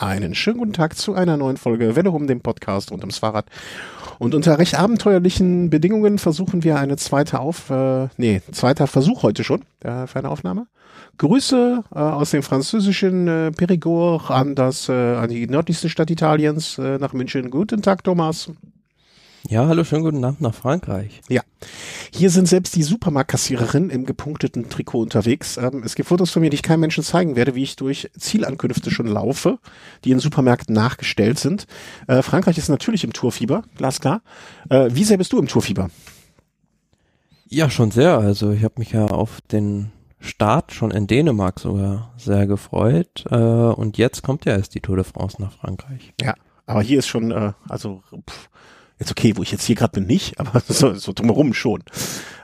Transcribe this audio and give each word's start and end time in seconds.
Einen 0.00 0.36
schönen 0.36 0.58
guten 0.58 0.72
Tag 0.74 0.96
zu 0.96 1.14
einer 1.14 1.36
neuen 1.36 1.56
Folge 1.56 1.96
Welle 1.96 2.12
um 2.12 2.28
den 2.28 2.40
Podcast 2.40 2.92
und 2.92 3.00
ums 3.00 3.18
Fahrrad. 3.18 3.46
Und 4.20 4.32
unter 4.36 4.56
recht 4.56 4.78
abenteuerlichen 4.78 5.70
Bedingungen 5.70 6.18
versuchen 6.18 6.62
wir 6.62 6.78
eine 6.78 6.96
zweite 6.96 7.40
Auf, 7.40 7.68
äh, 7.68 8.06
nee, 8.16 8.40
zweiter 8.52 8.86
Versuch 8.86 9.24
heute 9.24 9.42
schon 9.42 9.62
äh, 9.80 10.06
für 10.06 10.20
eine 10.20 10.28
Aufnahme. 10.28 10.68
Grüße 11.18 11.82
äh, 11.92 11.98
aus 11.98 12.30
dem 12.30 12.44
französischen 12.44 13.26
äh, 13.26 13.50
Périgord 13.50 14.30
an 14.30 14.54
das, 14.54 14.88
äh, 14.88 14.92
an 14.92 15.30
die 15.30 15.48
nördlichste 15.48 15.88
Stadt 15.88 16.10
Italiens, 16.10 16.78
äh, 16.78 16.98
nach 16.98 17.12
München. 17.12 17.50
Guten 17.50 17.82
Tag, 17.82 18.04
Thomas. 18.04 18.52
Ja, 19.50 19.66
hallo, 19.66 19.82
schönen 19.82 20.04
guten 20.04 20.22
Abend 20.26 20.42
nach 20.42 20.52
Frankreich. 20.52 21.22
Ja. 21.30 21.40
Hier 22.12 22.28
sind 22.28 22.46
selbst 22.46 22.76
die 22.76 22.82
Supermarktkassiererin 22.82 23.88
im 23.88 24.04
gepunkteten 24.04 24.68
Trikot 24.68 25.00
unterwegs. 25.00 25.56
Ähm, 25.56 25.82
es 25.86 25.94
gibt 25.94 26.10
Fotos 26.10 26.30
von 26.30 26.42
mir, 26.42 26.50
die 26.50 26.56
ich 26.56 26.62
keinem 26.62 26.80
Menschen 26.80 27.02
zeigen 27.02 27.34
werde, 27.34 27.54
wie 27.54 27.62
ich 27.62 27.74
durch 27.76 28.10
Zielankünfte 28.18 28.90
schon 28.90 29.06
laufe, 29.06 29.58
die 30.04 30.10
in 30.10 30.18
Supermärkten 30.18 30.74
nachgestellt 30.74 31.38
sind. 31.38 31.66
Äh, 32.08 32.20
Frankreich 32.20 32.58
ist 32.58 32.68
natürlich 32.68 33.04
im 33.04 33.14
Tourfieber, 33.14 33.62
glasklar. 33.78 34.20
Äh, 34.68 34.90
wie 34.92 35.04
sehr 35.04 35.16
bist 35.16 35.32
du 35.32 35.38
im 35.38 35.48
Tourfieber? 35.48 35.88
Ja, 37.48 37.70
schon 37.70 37.90
sehr. 37.90 38.18
Also 38.18 38.50
ich 38.50 38.64
habe 38.64 38.74
mich 38.76 38.92
ja 38.92 39.06
auf 39.06 39.40
den 39.50 39.92
Start 40.20 40.72
schon 40.72 40.90
in 40.90 41.06
Dänemark 41.06 41.58
sogar 41.58 42.12
sehr 42.18 42.46
gefreut. 42.46 43.24
Äh, 43.30 43.34
und 43.34 43.96
jetzt 43.96 44.22
kommt 44.22 44.44
ja 44.44 44.52
erst 44.52 44.74
die 44.74 44.80
Tour 44.80 44.96
de 44.96 45.06
France 45.06 45.40
nach 45.40 45.52
Frankreich. 45.52 46.12
Ja, 46.20 46.34
aber 46.66 46.82
hier 46.82 46.98
ist 46.98 47.08
schon, 47.08 47.30
äh, 47.30 47.52
also 47.66 48.02
pff, 48.28 48.50
Jetzt 48.98 49.10
okay, 49.10 49.36
wo 49.36 49.42
ich 49.42 49.52
jetzt 49.52 49.64
hier 49.64 49.76
gerade 49.76 49.92
bin, 49.92 50.06
nicht, 50.06 50.40
aber 50.40 50.60
so, 50.68 50.94
so 50.94 51.12
drumherum 51.12 51.54
schon. 51.54 51.82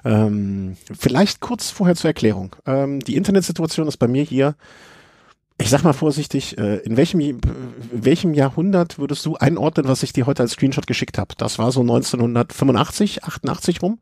Ähm, 0.05 0.77
vielleicht 0.97 1.41
kurz 1.41 1.71
vorher 1.71 1.97
zur 1.97 2.11
Erklärung. 2.11 2.55
Ähm, 2.67 3.01
die 3.01 3.17
Internetsituation 3.17 3.89
ist 3.89 3.97
bei 3.97 4.09
mir 4.09 4.23
hier, 4.23 4.55
ich 5.59 5.71
sag 5.71 5.83
mal 5.85 5.93
vorsichtig, 5.93 6.59
äh, 6.59 6.77
in 6.79 6.97
welchem, 6.97 7.21
in 7.21 7.41
welchem 7.93 8.35
Jahrhundert 8.35 8.99
würdest 8.99 9.25
du 9.27 9.37
einordnen, 9.37 9.89
was 9.89 10.03
ich 10.03 10.13
dir 10.13 10.27
heute 10.27 10.43
als 10.43 10.53
Screenshot 10.53 10.87
geschickt 10.87 11.19
habe? 11.19 11.35
Das 11.37 11.59
war 11.59 11.73
so 11.73 11.81
1985, 11.81 13.25
88 13.25 13.83
rum? 13.83 13.99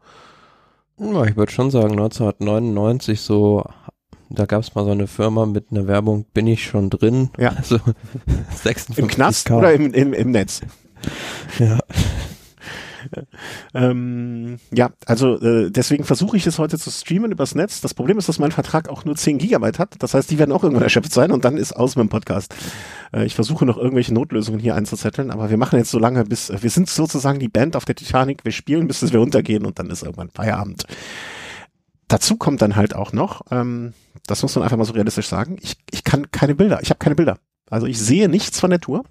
Ja, 0.99 1.25
ich 1.25 1.37
würde 1.37 1.53
schon 1.53 1.71
sagen 1.71 1.93
1999 1.93 3.21
so 3.21 3.65
da 4.35 4.47
gab 4.47 4.63
es 4.63 4.75
mal 4.75 4.85
so 4.85 4.91
eine 4.91 5.07
Firma 5.07 5.47
mit 5.47 5.67
einer 5.71 5.87
Werbung, 5.87 6.25
bin 6.33 6.47
ich 6.47 6.65
schon 6.65 6.91
drin. 6.91 7.31
Ja. 7.39 7.53
Also 7.63 7.79
56 8.63 8.99
Im 8.99 9.09
Knast 9.09 9.51
oder 9.51 9.73
im, 9.73 9.93
im, 9.93 10.13
im 10.13 10.31
Netz? 10.31 10.63
Ja. 11.59 11.79
ähm, 13.75 14.59
ja, 14.73 14.91
also 15.07 15.41
äh, 15.41 15.71
deswegen 15.71 16.05
versuche 16.05 16.37
ich 16.37 16.47
es 16.47 16.59
heute 16.59 16.79
zu 16.79 16.91
streamen 16.91 17.33
übers 17.33 17.55
Netz. 17.55 17.81
Das 17.81 17.95
Problem 17.95 18.19
ist, 18.19 18.29
dass 18.29 18.39
mein 18.39 18.53
Vertrag 18.53 18.89
auch 18.89 19.05
nur 19.05 19.17
10 19.17 19.39
Gigabyte 19.39 19.79
hat. 19.79 19.95
Das 19.99 20.15
heißt, 20.15 20.31
die 20.31 20.39
werden 20.39 20.53
auch 20.53 20.63
irgendwann 20.63 20.83
erschöpft 20.85 21.13
sein 21.13 21.33
und 21.33 21.45
dann 21.45 21.57
ist 21.57 21.73
aus 21.73 21.97
mit 21.97 22.05
dem 22.05 22.09
Podcast. 22.09 22.55
Äh, 23.13 23.25
ich 23.25 23.35
versuche 23.35 23.65
noch 23.65 23.79
irgendwelche 23.79 24.15
Notlösungen 24.15 24.61
hier 24.61 24.75
einzuzetteln, 24.75 25.31
aber 25.31 25.51
wir 25.51 25.57
machen 25.57 25.79
jetzt 25.79 25.91
so 25.91 25.99
lange, 25.99 26.25
bis 26.25 26.51
äh, 26.51 26.63
wir 26.63 26.71
sind 26.71 26.89
sozusagen 26.89 27.39
die 27.39 27.49
Band 27.49 27.77
auf 27.77 27.85
der 27.85 27.95
Titanic. 27.95 28.45
Wir 28.45 28.53
spielen, 28.53 28.87
bis 28.89 29.13
wir 29.13 29.21
untergehen 29.21 29.67
und 29.67 29.79
dann 29.79 29.91
ist 29.91 30.03
irgendwann 30.03 30.31
Feierabend. 30.31 30.85
Dazu 32.09 32.37
kommt 32.37 32.61
dann 32.61 32.77
halt 32.77 32.95
auch 32.95 33.13
noch, 33.13 33.43
ähm, 33.51 33.95
das 34.27 34.43
muss 34.43 34.55
man 34.55 34.65
einfach 34.65 34.77
mal 34.77 34.85
so 34.85 34.93
realistisch 34.93 35.29
sagen, 35.29 35.57
ich, 35.63 35.77
ich 35.91 36.05
kann 36.05 36.31
keine 36.31 36.55
Bilder, 36.55 36.81
ich 36.83 36.91
habe 36.91 36.99
keine 36.99 37.15
Bilder. 37.15 37.39
Also 37.71 37.87
ich 37.87 37.99
sehe 37.99 38.29
nichts 38.29 38.61
von 38.61 38.71
der 38.71 38.81
Tour. 38.81 39.05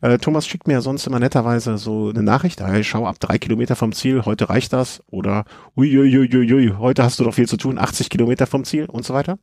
Äh, 0.00 0.18
Thomas 0.18 0.46
schickt 0.46 0.66
mir 0.66 0.74
ja 0.74 0.80
sonst 0.80 1.06
immer 1.06 1.18
netterweise 1.18 1.78
so 1.78 2.08
eine 2.08 2.22
Nachricht, 2.22 2.60
hey, 2.60 2.82
schau 2.84 3.06
ab 3.06 3.16
drei 3.20 3.38
Kilometer 3.38 3.76
vom 3.76 3.92
Ziel, 3.92 4.24
heute 4.24 4.48
reicht 4.48 4.72
das 4.72 5.02
oder 5.08 5.44
uiuiuiui, 5.76 6.74
heute 6.78 7.02
hast 7.02 7.18
du 7.18 7.24
doch 7.24 7.34
viel 7.34 7.48
zu 7.48 7.56
tun, 7.56 7.78
80 7.78 8.08
Kilometer 8.08 8.46
vom 8.46 8.64
Ziel 8.64 8.86
und 8.86 9.04
so 9.04 9.14
weiter. 9.14 9.38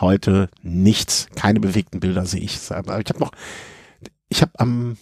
Heute 0.00 0.48
nichts, 0.62 1.28
keine 1.34 1.60
bewegten 1.60 2.00
Bilder 2.00 2.26
sehe 2.26 2.40
ich. 2.40 2.56
Ich 2.56 2.70
habe 2.70 3.18
noch, 3.18 3.32
ich 4.28 4.42
habe 4.42 4.52
am 4.58 4.96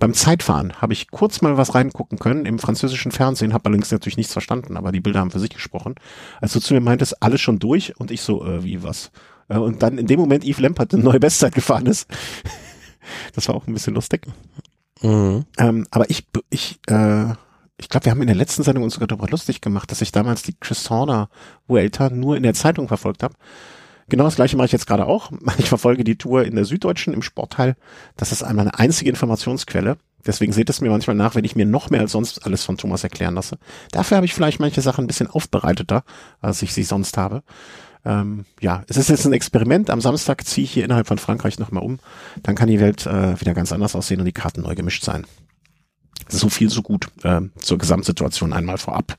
beim 0.00 0.14
Zeitfahren 0.14 0.80
habe 0.80 0.94
ich 0.94 1.10
kurz 1.10 1.42
mal 1.42 1.58
was 1.58 1.74
reingucken 1.74 2.18
können 2.18 2.46
im 2.46 2.58
französischen 2.58 3.12
Fernsehen, 3.12 3.52
habe 3.52 3.66
allerdings 3.66 3.92
natürlich 3.92 4.16
nichts 4.16 4.32
verstanden, 4.32 4.78
aber 4.78 4.92
die 4.92 5.00
Bilder 5.00 5.20
haben 5.20 5.30
für 5.30 5.38
sich 5.38 5.50
gesprochen. 5.50 5.94
Als 6.40 6.54
du 6.54 6.60
zu 6.60 6.72
mir 6.72 6.80
meintest, 6.80 7.22
alles 7.22 7.42
schon 7.42 7.58
durch 7.58 7.94
und 8.00 8.10
ich 8.10 8.22
so, 8.22 8.42
äh, 8.42 8.64
wie 8.64 8.82
was? 8.82 9.12
Äh, 9.48 9.58
und 9.58 9.82
dann 9.82 9.98
in 9.98 10.06
dem 10.06 10.18
Moment 10.18 10.42
Yves 10.42 10.60
Lampert 10.60 10.94
eine 10.94 11.02
neue 11.02 11.20
Bestzeit 11.20 11.54
gefahren 11.54 11.84
ist, 11.84 12.08
das 13.34 13.48
war 13.48 13.54
auch 13.54 13.66
ein 13.66 13.74
bisschen 13.74 13.94
lustig. 13.94 14.26
Mhm. 15.02 15.44
Ähm, 15.58 15.86
aber 15.90 16.10
ich, 16.10 16.26
ich, 16.50 16.78
äh, 16.88 17.32
ich 17.78 17.88
glaube, 17.88 18.04
wir 18.04 18.12
haben 18.12 18.20
in 18.20 18.26
der 18.26 18.36
letzten 18.36 18.62
Sendung 18.62 18.84
uns 18.84 18.94
sogar 18.94 19.08
darüber 19.08 19.28
lustig 19.28 19.60
gemacht, 19.60 19.90
dass 19.90 20.02
ich 20.02 20.12
damals 20.12 20.42
die 20.42 20.54
Chris 20.58 20.90
Horner 20.90 21.30
Vuelta 21.66 22.10
nur 22.10 22.36
in 22.36 22.42
der 22.42 22.54
Zeitung 22.54 22.88
verfolgt 22.88 23.22
habe. 23.22 23.34
Genau 24.08 24.24
das 24.24 24.36
gleiche 24.36 24.56
mache 24.56 24.66
ich 24.66 24.72
jetzt 24.72 24.86
gerade 24.86 25.06
auch. 25.06 25.30
Ich 25.58 25.68
verfolge 25.68 26.04
die 26.04 26.16
Tour 26.16 26.44
in 26.44 26.56
der 26.56 26.64
Süddeutschen 26.64 27.14
im 27.14 27.22
Sportteil. 27.22 27.76
Das 28.16 28.32
ist 28.32 28.42
einmal 28.42 28.66
eine 28.66 28.78
einzige 28.78 29.08
Informationsquelle. 29.08 29.96
Deswegen 30.26 30.52
seht 30.52 30.68
es 30.68 30.82
mir 30.82 30.90
manchmal 30.90 31.16
nach, 31.16 31.34
wenn 31.34 31.44
ich 31.44 31.56
mir 31.56 31.64
noch 31.64 31.88
mehr 31.88 32.00
als 32.00 32.12
sonst 32.12 32.44
alles 32.44 32.64
von 32.64 32.76
Thomas 32.76 33.04
erklären 33.04 33.34
lasse. 33.34 33.58
Dafür 33.90 34.16
habe 34.16 34.26
ich 34.26 34.34
vielleicht 34.34 34.60
manche 34.60 34.82
Sachen 34.82 35.04
ein 35.04 35.06
bisschen 35.06 35.28
aufbereiteter, 35.28 36.04
als 36.40 36.60
ich 36.60 36.74
sie 36.74 36.82
sonst 36.82 37.16
habe. 37.16 37.42
Ähm, 38.04 38.44
ja, 38.60 38.82
es 38.88 38.96
ist 38.96 39.08
jetzt 39.08 39.26
ein 39.26 39.32
Experiment. 39.32 39.90
Am 39.90 40.00
Samstag 40.00 40.46
ziehe 40.46 40.64
ich 40.64 40.72
hier 40.72 40.84
innerhalb 40.84 41.06
von 41.06 41.18
Frankreich 41.18 41.58
nochmal 41.58 41.82
um. 41.82 41.98
Dann 42.42 42.54
kann 42.54 42.68
die 42.68 42.80
Welt 42.80 43.06
äh, 43.06 43.40
wieder 43.40 43.54
ganz 43.54 43.72
anders 43.72 43.94
aussehen 43.94 44.20
und 44.20 44.26
die 44.26 44.32
Karten 44.32 44.62
neu 44.62 44.74
gemischt 44.74 45.04
sein. 45.04 45.26
So 46.28 46.48
viel, 46.48 46.70
so 46.70 46.82
gut 46.82 47.08
äh, 47.22 47.40
zur 47.58 47.78
Gesamtsituation 47.78 48.52
einmal 48.52 48.78
vorab. 48.78 49.16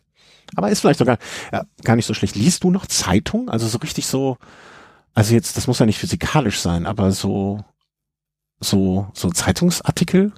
Aber 0.55 0.69
ist 0.69 0.81
vielleicht 0.81 0.99
sogar 0.99 1.17
ja, 1.51 1.63
gar 1.83 1.95
nicht 1.95 2.05
so 2.05 2.13
schlecht. 2.13 2.35
Liest 2.35 2.63
du 2.63 2.71
noch 2.71 2.85
Zeitung? 2.85 3.49
Also 3.49 3.67
so 3.67 3.77
richtig 3.77 4.07
so, 4.07 4.37
also 5.13 5.33
jetzt, 5.33 5.57
das 5.57 5.67
muss 5.67 5.79
ja 5.79 5.85
nicht 5.85 5.99
physikalisch 5.99 6.59
sein, 6.59 6.85
aber 6.85 7.11
so, 7.11 7.63
so, 8.59 9.07
so 9.13 9.29
Zeitungsartikel? 9.29 10.33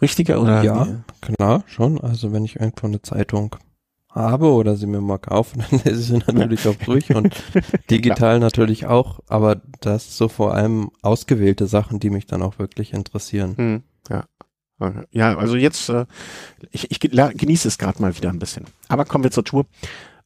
Richtiger 0.00 0.40
oder? 0.40 0.62
Ja, 0.62 0.86
klar, 1.20 1.64
schon. 1.66 2.00
Also 2.00 2.32
wenn 2.32 2.44
ich 2.44 2.56
irgendwo 2.56 2.86
eine 2.86 3.02
Zeitung 3.02 3.56
habe 4.10 4.52
oder 4.52 4.76
sie 4.76 4.86
mir 4.86 5.00
mal 5.00 5.18
kaufen, 5.18 5.64
dann 5.70 5.80
lese 5.84 6.00
ich 6.00 6.24
sie 6.24 6.32
natürlich 6.32 6.66
auch 6.66 6.76
durch 6.84 7.14
und 7.14 7.34
digital 7.90 8.40
natürlich 8.40 8.86
auch, 8.86 9.20
aber 9.28 9.60
das 9.80 10.16
so 10.16 10.28
vor 10.28 10.54
allem 10.54 10.90
ausgewählte 11.02 11.66
Sachen, 11.66 12.00
die 12.00 12.10
mich 12.10 12.26
dann 12.26 12.42
auch 12.42 12.58
wirklich 12.58 12.92
interessieren. 12.92 13.56
Hm, 13.56 13.82
ja. 14.10 14.24
Ja, 15.10 15.36
also 15.36 15.56
jetzt, 15.56 15.88
äh, 15.88 16.06
ich, 16.70 16.92
ich 16.92 17.00
genieße 17.00 17.66
es 17.66 17.78
gerade 17.78 18.00
mal 18.00 18.16
wieder 18.16 18.28
ein 18.28 18.38
bisschen. 18.38 18.64
Aber 18.86 19.04
kommen 19.04 19.24
wir 19.24 19.32
zur 19.32 19.44
Tour, 19.44 19.66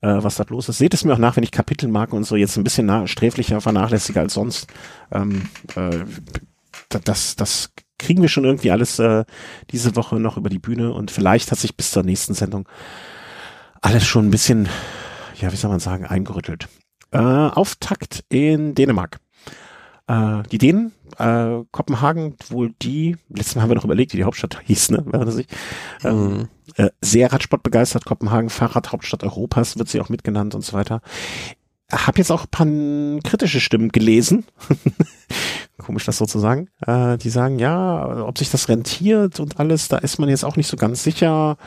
äh, 0.03 0.22
was 0.22 0.34
da 0.34 0.44
los 0.47 0.69
ist. 0.69 0.76
Seht 0.76 0.92
es 0.92 1.04
mir 1.04 1.15
auch 1.15 1.19
nach, 1.19 1.37
wenn 1.37 1.42
ich 1.42 1.53
Kapitelmarken 1.53 2.19
und 2.19 2.25
so 2.25 2.37
jetzt 2.37 2.59
ein 2.59 2.65
bisschen 2.65 2.84
nah, 2.84 3.06
sträflicher 3.06 3.62
vernachlässige 3.62 4.21
als 4.21 4.34
sonst. 4.34 4.66
Ähm, 5.10 5.48
äh, 5.75 6.04
das, 6.91 7.34
das 7.37 7.72
kriegen 7.98 8.21
wir 8.21 8.28
schon 8.28 8.44
irgendwie 8.44 8.71
alles 8.71 8.98
äh, 8.98 9.25
diese 9.71 9.97
Woche 9.97 10.16
noch 10.16 10.37
über 10.37 10.50
die 10.50 10.59
Bühne 10.59 10.92
und 10.92 11.10
vielleicht 11.10 11.50
hat 11.50 11.59
sich 11.59 11.76
bis 11.76 11.92
zur 11.92 12.03
nächsten 12.03 12.34
Sendung 12.34 12.69
alles 13.82 14.06
schon 14.06 14.28
ein 14.28 14.31
bisschen, 14.31 14.69
ja, 15.38 15.53
wie 15.53 15.56
soll 15.56 15.70
man 15.70 15.81
sagen, 15.81 16.06
eingerüttelt. 16.06 16.69
Äh, 17.10 17.19
Auftakt 17.19 18.25
in 18.31 18.75
Dänemark. 18.75 19.19
Äh, 20.06 20.44
die 20.50 20.59
Dänen, 20.59 20.93
äh, 21.19 21.62
Kopenhagen, 21.72 22.37
wohl 22.48 22.72
die, 22.81 23.16
letztes 23.28 23.56
Mal 23.56 23.62
haben 23.62 23.71
wir 23.71 23.75
noch 23.75 23.84
überlegt, 23.84 24.12
wie 24.12 24.16
die 24.16 24.25
Hauptstadt 24.25 24.60
hieß, 24.65 24.92
ne, 24.92 25.04
wenn 25.06 25.31
sich. 25.31 25.47
Ähm, 26.04 26.28
mhm. 26.28 26.48
äh, 26.76 26.91
sehr 27.00 27.32
Radsport 27.32 27.62
begeistert, 27.62 28.06
Kopenhagen, 28.06 28.50
Fahrradhauptstadt 28.50 29.25
Europas, 29.25 29.76
wird 29.76 29.88
sie 29.88 30.00
auch 30.00 30.09
mitgenannt 30.09 30.54
und 30.54 30.65
so 30.65 30.72
weiter. 30.72 31.03
Hab 31.91 32.16
jetzt 32.16 32.32
auch 32.32 32.44
ein 32.44 33.21
paar 33.21 33.28
kritische 33.28 33.60
Stimmen 33.60 33.91
gelesen. 33.91 34.47
Komisch, 35.76 36.06
das 36.06 36.16
so 36.16 36.25
zu 36.25 36.38
sagen. 36.38 36.69
Äh, 36.87 37.19
die 37.19 37.28
sagen, 37.28 37.59
ja, 37.59 38.25
ob 38.25 38.38
sich 38.38 38.50
das 38.50 38.69
rentiert 38.69 39.41
und 39.41 39.60
alles, 39.60 39.88
da 39.88 39.98
ist 39.98 40.19
man 40.19 40.31
jetzt 40.31 40.44
auch 40.44 40.56
nicht 40.56 40.69
so 40.69 40.76
ganz 40.78 41.03
sicher. 41.03 41.59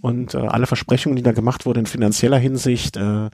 Und 0.00 0.34
äh, 0.34 0.38
alle 0.38 0.66
Versprechungen, 0.66 1.16
die 1.16 1.22
da 1.22 1.32
gemacht 1.32 1.66
wurden 1.66 1.80
in 1.80 1.86
finanzieller 1.86 2.38
Hinsicht, 2.38 2.96
äh, 2.96 3.30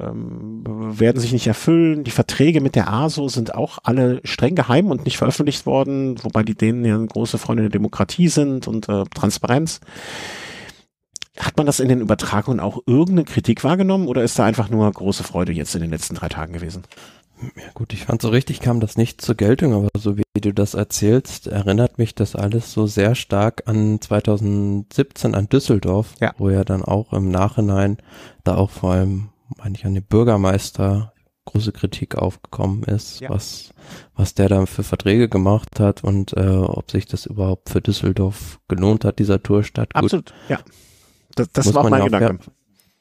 ähm, 0.00 0.62
werden 0.64 1.20
sich 1.20 1.32
nicht 1.32 1.46
erfüllen. 1.46 2.04
Die 2.04 2.10
Verträge 2.10 2.60
mit 2.60 2.74
der 2.74 2.92
ASO 2.92 3.28
sind 3.28 3.54
auch 3.54 3.78
alle 3.82 4.20
streng 4.24 4.54
geheim 4.54 4.90
und 4.90 5.04
nicht 5.04 5.18
veröffentlicht 5.18 5.66
worden, 5.66 6.22
wobei 6.22 6.42
die 6.42 6.54
denen 6.54 6.84
ja 6.84 6.96
große 6.96 7.38
Freunde 7.38 7.64
der 7.64 7.70
Demokratie 7.70 8.28
sind 8.28 8.68
und 8.68 8.88
äh, 8.88 9.04
Transparenz. 9.14 9.80
Hat 11.38 11.56
man 11.56 11.66
das 11.66 11.80
in 11.80 11.88
den 11.88 12.00
Übertragungen 12.00 12.60
auch 12.60 12.80
irgendeine 12.86 13.24
Kritik 13.24 13.64
wahrgenommen 13.64 14.06
oder 14.06 14.22
ist 14.22 14.38
da 14.38 14.44
einfach 14.44 14.68
nur 14.68 14.90
große 14.90 15.24
Freude 15.24 15.52
jetzt 15.52 15.74
in 15.74 15.80
den 15.80 15.90
letzten 15.90 16.14
drei 16.14 16.28
Tagen 16.28 16.52
gewesen? 16.52 16.82
Ja 17.56 17.70
gut, 17.74 17.92
ich 17.92 18.04
fand 18.04 18.22
so 18.22 18.28
richtig 18.28 18.60
kam 18.60 18.80
das 18.80 18.96
nicht 18.96 19.20
zur 19.20 19.34
Geltung, 19.34 19.74
aber 19.74 19.88
so 19.98 20.16
wie 20.16 20.22
du 20.40 20.52
das 20.52 20.74
erzählst, 20.74 21.46
erinnert 21.46 21.98
mich 21.98 22.14
das 22.14 22.36
alles 22.36 22.72
so 22.72 22.86
sehr 22.86 23.14
stark 23.14 23.64
an 23.66 24.00
2017 24.00 25.34
an 25.34 25.48
Düsseldorf, 25.48 26.14
ja. 26.20 26.32
wo 26.38 26.50
ja 26.50 26.64
dann 26.64 26.82
auch 26.82 27.12
im 27.12 27.30
Nachhinein 27.30 27.98
da 28.44 28.56
auch 28.56 28.70
vor 28.70 28.92
allem, 28.92 29.30
meine 29.58 29.76
ich, 29.76 29.84
an 29.84 29.94
den 29.94 30.04
Bürgermeister 30.04 31.12
große 31.44 31.72
Kritik 31.72 32.16
aufgekommen 32.16 32.84
ist, 32.84 33.20
ja. 33.20 33.30
was, 33.30 33.74
was 34.14 34.34
der 34.34 34.48
da 34.48 34.64
für 34.66 34.84
Verträge 34.84 35.28
gemacht 35.28 35.80
hat 35.80 36.04
und 36.04 36.36
äh, 36.36 36.40
ob 36.40 36.90
sich 36.90 37.06
das 37.06 37.26
überhaupt 37.26 37.68
für 37.68 37.80
Düsseldorf 37.80 38.60
gelohnt 38.68 39.04
hat, 39.04 39.18
dieser 39.18 39.42
Tourstadt. 39.42 39.94
Absolut, 39.94 40.26
Gut, 40.26 40.34
ja. 40.48 40.58
Das, 41.34 41.50
das 41.52 41.74
war 41.74 41.84
auch 41.84 41.90
mein 41.90 42.04
Gedanke. 42.04 42.38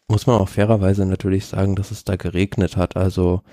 Muss 0.07 0.27
man 0.27 0.41
auch 0.41 0.49
fairerweise 0.49 1.05
natürlich 1.05 1.45
sagen, 1.45 1.75
dass 1.75 1.91
es 1.91 2.03
da 2.03 2.15
geregnet 2.15 2.75
hat. 2.75 2.97
Also 2.97 3.43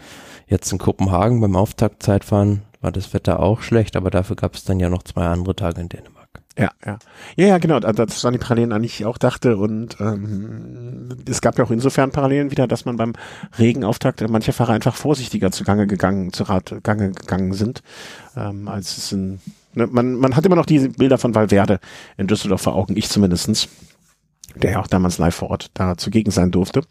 jetzt 0.48 0.72
in 0.72 0.78
Kopenhagen 0.78 1.40
beim 1.40 1.56
Auftaktzeitfahren 1.56 2.62
war 2.80 2.92
das 2.92 3.12
Wetter 3.12 3.40
auch 3.40 3.62
schlecht, 3.62 3.96
aber 3.96 4.10
dafür 4.10 4.36
gab 4.36 4.54
es 4.54 4.64
dann 4.64 4.80
ja 4.80 4.88
noch 4.88 5.02
zwei 5.02 5.26
andere 5.26 5.56
Tage 5.56 5.80
in 5.80 5.88
Dänemark. 5.88 6.18
Ja, 6.58 6.70
ja. 6.84 6.98
Ja, 7.36 7.46
ja, 7.46 7.58
genau. 7.58 7.78
Das 7.78 8.24
waren 8.24 8.32
die 8.32 8.38
Parallelen, 8.38 8.72
an 8.72 8.82
die 8.82 8.86
ich 8.86 9.06
auch 9.06 9.18
dachte. 9.18 9.56
Und 9.56 9.96
ähm, 10.00 11.08
es 11.28 11.40
gab 11.40 11.56
ja 11.56 11.64
auch 11.64 11.70
insofern 11.70 12.10
Parallelen 12.10 12.50
wieder, 12.50 12.66
dass 12.66 12.84
man 12.84 12.96
beim 12.96 13.12
Regenauftakt 13.58 14.28
manche 14.28 14.52
Fahrer 14.52 14.72
einfach 14.72 14.96
vorsichtiger 14.96 15.52
zu 15.52 15.62
Gange 15.62 15.86
gegangen, 15.86 16.32
zu 16.32 16.44
Gange 16.44 17.12
gegangen 17.12 17.52
sind, 17.52 17.82
ähm, 18.36 18.66
als 18.66 18.96
es 18.96 19.12
in, 19.12 19.40
ne, 19.74 19.86
man, 19.86 20.14
man 20.14 20.34
hat 20.34 20.46
immer 20.46 20.56
noch 20.56 20.66
diese 20.66 20.88
Bilder 20.88 21.18
von 21.18 21.34
Valverde 21.34 21.78
in 22.16 22.26
Düsseldorf 22.26 22.62
vor 22.62 22.74
Augen, 22.74 22.96
ich 22.96 23.08
zumindestens, 23.08 23.68
der 24.56 24.72
ja 24.72 24.80
auch 24.80 24.88
damals 24.88 25.18
live 25.18 25.36
vor 25.36 25.50
Ort 25.50 25.70
da 25.74 25.96
zugegen 25.96 26.32
sein 26.32 26.50
durfte. 26.50 26.82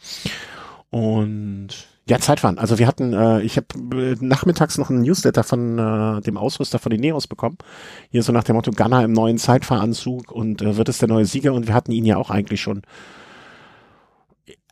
Und 0.92 1.90
ja, 2.08 2.20
Zeitfahren. 2.20 2.58
Also 2.58 2.80
wir 2.80 2.88
hatten, 2.88 3.14
äh, 3.14 3.42
ich 3.42 3.58
habe 3.58 3.68
äh, 3.96 4.16
nachmittags 4.22 4.78
noch 4.78 4.90
einen 4.90 5.02
Newsletter 5.02 5.44
von 5.44 5.78
äh, 5.78 6.22
dem 6.22 6.38
Ausrüster 6.38 6.80
von 6.80 6.90
den 6.90 7.02
Neos 7.02 7.28
bekommen. 7.28 7.58
Hier 8.12 8.24
so 8.24 8.32
nach 8.32 8.46
dem 8.46 8.56
Motto 8.56 8.72
Gunner 8.72 9.04
im 9.04 9.12
neuen 9.12 9.38
Zeitfahranzug 9.38 10.32
und 10.32 10.62
äh, 10.62 10.78
wird 10.78 10.88
es 10.88 11.00
der 11.00 11.10
neue 11.10 11.26
Sieger 11.26 11.54
und 11.54 11.68
wir 11.68 11.74
hatten 11.74 11.92
ihn 11.92 12.06
ja 12.06 12.18
auch 12.18 12.30
eigentlich 12.30 12.62
schon 12.62 12.84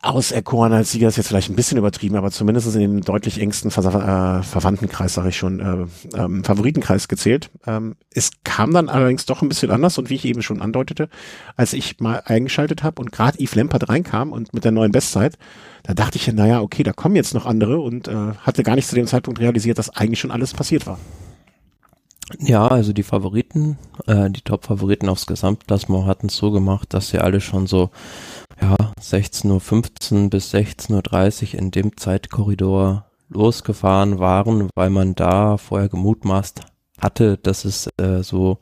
auserkoren 0.02 0.72
als 0.72 0.92
Sieger 0.92 1.08
ist 1.08 1.16
jetzt 1.16 1.28
vielleicht 1.28 1.48
ein 1.50 1.56
bisschen 1.56 1.78
übertrieben, 1.78 2.16
aber 2.16 2.30
zumindest 2.30 2.74
in 2.74 2.80
den 2.80 3.00
deutlich 3.00 3.40
engsten 3.40 3.70
Ver 3.70 3.84
äh, 3.84 4.42
Verwandtenkreis, 4.42 5.14
sage 5.14 5.30
ich 5.30 5.36
schon, 5.36 5.60
äh, 5.60 6.16
ähm, 6.16 6.44
Favoritenkreis 6.44 7.08
gezählt. 7.08 7.50
Ähm, 7.66 7.96
es 8.12 8.30
kam 8.44 8.72
dann 8.72 8.88
allerdings 8.88 9.26
doch 9.26 9.42
ein 9.42 9.48
bisschen 9.48 9.70
anders 9.70 9.98
und 9.98 10.10
wie 10.10 10.14
ich 10.14 10.24
eben 10.24 10.42
schon 10.42 10.62
andeutete, 10.62 11.08
als 11.56 11.72
ich 11.72 11.98
mal 11.98 12.22
eingeschaltet 12.24 12.82
habe 12.82 13.00
und 13.00 13.10
gerade 13.10 13.38
Yves 13.38 13.54
Lampert 13.54 13.88
reinkam 13.88 14.32
und 14.32 14.52
mit 14.54 14.64
der 14.64 14.72
neuen 14.72 14.92
Bestzeit, 14.92 15.38
da 15.82 15.94
dachte 15.94 16.18
ich 16.18 16.26
ja, 16.26 16.32
naja, 16.32 16.60
okay, 16.60 16.82
da 16.82 16.92
kommen 16.92 17.16
jetzt 17.16 17.34
noch 17.34 17.46
andere 17.46 17.80
und 17.80 18.06
äh, 18.06 18.34
hatte 18.42 18.62
gar 18.62 18.76
nicht 18.76 18.88
zu 18.88 18.94
dem 18.94 19.06
Zeitpunkt 19.06 19.40
realisiert, 19.40 19.78
dass 19.78 19.90
eigentlich 19.90 20.20
schon 20.20 20.30
alles 20.30 20.52
passiert 20.52 20.86
war. 20.86 20.98
Ja, 22.40 22.66
also 22.66 22.92
die 22.92 23.04
Favoriten, 23.04 23.78
äh, 24.06 24.30
die 24.30 24.40
Top-Favoriten 24.40 25.08
aufs 25.08 25.26
Gesamtklassement 25.26 26.06
hatten 26.06 26.26
es 26.26 26.36
so 26.36 26.50
gemacht, 26.50 26.92
dass 26.92 27.08
sie 27.08 27.18
alle 27.18 27.40
schon 27.40 27.68
so 27.68 27.90
ja, 28.60 28.76
16.15 29.00 30.24
Uhr 30.24 30.30
bis 30.30 30.52
16.30 30.52 31.54
Uhr 31.54 31.60
in 31.60 31.70
dem 31.70 31.96
Zeitkorridor 31.96 33.06
losgefahren 33.28 34.18
waren, 34.18 34.70
weil 34.74 34.90
man 34.90 35.14
da 35.14 35.56
vorher 35.56 35.88
gemutmaßt 35.88 36.62
hatte, 36.98 37.36
dass 37.38 37.64
es 37.64 37.88
äh, 37.98 38.22
so 38.22 38.58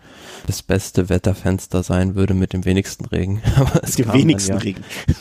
das 0.46 0.62
beste 0.62 1.08
Wetterfenster 1.08 1.82
sein 1.82 2.14
würde 2.14 2.34
mit 2.34 2.52
dem 2.52 2.64
wenigsten 2.64 3.04
Regen. 3.04 3.42
Aber 3.56 3.82
es 3.82 3.96
dem 3.96 4.12
wenigsten 4.12 4.54
ja 4.54 4.58
Regen. 4.58 4.84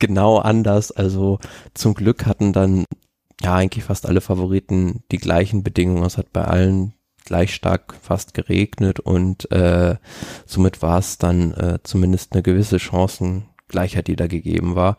Genau 0.00 0.38
anders. 0.38 0.90
Also 0.90 1.38
zum 1.74 1.94
Glück 1.94 2.26
hatten 2.26 2.52
dann 2.52 2.86
ja 3.40 3.54
eigentlich 3.54 3.84
fast 3.84 4.06
alle 4.06 4.20
Favoriten 4.20 5.04
die 5.12 5.18
gleichen 5.18 5.62
Bedingungen. 5.62 6.02
Es 6.02 6.18
hat 6.18 6.32
bei 6.32 6.42
allen 6.42 6.94
gleich 7.24 7.54
stark 7.54 7.94
fast 8.02 8.34
geregnet 8.34 8.98
und 9.00 9.50
äh, 9.52 9.96
somit 10.44 10.82
war 10.82 10.98
es 10.98 11.18
dann 11.18 11.52
äh, 11.52 11.78
zumindest 11.84 12.32
eine 12.32 12.42
gewisse 12.42 12.80
Chancengleichheit, 13.64 14.08
die 14.08 14.16
da 14.16 14.26
gegeben 14.26 14.76
war. 14.76 14.96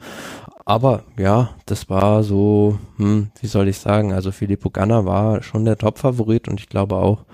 Aber 0.66 1.04
ja, 1.18 1.52
das 1.66 1.90
war 1.90 2.24
so, 2.24 2.80
hm, 2.98 3.32
wie 3.40 3.48
soll 3.48 3.68
ich 3.68 3.78
sagen, 3.78 4.14
also 4.14 4.32
Filippo 4.32 4.70
Ganna 4.72 5.06
war 5.06 5.44
schon 5.44 5.66
der 5.66 5.78
Top-Favorit 5.78 6.48
und 6.48 6.60
ich 6.60 6.70
glaube 6.70 6.96
auch 6.96 7.26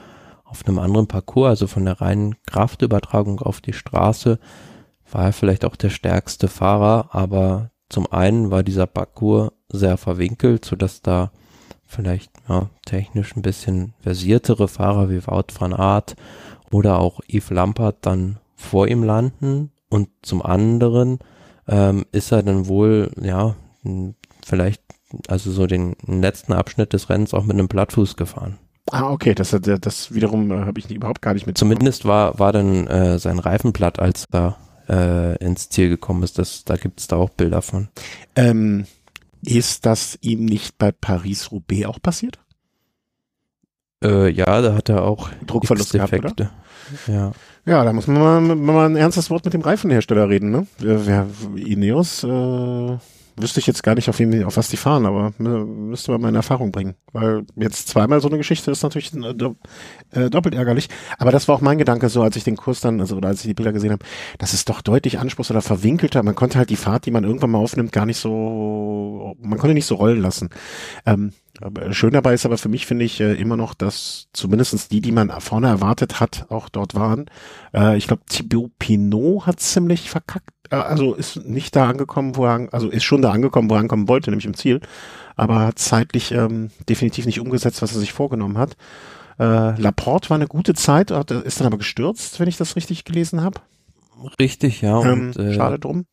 auf 0.43 0.67
einem 0.67 0.79
anderen 0.79 1.07
Parcours, 1.07 1.49
also 1.49 1.67
von 1.67 1.85
der 1.85 2.01
reinen 2.01 2.35
Kraftübertragung 2.45 3.39
auf 3.39 3.61
die 3.61 3.71
Straße, 3.71 4.37
war 5.09 5.25
er 5.25 5.33
vielleicht 5.33 5.63
auch 5.63 5.77
der 5.77 5.89
stärkste 5.89 6.49
Fahrer, 6.49 7.09
aber 7.11 7.71
zum 7.87 8.11
einen 8.11 8.51
war 8.51 8.63
dieser 8.63 8.87
Parcours 8.87 9.51
sehr 9.69 9.95
verwinkelt, 9.95 10.65
so 10.65 10.75
dass 10.75 11.01
da 11.01 11.31
vielleicht 11.85 12.31
ja, 12.49 12.69
technisch 12.85 13.35
ein 13.35 13.41
bisschen 13.41 13.93
versiertere 14.01 14.67
Fahrer 14.67 15.09
wie 15.09 15.25
Wout 15.25 15.53
van 15.57 15.73
Aert 15.73 16.15
oder 16.69 16.99
auch 16.99 17.21
Yves 17.29 17.49
Lampert 17.49 17.97
dann 18.01 18.39
vor 18.55 18.87
ihm 18.87 19.03
landen 19.03 19.71
und 19.91 20.09
zum 20.23 20.41
anderen 20.41 21.19
ähm, 21.67 22.05
ist 22.11 22.31
er 22.31 22.41
dann 22.41 22.67
wohl 22.67 23.11
ja 23.21 23.55
vielleicht 24.43 24.81
also 25.27 25.51
so 25.51 25.67
den 25.67 25.95
letzten 26.07 26.53
Abschnitt 26.53 26.93
des 26.93 27.09
Rennens 27.09 27.33
auch 27.33 27.43
mit 27.43 27.53
einem 27.53 27.67
Plattfuß 27.67 28.15
gefahren. 28.15 28.57
Ah, 28.89 29.11
okay, 29.11 29.35
das, 29.35 29.55
das 29.61 30.13
wiederum 30.13 30.51
äh, 30.51 30.65
habe 30.65 30.79
ich 30.79 30.89
überhaupt 30.89 31.21
gar 31.21 31.33
nicht 31.33 31.45
mit. 31.45 31.57
Zumindest 31.57 32.05
war, 32.05 32.39
war 32.39 32.51
dann 32.51 32.87
äh, 32.87 33.19
sein 33.19 33.39
Reifen 33.39 33.73
platt, 33.73 33.99
als 33.99 34.25
er 34.31 34.57
äh, 34.89 35.37
ins 35.43 35.69
Ziel 35.69 35.89
gekommen 35.89 36.23
ist. 36.23 36.39
Das, 36.39 36.65
da 36.65 36.77
gibt 36.77 36.99
es 36.99 37.07
da 37.07 37.17
auch 37.17 37.29
Bilder 37.29 37.61
von. 37.61 37.89
Ähm, 38.35 38.85
ist 39.43 39.85
das 39.85 40.17
ihm 40.21 40.45
nicht 40.45 40.77
bei 40.77 40.91
Paris-Roubaix 40.91 41.85
auch 41.85 42.01
passiert? 42.01 42.39
Äh, 44.03 44.29
ja, 44.29 44.61
da 44.61 44.73
hat 44.73 44.89
er 44.89 45.03
auch 45.03 45.29
Druckverlust 45.45 45.93
gehabt, 45.93 46.13
oder? 46.13 46.51
Ja. 47.07 47.31
Ja, 47.65 47.83
da 47.83 47.93
muss 47.93 48.07
man 48.07 48.47
mal, 48.47 48.55
mal 48.55 48.85
ein 48.89 48.95
ernstes 48.95 49.29
Wort 49.29 49.45
mit 49.45 49.53
dem 49.53 49.61
Reifenhersteller 49.61 50.29
reden, 50.29 50.49
ne? 50.49 50.67
Wer, 50.79 51.27
Ineos, 51.55 52.23
äh, 52.23 52.97
wüsste 53.37 53.59
ich 53.59 53.67
jetzt 53.67 53.83
gar 53.83 53.95
nicht, 53.95 54.09
auf, 54.09 54.17
wen, 54.19 54.43
auf 54.43 54.57
was 54.57 54.69
die 54.69 54.77
fahren, 54.77 55.05
aber 55.05 55.33
müsste 55.37 56.11
man 56.11 56.21
mal 56.21 56.29
in 56.29 56.35
Erfahrung 56.35 56.71
bringen. 56.71 56.95
Weil 57.13 57.43
jetzt 57.55 57.87
zweimal 57.87 58.19
so 58.19 58.27
eine 58.27 58.37
Geschichte 58.37 58.71
ist 58.71 58.83
natürlich 58.83 59.13
äh, 59.13 60.19
äh, 60.19 60.29
doppelt 60.29 60.55
ärgerlich. 60.55 60.89
Aber 61.19 61.31
das 61.31 61.47
war 61.47 61.55
auch 61.55 61.61
mein 61.61 61.77
Gedanke 61.77 62.09
so, 62.09 62.23
als 62.23 62.35
ich 62.35 62.43
den 62.43 62.57
Kurs 62.57 62.81
dann, 62.81 62.99
also 62.99 63.17
oder 63.17 63.29
als 63.29 63.41
ich 63.41 63.47
die 63.47 63.53
Bilder 63.53 63.73
gesehen 63.73 63.91
habe, 63.91 64.05
das 64.37 64.53
ist 64.53 64.67
doch 64.69 64.81
deutlich 64.81 65.19
anspruchs- 65.19 65.51
oder 65.51 65.61
verwinkelter. 65.61 66.23
Man 66.23 66.35
konnte 66.35 66.57
halt 66.57 66.69
die 66.69 66.75
Fahrt, 66.75 67.05
die 67.05 67.11
man 67.11 67.23
irgendwann 67.23 67.51
mal 67.51 67.59
aufnimmt, 67.59 67.91
gar 67.91 68.05
nicht 68.05 68.17
so, 68.17 69.35
man 69.39 69.59
konnte 69.59 69.73
nicht 69.73 69.85
so 69.85 69.95
rollen 69.95 70.21
lassen. 70.21 70.49
Ähm, 71.05 71.33
schön 71.91 72.11
dabei 72.11 72.33
ist 72.33 72.45
aber 72.45 72.57
für 72.57 72.69
mich, 72.69 72.85
finde 72.85 73.05
ich, 73.05 73.19
äh, 73.19 73.33
immer 73.33 73.57
noch, 73.57 73.73
dass 73.73 74.27
zumindestens 74.33 74.87
die, 74.87 75.01
die 75.01 75.11
man 75.11 75.29
vorne 75.41 75.67
erwartet 75.67 76.19
hat, 76.19 76.45
auch 76.49 76.69
dort 76.69 76.95
waren. 76.95 77.25
Äh, 77.73 77.97
ich 77.97 78.07
glaube, 78.07 78.23
Thibaut 78.27 78.71
Pinot 78.79 79.45
hat 79.45 79.59
ziemlich 79.59 80.09
verkackt 80.09 80.49
äh, 80.71 80.75
also 80.75 81.13
ist 81.13 81.45
nicht 81.45 81.75
da 81.75 81.87
angekommen, 81.87 82.35
wo 82.35 82.45
er, 82.45 82.67
also 82.71 82.89
ist 82.89 83.03
schon 83.03 83.21
da 83.21 83.31
angekommen, 83.31 83.69
wo 83.69 83.75
er 83.75 83.81
ankommen 83.81 84.07
wollte, 84.07 84.31
nämlich 84.31 84.45
im 84.45 84.55
Ziel, 84.55 84.81
aber 85.35 85.59
hat 85.59 85.79
zeitlich 85.79 86.31
ähm, 86.31 86.71
definitiv 86.89 87.25
nicht 87.25 87.39
umgesetzt, 87.39 87.81
was 87.81 87.93
er 87.93 87.99
sich 87.99 88.13
vorgenommen 88.13 88.57
hat. 88.57 88.75
Äh, 89.39 89.79
Laporte 89.79 90.29
war 90.29 90.35
eine 90.35 90.47
gute 90.47 90.73
Zeit, 90.73 91.11
ist 91.11 91.59
dann 91.59 91.67
aber 91.67 91.77
gestürzt, 91.77 92.39
wenn 92.39 92.47
ich 92.47 92.57
das 92.57 92.75
richtig 92.75 93.05
gelesen 93.05 93.41
habe. 93.41 93.59
Richtig, 94.39 94.81
ja. 94.81 94.97
Und, 94.97 95.37
ähm, 95.37 95.47
äh, 95.47 95.53
schade 95.53 95.79
drum. 95.79 96.05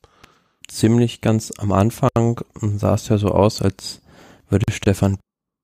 Ziemlich 0.67 1.21
ganz 1.21 1.53
am 1.59 1.73
Anfang 1.73 2.41
sah 2.61 2.95
es 2.95 3.09
ja 3.09 3.19
so 3.19 3.29
aus, 3.29 3.63
als 3.63 4.01
würde 4.51 4.71
Stefan 4.71 5.19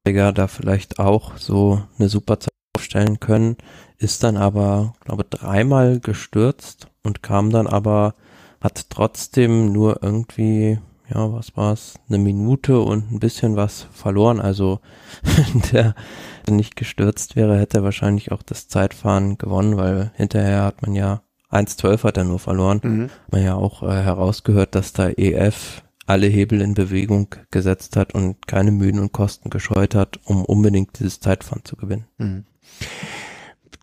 Berger 0.05 0.33
da 0.33 0.47
vielleicht 0.47 0.99
auch 0.99 1.39
so 1.39 1.83
eine 1.99 2.09
super 2.09 2.39
Zeit 2.39 2.53
aufstellen 2.77 3.21
können, 3.21 3.57
ist 3.99 4.23
dann 4.23 4.37
aber, 4.37 4.93
glaube 5.05 5.25
dreimal 5.25 5.99
gestürzt 5.99 6.89
und 7.03 7.23
kam 7.23 7.51
dann 7.51 7.67
aber 7.67 8.15
hat 8.61 8.89
trotzdem 8.89 9.73
nur 9.73 10.03
irgendwie, 10.03 10.79
ja, 11.09 11.33
was 11.33 11.55
war's, 11.57 11.95
eine 12.09 12.19
Minute 12.19 12.81
und 12.81 13.13
ein 13.13 13.21
bisschen 13.21 13.57
was 13.57 13.87
verloren. 13.93 14.41
Also 14.41 14.81
der 15.73 15.95
nicht 16.49 16.75
gestürzt 16.75 17.37
wäre, 17.37 17.59
hätte 17.59 17.79
er 17.79 17.85
wahrscheinlich 17.85 18.33
auch 18.33 18.43
das 18.43 18.69
Zeitfahren 18.69 19.39
gewonnen, 19.39 19.77
weil 19.77 20.13
hinterher 20.15 20.63
hat 20.63 20.83
man 20.83 20.95
ja 20.95 21.23
1,12 21.51 22.05
hat 22.05 22.17
er 22.17 22.25
nur 22.25 22.39
verloren. 22.39 22.81
Mhm. 22.83 23.11
Man 23.31 23.45
ja 23.45 23.55
auch 23.55 23.83
äh, 23.83 24.03
herausgehört, 24.03 24.75
dass 24.75 24.93
da 24.93 25.09
EF 25.09 25.84
alle 26.07 26.27
Hebel 26.27 26.61
in 26.61 26.75
Bewegung 26.75 27.35
gesetzt 27.51 27.97
hat 27.97 28.15
und 28.15 28.47
keine 28.47 28.71
Mühen 28.71 28.99
und 28.99 29.13
Kosten 29.13 29.51
gescheut 29.51 29.95
hat, 29.95 30.21
um 30.25 30.45
unbedingt 30.45 30.99
dieses 30.99 31.21
Zeitfahren 31.21 31.65
zu 31.65 31.77
gewinnen. 31.77 32.07
Mhm. 32.19 32.45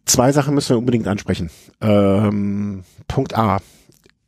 Zwei 0.06 0.32
Sachen 0.32 0.56
müssen 0.56 0.70
wir 0.70 0.78
unbedingt 0.78 1.08
ansprechen. 1.08 1.50
Ähm, 1.80 2.84
Punkt 3.08 3.38
A. 3.38 3.60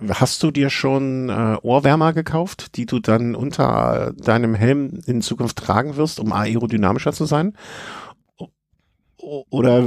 Hast 0.09 0.43
du 0.43 0.51
dir 0.51 0.69
schon 0.69 1.29
äh, 1.29 1.57
Ohrwärmer 1.61 2.13
gekauft, 2.13 2.75
die 2.77 2.85
du 2.85 2.99
dann 2.99 3.35
unter 3.35 4.13
deinem 4.17 4.53
Helm 4.53 5.01
in 5.05 5.21
Zukunft 5.21 5.57
tragen 5.57 5.95
wirst, 5.95 6.19
um 6.19 6.33
aerodynamischer 6.33 7.13
zu 7.13 7.25
sein? 7.25 7.53
Oder 9.49 9.85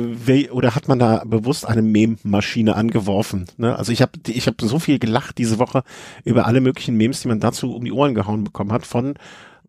oder 0.51 0.75
hat 0.75 0.89
man 0.89 0.99
da 0.99 1.23
bewusst 1.27 1.67
eine 1.67 1.83
Mem-Maschine 1.83 2.75
angeworfen? 2.75 3.47
Ne? 3.59 3.77
Also 3.77 3.93
ich 3.93 4.01
habe 4.01 4.13
ich 4.27 4.47
hab 4.47 4.61
so 4.61 4.79
viel 4.79 4.99
gelacht 4.99 5.37
diese 5.37 5.59
Woche 5.59 5.83
über 6.25 6.47
alle 6.47 6.61
möglichen 6.61 6.97
Memes, 6.97 7.21
die 7.21 7.29
man 7.29 7.41
dazu 7.41 7.75
um 7.75 7.85
die 7.85 7.93
Ohren 7.93 8.15
gehauen 8.15 8.45
bekommen 8.45 8.73
hat, 8.73 8.87
von 8.87 9.15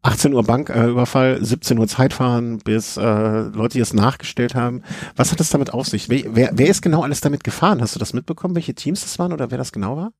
18 0.03 0.33
Uhr 0.33 0.43
Banküberfall, 0.43 1.37
äh, 1.41 1.45
17 1.45 1.79
Uhr 1.79 1.87
Zeitfahren, 1.87 2.59
bis 2.59 2.95
äh, 2.95 3.01
Leute, 3.01 3.73
die 3.73 3.81
es 3.81 3.93
nachgestellt 3.93 4.55
haben. 4.55 4.83
Was 5.17 5.31
hat 5.31 5.41
es 5.41 5.49
damit 5.49 5.73
auf 5.73 5.87
sich? 5.87 6.07
Wer, 6.07 6.23
wer, 6.33 6.51
wer 6.53 6.67
ist 6.67 6.81
genau 6.81 7.03
alles 7.03 7.19
damit 7.19 7.43
gefahren? 7.43 7.81
Hast 7.81 7.95
du 7.95 7.99
das 7.99 8.13
mitbekommen, 8.13 8.55
welche 8.55 8.73
Teams 8.73 9.01
das 9.01 9.19
waren 9.19 9.33
oder 9.33 9.51
wer 9.51 9.57
das 9.57 9.73
genau 9.73 9.97
war? 9.97 10.13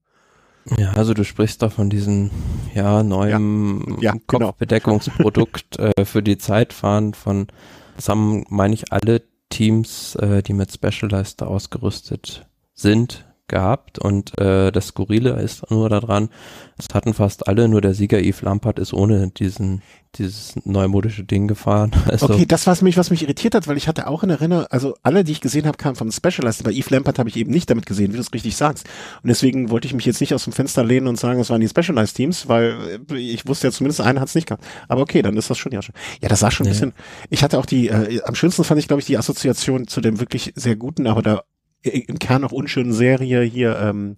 Ja, 0.78 0.92
also 0.92 1.14
du 1.14 1.24
sprichst 1.24 1.62
da 1.62 1.70
von 1.70 1.90
diesem 1.90 2.32
ja 2.76 3.02
neuen 3.02 3.86
ja, 4.02 4.12
ja, 4.12 4.20
genau. 4.28 4.48
Kopfbedeckungsprodukt 4.48 5.80
äh, 5.80 6.04
für 6.04 6.22
die 6.22 6.38
Zeitfahren 6.38 7.14
von 7.14 7.48
das 7.96 8.10
haben, 8.10 8.46
meine 8.50 8.74
ich, 8.74 8.92
alle 8.92 9.24
Teams, 9.50 10.16
äh, 10.16 10.44
die 10.44 10.54
mit 10.54 10.72
Specialized 10.72 11.42
ausgerüstet 11.44 12.48
sind, 12.74 13.27
gehabt 13.48 14.00
und 14.00 14.38
äh, 14.40 14.72
das 14.72 14.88
Skurrile 14.88 15.42
ist 15.42 15.70
nur 15.72 15.90
daran, 15.90 16.30
es 16.78 16.88
hatten 16.94 17.14
fast 17.14 17.48
alle, 17.48 17.68
nur 17.68 17.82
der 17.82 17.94
Sieger 17.94 18.20
Yves 18.20 18.42
Lampard 18.42 18.80
ist 18.80 18.94
ohne 18.94 19.30
diesen 19.30 19.82
dieses 20.18 20.56
neumodische 20.66 21.24
Ding 21.24 21.48
gefahren. 21.48 21.92
Also 22.08 22.30
okay, 22.30 22.46
das 22.46 22.66
war 22.66 22.76
mich, 22.82 22.96
was 22.98 23.10
mich 23.10 23.22
irritiert 23.24 23.54
hat, 23.54 23.68
weil 23.68 23.76
ich 23.76 23.88
hatte 23.88 24.08
auch 24.08 24.24
in 24.24 24.30
Erinnerung, 24.30 24.66
also 24.70 24.96
alle, 25.04 25.24
die 25.24 25.34
ich 25.34 25.42
gesehen 25.42 25.68
habe, 25.68 25.78
kamen 25.78 25.96
vom 25.96 26.12
Specialized, 26.12 26.62
aber 26.62 26.72
Yves 26.72 26.90
Lampard 26.90 27.20
habe 27.20 27.28
ich 27.28 27.36
eben 27.36 27.52
nicht 27.52 27.70
damit 27.70 27.86
gesehen, 27.86 28.12
wie 28.12 28.16
du 28.16 28.22
es 28.22 28.34
richtig 28.34 28.56
sagst. 28.56 28.88
Und 29.22 29.28
deswegen 29.28 29.70
wollte 29.70 29.88
ich 29.88 29.94
mich 29.94 30.06
jetzt 30.06 30.22
nicht 30.22 30.34
aus 30.34 30.46
dem 30.46 30.54
Fenster 30.54 30.84
lehnen 30.84 31.08
und 31.08 31.20
sagen, 31.20 31.40
es 31.40 31.50
waren 31.50 31.60
die 31.60 31.68
Specialized 31.68 32.16
Teams, 32.16 32.48
weil 32.48 33.02
ich 33.14 33.46
wusste 33.46 33.68
ja 33.68 33.72
zumindest 33.72 34.02
einer 34.02 34.22
hat 34.22 34.30
es 34.30 34.36
nicht 34.36 34.48
gehabt. 34.48 34.64
Aber 34.88 35.02
okay, 35.02 35.22
dann 35.22 35.36
ist 35.36 35.50
das 35.50 35.58
schon 35.58 35.74
ja 35.74 35.82
schon. 35.82 35.94
Ja, 36.22 36.30
das 36.30 36.40
sah 36.40 36.50
schon 36.50 36.66
ein 36.66 36.72
bisschen. 36.72 36.94
Ich 37.30 37.44
hatte 37.44 37.60
auch 37.60 37.66
die, 37.66 37.90
äh, 37.90 38.22
am 38.24 38.36
schönsten 38.36 38.64
fand 38.64 38.80
ich, 38.80 38.88
glaube 38.88 39.02
ich, 39.02 39.06
die 39.06 39.18
Assoziation 39.18 39.88
zu 39.88 40.02
dem 40.02 40.20
wirklich 40.20 40.54
sehr 40.56 40.78
guten, 40.78 41.08
aber 41.08 41.22
da 41.22 41.44
im 41.84 42.20
Kern 42.20 42.44
auch 42.44 42.52
unschönen 42.52 42.94
Serie 42.94 43.42
hier, 43.42 43.78
ähm, 43.80 44.16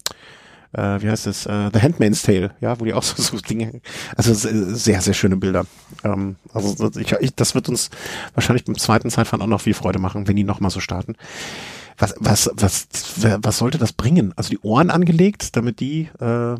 äh, 0.74 1.02
wie 1.02 1.10
heißt 1.10 1.28
es, 1.28 1.46
äh, 1.46 1.70
The 1.74 1.82
Handmaid's 1.82 2.22
Tale, 2.22 2.52
ja, 2.62 2.80
wo 2.80 2.86
die 2.86 2.94
auch 2.94 3.04
so, 3.04 3.22
so 3.22 3.38
Dinge, 3.38 3.82
also 4.16 4.34
sehr, 4.34 5.02
sehr 5.02 5.14
schöne 5.14 5.38
Bilder. 5.38 5.66
Ähm, 6.04 6.36
also 6.54 6.92
ich, 7.00 7.12
ich, 7.14 7.36
das 7.36 7.56
wird 7.56 7.70
uns 7.70 7.90
wahrscheinlich 8.34 8.66
beim 8.66 8.78
zweiten 8.78 9.10
Zeitfahren 9.10 9.42
auch 9.42 9.48
noch 9.48 9.62
viel 9.62 9.74
Freude 9.74 10.00
machen, 10.00 10.28
wenn 10.28 10.36
die 10.36 10.44
nochmal 10.44 10.72
so 10.72 10.80
starten. 10.80 11.16
Was, 11.98 12.16
was, 12.18 12.50
was, 12.56 12.88
was 13.42 13.58
sollte 13.58 13.78
das 13.78 13.92
bringen? 13.92 14.32
Also 14.38 14.52
die 14.52 14.60
Ohren 14.60 14.90
angelegt, 14.90 15.58
damit 15.58 15.82
die 15.82 16.08
äh, 16.20 16.56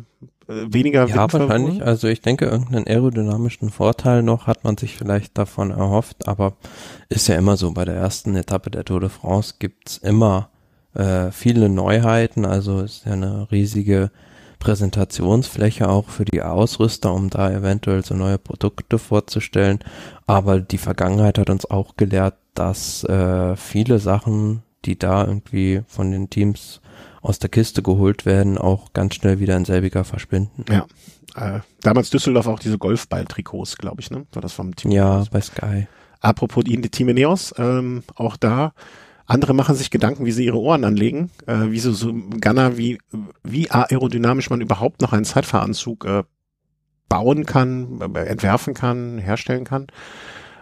weniger 0.50 1.06
Ja, 1.06 1.32
wahrscheinlich. 1.32 1.82
Also 1.82 2.08
ich 2.08 2.20
denke, 2.20 2.46
irgendeinen 2.46 2.86
aerodynamischen 2.86 3.70
Vorteil 3.70 4.22
noch 4.22 4.46
hat 4.46 4.64
man 4.64 4.76
sich 4.76 4.96
vielleicht 4.96 5.38
davon 5.38 5.70
erhofft, 5.70 6.28
aber 6.28 6.56
ist 7.08 7.28
ja 7.28 7.36
immer 7.36 7.56
so, 7.56 7.72
bei 7.72 7.84
der 7.84 7.94
ersten 7.94 8.36
Etappe 8.36 8.70
der 8.70 8.84
Tour 8.84 9.00
de 9.00 9.08
France 9.08 9.54
gibt's 9.58 9.96
immer 9.96 10.49
äh, 10.94 11.30
viele 11.30 11.68
Neuheiten, 11.68 12.44
also 12.44 12.80
ist 12.80 13.06
ja 13.06 13.12
eine 13.12 13.50
riesige 13.50 14.10
Präsentationsfläche 14.58 15.88
auch 15.88 16.08
für 16.08 16.24
die 16.24 16.42
Ausrüster, 16.42 17.12
um 17.12 17.30
da 17.30 17.50
eventuell 17.50 18.04
so 18.04 18.14
neue 18.14 18.38
Produkte 18.38 18.98
vorzustellen. 18.98 19.80
Aber 20.26 20.60
die 20.60 20.78
Vergangenheit 20.78 21.38
hat 21.38 21.50
uns 21.50 21.68
auch 21.68 21.96
gelehrt, 21.96 22.34
dass 22.54 23.04
äh, 23.04 23.56
viele 23.56 23.98
Sachen, 23.98 24.62
die 24.84 24.98
da 24.98 25.24
irgendwie 25.24 25.82
von 25.88 26.10
den 26.10 26.28
Teams 26.28 26.80
aus 27.22 27.38
der 27.38 27.50
Kiste 27.50 27.82
geholt 27.82 28.26
werden, 28.26 28.58
auch 28.58 28.92
ganz 28.92 29.14
schnell 29.14 29.40
wieder 29.40 29.56
in 29.56 29.64
selbiger 29.64 30.04
verschwinden. 30.04 30.64
Ja. 30.70 30.86
Äh, 31.36 31.60
damals 31.80 32.10
Düsseldorf 32.10 32.46
auch 32.46 32.58
diese 32.58 32.78
Golfball-Trikots, 32.78 33.76
glaube 33.76 34.00
ich, 34.00 34.10
ne? 34.10 34.26
War 34.32 34.42
das 34.42 34.52
vom 34.52 34.74
Team? 34.74 34.90
Ja, 34.90 35.24
bei 35.30 35.40
Sky. 35.40 35.86
Apropos 36.20 36.64
die 36.64 36.80
Team 36.82 37.08
Ineos, 37.08 37.54
ähm, 37.56 38.02
auch 38.14 38.36
da 38.36 38.72
andere 39.30 39.54
machen 39.54 39.76
sich 39.76 39.90
Gedanken, 39.90 40.26
wie 40.26 40.32
sie 40.32 40.44
ihre 40.44 40.58
Ohren 40.58 40.84
anlegen, 40.84 41.30
äh, 41.46 41.70
wie 41.70 41.78
so, 41.78 41.92
so 41.92 42.12
Gunner, 42.12 42.76
wie, 42.76 42.98
wie 43.44 43.70
aerodynamisch 43.70 44.50
man 44.50 44.60
überhaupt 44.60 45.00
noch 45.00 45.12
einen 45.12 45.24
Zeitfahranzug 45.24 46.04
äh, 46.04 46.24
bauen 47.08 47.46
kann, 47.46 48.00
äh, 48.14 48.24
entwerfen 48.24 48.74
kann, 48.74 49.18
herstellen 49.18 49.64
kann. 49.64 49.86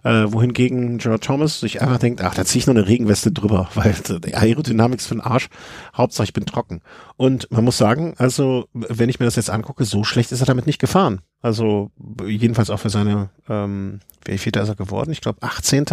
Äh, 0.04 0.32
wohingegen 0.32 0.98
Gerard 0.98 1.24
Thomas 1.24 1.60
sich 1.60 1.82
einfach 1.82 1.98
denkt, 1.98 2.22
ach, 2.22 2.34
da 2.34 2.44
ziehe 2.44 2.60
ich 2.60 2.66
noch 2.66 2.74
eine 2.74 2.86
Regenweste 2.86 3.32
drüber, 3.32 3.68
weil 3.74 3.94
die 4.24 4.36
Aerodynamik 4.36 5.00
ist 5.00 5.06
für 5.06 5.14
den 5.14 5.22
Arsch. 5.22 5.48
Hauptsache 5.96 6.24
ich 6.24 6.32
bin 6.32 6.46
trocken. 6.46 6.82
Und 7.16 7.50
man 7.50 7.64
muss 7.64 7.78
sagen, 7.78 8.14
also 8.18 8.68
wenn 8.74 9.08
ich 9.08 9.18
mir 9.18 9.26
das 9.26 9.36
jetzt 9.36 9.50
angucke, 9.50 9.84
so 9.84 10.04
schlecht 10.04 10.30
ist 10.30 10.40
er 10.40 10.46
damit 10.46 10.66
nicht 10.66 10.78
gefahren. 10.78 11.20
Also 11.40 11.90
jedenfalls 12.26 12.70
auch 12.70 12.80
für 12.80 12.90
seine, 12.90 13.30
ähm, 13.48 14.00
wie 14.24 14.38
viel 14.38 14.54
ist 14.54 14.68
er 14.68 14.76
geworden? 14.76 15.10
Ich 15.10 15.20
glaube 15.20 15.42
18 15.42 15.86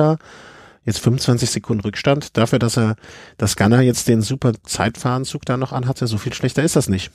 jetzt 0.86 1.00
25 1.00 1.50
Sekunden 1.50 1.82
Rückstand. 1.82 2.38
Dafür, 2.38 2.60
dass 2.60 2.78
er, 2.78 2.96
dass 3.38 3.56
Gunner 3.56 3.82
jetzt 3.82 4.08
den 4.08 4.22
super 4.22 4.54
Zeitfahranzug 4.64 5.46
da 5.46 5.58
noch 5.58 5.74
anhatte, 5.74 6.08
so 6.08 6.18
viel 6.18 6.34
schlechter 6.34 6.64
ist 6.64 6.76
das 6.76 6.88
nicht. 6.88 7.12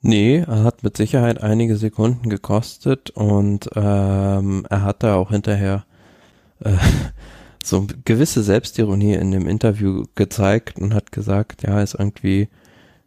Nee, 0.00 0.44
er 0.46 0.62
hat 0.62 0.84
mit 0.84 0.96
Sicherheit 0.96 1.42
einige 1.42 1.76
Sekunden 1.76 2.30
gekostet 2.30 3.10
und 3.10 3.68
ähm, 3.74 4.64
er 4.70 4.82
hat 4.82 5.02
da 5.02 5.16
auch 5.16 5.30
hinterher 5.30 5.84
äh, 6.60 6.76
so 7.64 7.86
gewisse 8.04 8.44
Selbstironie 8.44 9.14
in 9.14 9.32
dem 9.32 9.48
Interview 9.48 10.04
gezeigt 10.14 10.78
und 10.78 10.94
hat 10.94 11.10
gesagt, 11.10 11.64
ja, 11.64 11.82
ist 11.82 11.94
irgendwie, 11.94 12.42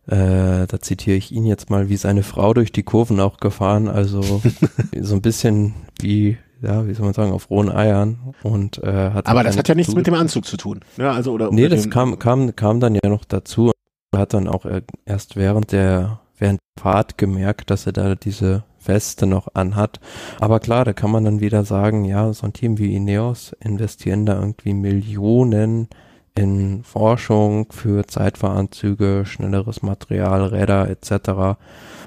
äh, 0.08 0.68
da 0.68 0.80
zitiere 0.82 1.16
ich 1.16 1.32
ihn 1.32 1.46
jetzt 1.46 1.70
mal, 1.70 1.88
wie 1.88 1.96
seine 1.96 2.24
Frau 2.24 2.54
durch 2.54 2.74
die 2.74 2.84
Kurven 2.84 3.22
auch 3.22 3.38
gefahren, 3.38 3.88
also 3.88 4.42
so 5.02 5.16
ein 5.16 5.22
bisschen 5.22 5.74
wie 6.02 6.38
ja, 6.62 6.88
wie 6.88 6.94
soll 6.94 7.06
man 7.06 7.14
sagen, 7.14 7.32
auf 7.32 7.50
rohen 7.50 7.72
Eiern 7.72 8.34
und 8.44 8.82
äh, 8.84 9.12
hat 9.12 9.28
Aber 9.28 9.44
das 9.44 9.58
hat 9.58 9.68
ja 9.68 9.76
nichts 9.76 9.94
mit 9.96 10.08
dem 10.08 10.14
Anzug 10.14 10.46
zu 10.46 10.58
tun. 10.58 10.82
Ja, 10.98 11.12
also 11.12 11.32
oder 11.32 11.52
Nee, 11.52 11.68
das 11.68 11.90
kam 11.90 12.20
kam 12.20 12.56
kam 12.56 12.80
dann 12.80 12.96
ja 12.96 13.10
noch 13.10 13.26
dazu. 13.26 13.72
Hat 14.16 14.34
dann 14.34 14.48
auch 14.48 14.66
erst 15.06 15.36
während 15.36 15.72
der 15.72 16.20
während 16.38 16.60
der 16.60 16.84
Fahrt 16.84 17.18
gemerkt, 17.18 17.70
dass 17.70 17.86
er 17.86 17.94
da 17.94 18.16
diese 18.16 18.64
Weste 18.86 19.26
noch 19.26 19.48
anhat. 19.54 20.00
Aber 20.40 20.60
klar, 20.60 20.86
da 20.86 20.94
kann 20.94 21.12
man 21.12 21.24
dann 21.24 21.40
wieder 21.40 21.64
sagen, 21.64 22.06
ja, 22.06 22.34
so 22.34 22.46
ein 22.46 22.54
Team 22.54 22.78
wie 22.78 22.96
Ineos 22.96 23.56
investieren 23.60 24.26
da 24.26 24.40
irgendwie 24.40 24.74
Millionen 24.74 25.88
in 26.34 26.84
Forschung 26.84 27.72
für 27.72 28.08
Zeitfahranzüge, 28.08 29.24
schnelleres 29.26 29.82
Material, 29.82 30.46
Räder 30.46 30.90
etc. 30.90 31.60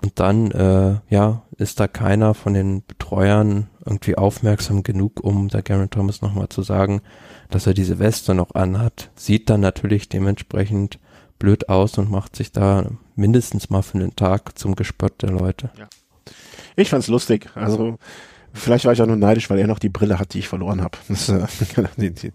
Und 0.03 0.19
dann, 0.19 0.51
äh, 0.51 0.97
ja, 1.11 1.43
ist 1.59 1.79
da 1.79 1.89
keiner 1.89 2.35
von 2.35 2.55
den 2.55 2.85
Betreuern 2.87 3.69
irgendwie 3.85 4.17
aufmerksam 4.17 4.83
genug, 4.83 5.23
um 5.23 5.49
der 5.49 5.63
Garen 5.63 5.91
Thomas 5.91 6.23
nochmal 6.23 6.49
zu 6.49 6.63
sagen, 6.63 7.03
dass 7.51 7.67
er 7.67 7.75
diese 7.75 7.99
Weste 7.99 8.35
noch 8.35 8.55
anhat. 8.55 9.11
Sieht 9.15 9.51
dann 9.51 9.61
natürlich 9.61 10.09
dementsprechend 10.09 10.99
blöd 11.39 11.69
aus 11.69 11.99
und 11.99 12.11
macht 12.11 12.37
sich 12.37 12.53
da 12.53 12.91
mindestens 13.17 13.71
mal 13.71 13.83
für 13.83 13.99
den 13.99 14.17
Tag 14.17 14.59
zum 14.59 14.77
Gespött 14.77 15.23
der 15.23 15.31
Leute. 15.31 15.71
Ja. 15.79 15.89
Ich 16.77 16.91
fand's 16.91 17.09
lustig. 17.09 17.51
Also 17.55 17.99
vielleicht 18.53 18.85
war 18.85 18.93
ich 18.93 19.03
auch 19.03 19.07
nur 19.07 19.17
neidisch, 19.17 19.51
weil 19.51 19.59
er 19.59 19.67
noch 19.67 19.79
die 19.79 19.89
Brille 19.89 20.19
hat, 20.19 20.35
die 20.35 20.41
ich 20.41 20.49
verloren 20.49 20.83
habe. 20.83 20.99
Äh, 21.29 21.85
die, 21.97 22.11
die, 22.11 22.33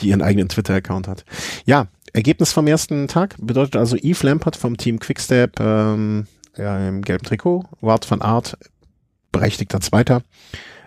die 0.00 0.08
ihren 0.08 0.22
eigenen 0.22 0.48
Twitter-Account 0.48 1.08
hat. 1.08 1.24
Ja, 1.64 1.88
Ergebnis 2.12 2.52
vom 2.52 2.66
ersten 2.66 3.08
Tag 3.08 3.36
bedeutet 3.38 3.76
also 3.76 3.96
Eve 3.96 4.26
Lampert 4.26 4.56
vom 4.56 4.76
Team 4.76 4.98
Quickstep 4.98 5.58
ähm, 5.60 6.26
ja, 6.56 6.88
im 6.88 7.02
gelben 7.02 7.24
Trikot, 7.24 7.64
Wart 7.80 8.10
van 8.10 8.20
Art, 8.20 8.58
berechtigter 9.30 9.80
Zweiter. 9.80 10.22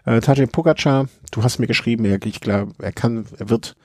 Äh, 0.05 0.47
Pogacar, 0.47 1.07
du 1.31 1.43
hast 1.43 1.59
mir 1.59 1.67
geschrieben, 1.67 2.05
er, 2.05 2.23
ich 2.23 2.39
glaube, 2.39 2.73
er 2.79 2.91
kann, 2.91 3.25
er 3.37 3.49
wird 3.49 3.75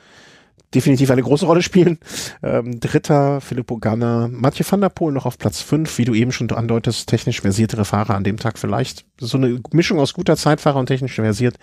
definitiv 0.75 1.11
eine 1.11 1.23
große 1.23 1.47
Rolle 1.47 1.63
spielen. 1.63 1.99
Ähm, 2.43 2.79
Dritter, 2.79 3.41
Filippo 3.41 3.79
Ganna, 3.79 4.29
Mathieu 4.29 4.65
van 4.69 4.81
der 4.81 4.89
Poel 4.89 5.13
noch 5.13 5.27
auf 5.27 5.39
Platz 5.39 5.61
fünf, 5.61 5.99
wie 5.99 6.05
du 6.05 6.15
eben 6.15 6.33
schon 6.33 6.51
andeutest, 6.51 7.09
technisch 7.09 7.41
versiertere 7.41 7.85
Fahrer 7.85 8.15
an 8.15 8.25
dem 8.25 8.37
Tag 8.37 8.59
vielleicht. 8.59 9.05
So 9.19 9.37
eine 9.37 9.61
Mischung 9.73 9.99
aus 9.99 10.15
guter 10.15 10.37
Zeitfahrer 10.37 10.79
und 10.79 10.87
technisch 10.87 11.15
versiert. 11.15 11.57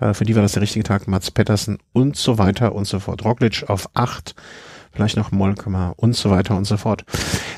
Äh, 0.00 0.14
für 0.14 0.24
die 0.24 0.34
war 0.34 0.42
das 0.42 0.52
der 0.52 0.62
richtige 0.62 0.82
Tag. 0.82 1.06
Mats 1.06 1.30
Pettersen 1.30 1.78
und 1.92 2.16
so 2.16 2.38
weiter 2.38 2.74
und 2.74 2.86
so 2.86 2.98
fort. 2.98 3.24
Roglic 3.24 3.64
auf 3.68 3.88
acht, 3.94 4.34
vielleicht 4.98 5.16
noch 5.16 5.30
Molkemer 5.30 5.94
und 5.96 6.16
so 6.16 6.28
weiter 6.28 6.56
und 6.56 6.64
so 6.64 6.76
fort. 6.76 7.04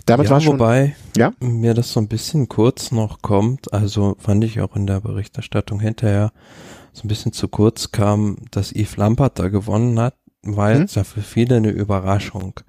Damit 0.04 0.26
ja, 0.26 0.32
war 0.32 0.40
schon, 0.42 0.59
wobei 0.59 0.94
ja? 1.16 1.32
mir 1.40 1.73
das 1.73 1.90
so 1.90 1.99
ein 1.99 2.06
bisschen 2.06 2.49
kurz 2.49 2.92
noch 2.92 3.23
kommt, 3.23 3.73
also 3.73 4.14
fand 4.18 4.44
ich 4.44 4.61
auch 4.61 4.76
in 4.76 4.87
der 4.87 5.00
Berichterstattung 5.00 5.80
hinterher 5.80 6.32
so 6.92 7.04
ein 7.04 7.09
bisschen 7.09 7.32
zu 7.32 7.49
kurz 7.49 7.92
kam, 7.92 8.37
dass 8.50 8.73
Yves 8.73 8.99
Lampert 8.99 9.38
da 9.38 9.49
gewonnen 9.49 9.99
hat, 9.99 10.16
war 10.42 10.73
hm? 10.73 10.80
jetzt 10.80 10.97
ja 10.97 11.04
für 11.04 11.23
viele 11.23 11.56
eine 11.56 11.70
Überraschung. 11.70 12.61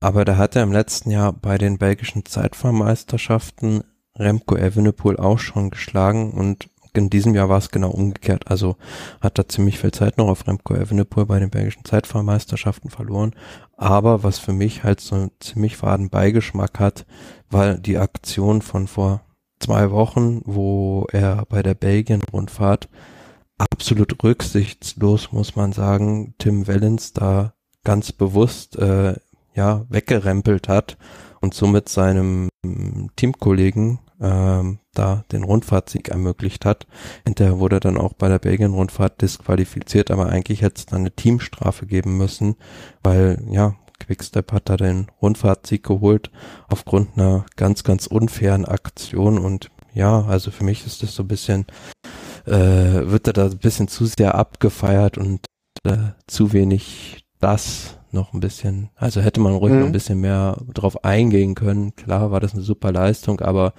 Aber 0.00 0.24
da 0.24 0.36
hat 0.36 0.56
er 0.56 0.64
im 0.64 0.72
letzten 0.72 1.12
Jahr 1.12 1.32
bei 1.32 1.56
den 1.56 1.78
belgischen 1.78 2.24
Zeitfahrmeisterschaften 2.24 3.84
Remco 4.16 4.56
Evenepoel 4.56 5.18
auch 5.18 5.38
schon 5.38 5.70
geschlagen 5.70 6.32
und 6.32 6.68
in 6.92 7.10
diesem 7.10 7.34
Jahr 7.34 7.48
war 7.48 7.58
es 7.58 7.70
genau 7.70 7.90
umgekehrt. 7.90 8.50
Also 8.50 8.76
hat 9.20 9.38
er 9.38 9.48
ziemlich 9.48 9.78
viel 9.78 9.92
Zeit 9.92 10.18
noch 10.18 10.28
auf 10.28 10.46
Remco 10.46 10.74
Evenepoel 10.74 11.26
bei 11.26 11.38
den 11.38 11.50
belgischen 11.50 11.84
Zeitfahrmeisterschaften 11.84 12.90
verloren. 12.90 13.34
Aber 13.76 14.22
was 14.22 14.38
für 14.38 14.52
mich 14.52 14.84
halt 14.84 15.00
so 15.00 15.14
einen 15.14 15.30
ziemlich 15.40 15.76
faden 15.76 16.10
Beigeschmack 16.10 16.78
hat, 16.78 17.06
weil 17.50 17.78
die 17.78 17.98
Aktion 17.98 18.62
von 18.62 18.86
vor 18.86 19.22
zwei 19.58 19.90
Wochen, 19.90 20.42
wo 20.44 21.06
er 21.12 21.44
bei 21.48 21.62
der 21.62 21.74
Belgien-Rundfahrt 21.74 22.88
absolut 23.58 24.22
rücksichtslos, 24.22 25.32
muss 25.32 25.54
man 25.54 25.72
sagen, 25.72 26.34
Tim 26.38 26.66
Wellens 26.66 27.12
da 27.12 27.52
ganz 27.84 28.12
bewusst 28.12 28.76
äh, 28.76 29.14
ja 29.54 29.84
weggerempelt 29.88 30.68
hat 30.68 30.96
und 31.40 31.54
somit 31.54 31.88
seinem 31.88 32.48
Teamkollegen 33.16 33.98
ähm, 34.20 34.78
da 34.94 35.24
den 35.32 35.44
Rundfahrtsieg 35.44 36.08
ermöglicht 36.08 36.64
hat. 36.64 36.86
Hinterher 37.24 37.58
wurde 37.58 37.80
dann 37.80 37.96
auch 37.96 38.12
bei 38.12 38.28
der 38.28 38.38
Belgien-Rundfahrt 38.38 39.22
disqualifiziert, 39.22 40.10
aber 40.10 40.26
eigentlich 40.26 40.62
hätte 40.62 40.78
es 40.78 40.86
dann 40.86 41.00
eine 41.00 41.14
Teamstrafe 41.14 41.86
geben 41.86 42.16
müssen, 42.16 42.56
weil 43.02 43.42
ja, 43.50 43.76
Quickstep 43.98 44.52
hat 44.52 44.68
da 44.68 44.76
den 44.76 45.06
Rundfahrtsieg 45.22 45.82
geholt 45.82 46.30
aufgrund 46.68 47.16
einer 47.16 47.46
ganz, 47.56 47.84
ganz 47.84 48.06
unfairen 48.06 48.64
Aktion 48.64 49.38
und 49.38 49.70
ja, 49.92 50.24
also 50.24 50.50
für 50.50 50.64
mich 50.64 50.86
ist 50.86 51.02
das 51.02 51.14
so 51.14 51.22
ein 51.24 51.28
bisschen, 51.28 51.66
äh, 52.46 52.52
wird 52.52 53.26
er 53.26 53.32
da 53.32 53.46
ein 53.46 53.58
bisschen 53.58 53.88
zu 53.88 54.06
sehr 54.06 54.34
abgefeiert 54.34 55.18
und 55.18 55.46
äh, 55.84 56.12
zu 56.26 56.52
wenig 56.52 57.24
das 57.40 57.99
noch 58.12 58.32
ein 58.32 58.40
bisschen, 58.40 58.90
also 58.96 59.20
hätte 59.20 59.40
man 59.40 59.54
ruhig 59.54 59.72
mhm. 59.72 59.80
noch 59.80 59.86
ein 59.86 59.92
bisschen 59.92 60.20
mehr 60.20 60.56
drauf 60.72 61.04
eingehen 61.04 61.54
können. 61.54 61.94
Klar 61.96 62.30
war 62.30 62.40
das 62.40 62.54
eine 62.54 62.62
super 62.62 62.92
Leistung, 62.92 63.40
aber 63.40 63.72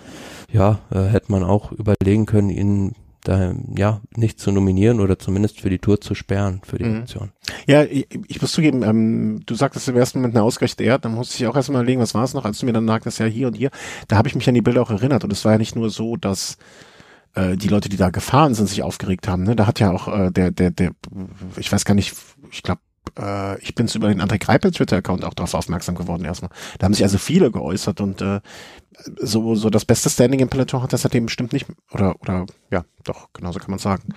ja, 0.51 0.79
äh, 0.91 1.03
hätte 1.03 1.31
man 1.31 1.43
auch 1.43 1.71
überlegen 1.71 2.25
können, 2.25 2.50
ihn 2.50 2.95
da, 3.23 3.53
ja, 3.75 4.01
nicht 4.15 4.39
zu 4.39 4.51
nominieren 4.51 5.00
oder 5.00 5.19
zumindest 5.19 5.61
für 5.61 5.69
die 5.69 5.79
Tour 5.79 6.01
zu 6.01 6.15
sperren, 6.15 6.61
für 6.63 6.77
die 6.77 6.85
mhm. 6.85 7.01
Option. 7.01 7.31
Ja, 7.67 7.83
ich, 7.83 8.07
ich 8.27 8.41
muss 8.41 8.51
zugeben, 8.51 8.83
ähm, 8.83 9.41
du 9.45 9.53
sagtest 9.55 9.88
im 9.88 9.95
ersten 9.95 10.19
Moment 10.19 10.35
eine 10.35 10.43
ausgerechte 10.43 10.83
Erde, 10.83 11.01
dann 11.01 11.15
musste 11.15 11.35
ich 11.35 11.47
auch 11.47 11.55
erstmal 11.55 11.81
überlegen, 11.81 12.01
was 12.01 12.15
war 12.15 12.23
es 12.23 12.33
noch, 12.33 12.45
als 12.45 12.59
du 12.59 12.65
mir 12.65 12.73
dann 12.73 12.88
sagtest, 12.88 13.19
ja 13.19 13.25
hier 13.25 13.47
und 13.47 13.55
hier, 13.55 13.69
da 14.07 14.17
habe 14.17 14.27
ich 14.27 14.35
mich 14.35 14.47
an 14.47 14.55
die 14.55 14.61
Bilder 14.61 14.81
auch 14.81 14.89
erinnert 14.89 15.23
und 15.23 15.31
es 15.31 15.45
war 15.45 15.53
ja 15.53 15.57
nicht 15.59 15.75
nur 15.75 15.89
so, 15.91 16.15
dass 16.15 16.57
äh, 17.35 17.57
die 17.57 17.67
Leute, 17.67 17.89
die 17.89 17.97
da 17.97 18.09
gefahren 18.09 18.55
sind, 18.55 18.67
sich 18.67 18.81
aufgeregt 18.81 19.27
haben, 19.27 19.43
ne? 19.43 19.55
da 19.55 19.67
hat 19.67 19.79
ja 19.79 19.91
auch 19.91 20.07
äh, 20.07 20.31
der, 20.31 20.51
der, 20.51 20.71
der, 20.71 20.91
ich 21.57 21.71
weiß 21.71 21.85
gar 21.85 21.93
nicht, 21.93 22.15
ich 22.51 22.63
glaube, 22.63 22.81
äh, 23.20 23.60
ich 23.62 23.75
bin 23.75 23.88
über 23.93 24.10
den 24.10 24.22
André 24.22 24.38
Greipel 24.39 24.72
Twitter-Account 24.72 25.25
auch 25.25 25.34
darauf 25.34 25.53
aufmerksam 25.53 25.96
geworden 25.96 26.25
erstmal. 26.25 26.51
Da 26.79 26.86
haben 26.86 26.93
sich 26.93 27.03
also 27.03 27.17
viele 27.17 27.51
geäußert 27.51 28.01
und 28.01 28.22
äh, 28.22 28.41
so, 29.20 29.55
so 29.55 29.70
das 29.70 29.86
beste 29.86 30.10
Standing 30.10 30.39
im 30.39 30.50
Peloton 30.50 30.84
hat 30.84 30.93
das 30.93 31.03
seitdem 31.03 31.25
bestimmt 31.25 31.53
nicht, 31.53 31.67
oder, 31.91 32.15
oder, 32.22 32.46
ja, 32.70 32.86
doch, 33.03 33.29
genauso 33.34 33.60
kann 33.60 33.72
man 33.72 33.79
sagen. 33.79 34.13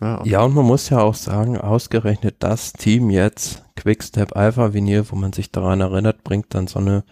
Ja, 0.00 0.22
ja, 0.24 0.42
und 0.42 0.54
man 0.54 0.64
muss 0.64 0.90
ja 0.90 1.00
auch 1.00 1.14
sagen, 1.14 1.56
ausgerechnet 1.56 2.36
das 2.40 2.72
Team 2.72 3.10
jetzt, 3.10 3.64
Quickstep 3.76 4.36
Alpha 4.36 4.72
Vinyl, 4.72 5.04
wo 5.10 5.16
man 5.16 5.32
sich 5.32 5.50
daran 5.50 5.80
erinnert, 5.80 6.24
bringt 6.24 6.54
dann 6.54 6.66
so 6.66 6.78
eine 6.78 7.04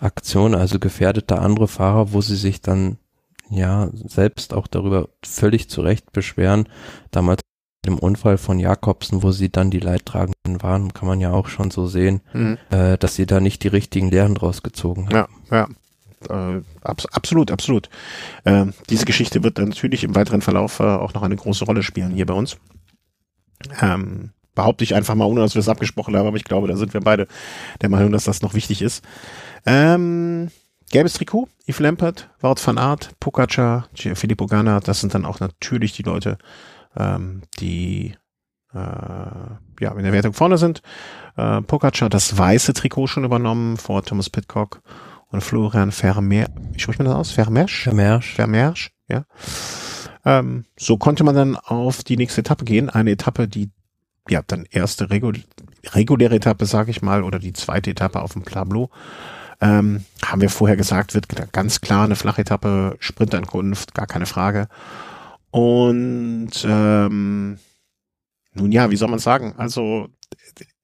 Aktion, 0.00 0.54
also 0.54 0.78
gefährdete 0.78 1.38
andere 1.38 1.68
Fahrer, 1.68 2.12
wo 2.12 2.20
sie 2.20 2.36
sich 2.36 2.60
dann 2.60 2.98
ja 3.50 3.88
selbst 3.92 4.54
auch 4.54 4.66
darüber 4.66 5.08
völlig 5.24 5.68
zurecht 5.68 6.12
beschweren. 6.12 6.68
Damals 7.10 7.40
dem 7.86 7.98
Unfall 7.98 8.38
von 8.38 8.58
Jakobsen, 8.58 9.22
wo 9.22 9.30
sie 9.30 9.50
dann 9.50 9.70
die 9.70 9.80
Leidtragenden 9.80 10.62
waren, 10.62 10.92
kann 10.92 11.08
man 11.08 11.20
ja 11.20 11.32
auch 11.32 11.48
schon 11.48 11.70
so 11.70 11.86
sehen, 11.86 12.20
mhm. 12.32 12.58
äh, 12.70 12.98
dass 12.98 13.14
sie 13.14 13.26
da 13.26 13.40
nicht 13.40 13.62
die 13.62 13.68
richtigen 13.68 14.10
Lehren 14.10 14.34
draus 14.34 14.62
gezogen 14.62 15.08
haben. 15.08 15.14
Ja, 15.14 15.28
ja. 15.50 15.68
Äh, 16.28 16.62
abs 16.82 17.06
absolut, 17.06 17.50
absolut. 17.52 17.88
Äh, 18.44 18.66
diese 18.90 19.04
Geschichte 19.04 19.44
wird 19.44 19.58
natürlich 19.58 20.02
im 20.02 20.16
weiteren 20.16 20.42
Verlauf 20.42 20.80
äh, 20.80 20.84
auch 20.84 21.14
noch 21.14 21.22
eine 21.22 21.36
große 21.36 21.64
Rolle 21.64 21.84
spielen 21.84 22.10
hier 22.10 22.26
bei 22.26 22.34
uns. 22.34 22.56
Ähm, 23.80 24.30
behaupte 24.54 24.82
ich 24.82 24.96
einfach 24.96 25.14
mal, 25.14 25.26
ohne 25.26 25.40
dass 25.40 25.54
wir 25.54 25.60
es 25.60 25.68
abgesprochen 25.68 26.16
haben, 26.16 26.26
aber 26.26 26.36
ich 26.36 26.44
glaube, 26.44 26.66
da 26.66 26.76
sind 26.76 26.92
wir 26.92 27.00
beide 27.00 27.28
der 27.80 27.88
Meinung, 27.88 28.10
dass 28.10 28.24
das 28.24 28.42
noch 28.42 28.54
wichtig 28.54 28.82
ist. 28.82 29.04
Ähm, 29.66 30.50
gelbes 30.90 31.12
Trikot, 31.12 31.48
Yves 31.68 31.78
Lampert, 31.78 32.30
Wout 32.40 32.56
van 32.64 32.78
Aert, 32.78 33.10
Pogacar, 33.20 33.88
Filippo 33.94 34.46
Ganna, 34.46 34.80
das 34.80 35.00
sind 35.00 35.14
dann 35.14 35.24
auch 35.24 35.38
natürlich 35.38 35.92
die 35.92 36.02
Leute, 36.02 36.38
ähm, 36.98 37.42
die 37.60 38.14
äh, 38.74 38.78
ja 38.78 39.92
in 39.92 40.02
der 40.02 40.12
Wertung 40.12 40.34
vorne 40.34 40.58
sind. 40.58 40.82
Äh, 41.36 41.62
Pogacar 41.62 42.10
das 42.10 42.36
weiße 42.36 42.74
Trikot 42.74 43.06
schon 43.06 43.24
übernommen 43.24 43.76
vor 43.76 44.02
Thomas 44.02 44.28
Pitcock 44.28 44.82
und 45.30 45.42
Florian 45.42 45.92
Vermeer. 45.92 46.48
Wie 46.72 46.80
spricht 46.80 46.98
man 46.98 47.06
das 47.06 47.14
aus? 47.14 47.30
Vermersch? 47.30 47.84
Vermersch. 47.84 48.34
Vermersch, 48.34 48.90
ja. 49.08 49.24
Ähm, 50.24 50.64
so 50.78 50.98
konnte 50.98 51.24
man 51.24 51.34
dann 51.34 51.56
auf 51.56 52.02
die 52.02 52.16
nächste 52.16 52.40
Etappe 52.40 52.64
gehen. 52.64 52.90
Eine 52.90 53.12
Etappe, 53.12 53.48
die 53.48 53.70
ja 54.28 54.42
dann 54.46 54.66
erste 54.70 55.10
regul 55.10 55.42
reguläre 55.94 56.34
Etappe, 56.34 56.66
sage 56.66 56.90
ich 56.90 57.02
mal, 57.02 57.22
oder 57.22 57.38
die 57.38 57.52
zweite 57.52 57.90
Etappe 57.90 58.20
auf 58.20 58.32
dem 58.32 58.42
Plablo. 58.42 58.90
Ähm, 59.60 60.04
haben 60.24 60.40
wir 60.40 60.50
vorher 60.50 60.76
gesagt, 60.76 61.14
wird 61.14 61.28
ganz 61.52 61.80
klar 61.80 62.04
eine 62.04 62.16
Flachetappe, 62.16 62.96
Sprintankunft, 63.00 63.94
gar 63.94 64.06
keine 64.06 64.26
Frage. 64.26 64.68
Und 65.50 66.50
ähm, 66.64 67.58
nun 68.54 68.72
ja, 68.72 68.90
wie 68.90 68.96
soll 68.96 69.08
man 69.08 69.18
sagen? 69.18 69.54
Also 69.56 70.08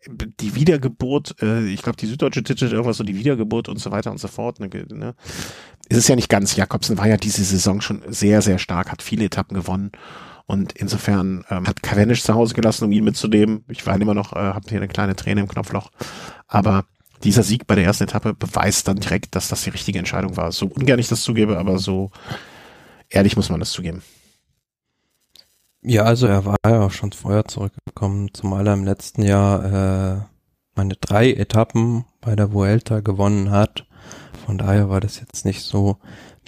die 0.07 0.55
Wiedergeburt, 0.55 1.37
äh, 1.43 1.67
ich 1.67 1.83
glaube, 1.83 1.97
die 1.97 2.07
Süddeutsche 2.07 2.43
titelt 2.43 2.73
irgendwas 2.73 2.99
so 2.99 3.05
die 3.05 3.17
Wiedergeburt 3.17 3.69
und 3.69 3.79
so 3.79 3.91
weiter 3.91 4.11
und 4.11 4.19
so 4.19 4.29
fort. 4.29 4.61
Ne, 4.61 4.69
ne? 4.69 5.15
Es 5.89 5.97
ist 5.97 6.09
ja 6.09 6.17
nicht 6.17 6.29
ganz, 6.29 6.57
Jakobsen 6.57 6.99
war 6.99 7.09
ja 7.09 7.17
diese 7.17 7.45
Saison 7.45 7.81
schon 7.81 8.03
sehr, 8.09 8.43
sehr 8.43 8.59
stark, 8.59 8.91
hat 8.91 9.03
viele 9.03 9.25
Etappen 9.25 9.57
gewonnen. 9.57 9.93
Und 10.47 10.73
insofern 10.73 11.45
ähm, 11.49 11.67
hat 11.67 11.83
Cavendish 11.83 12.23
zu 12.23 12.35
Hause 12.35 12.55
gelassen, 12.55 12.85
um 12.85 12.93
ihn 12.93 13.05
mitzunehmen. 13.05 13.65
Ich 13.69 13.87
weine 13.87 14.03
immer 14.03 14.15
noch, 14.15 14.35
äh, 14.35 14.37
habe 14.37 14.69
hier 14.69 14.79
eine 14.79 14.89
kleine 14.89 15.17
Träne 15.17 15.41
im 15.41 15.49
Knopfloch. 15.49 15.91
Aber 16.47 16.85
dieser 17.23 17.43
Sieg 17.43 17.67
bei 17.67 17.75
der 17.75 17.85
ersten 17.85 18.05
Etappe 18.05 18.35
beweist 18.35 18.87
dann 18.87 18.97
direkt, 18.97 19.35
dass 19.35 19.49
das 19.49 19.65
die 19.65 19.71
richtige 19.71 19.99
Entscheidung 19.99 20.37
war. 20.37 20.53
So 20.53 20.67
ungern 20.67 20.99
ich 20.99 21.09
das 21.09 21.23
zugebe, 21.23 21.57
aber 21.59 21.79
so 21.79 22.11
ehrlich 23.09 23.37
muss 23.37 23.49
man 23.49 23.61
das 23.61 23.71
zugeben. 23.71 24.03
Ja, 25.87 26.05
also 26.05 26.27
er 26.27 26.47
war 26.47 26.57
ja 26.67 26.87
auch 26.87 26.91
schon 26.91 27.13
vorher 27.13 27.45
zurückgekommen, 27.45 28.33
zumal 28.33 28.67
er 28.67 28.73
im 28.73 28.85
letzten 28.85 29.23
Jahr 29.23 30.17
äh, 30.17 30.21
meine 30.75 30.95
drei 30.97 31.31
Etappen 31.31 32.07
bei 32.23 32.35
der 32.35 32.55
Vuelta 32.55 33.01
gewonnen 33.01 33.51
hat. 33.51 33.87
Von 34.47 34.57
daher 34.57 34.89
war 34.89 35.01
das 35.01 35.21
jetzt 35.21 35.45
nicht 35.45 35.63
so 35.63 35.99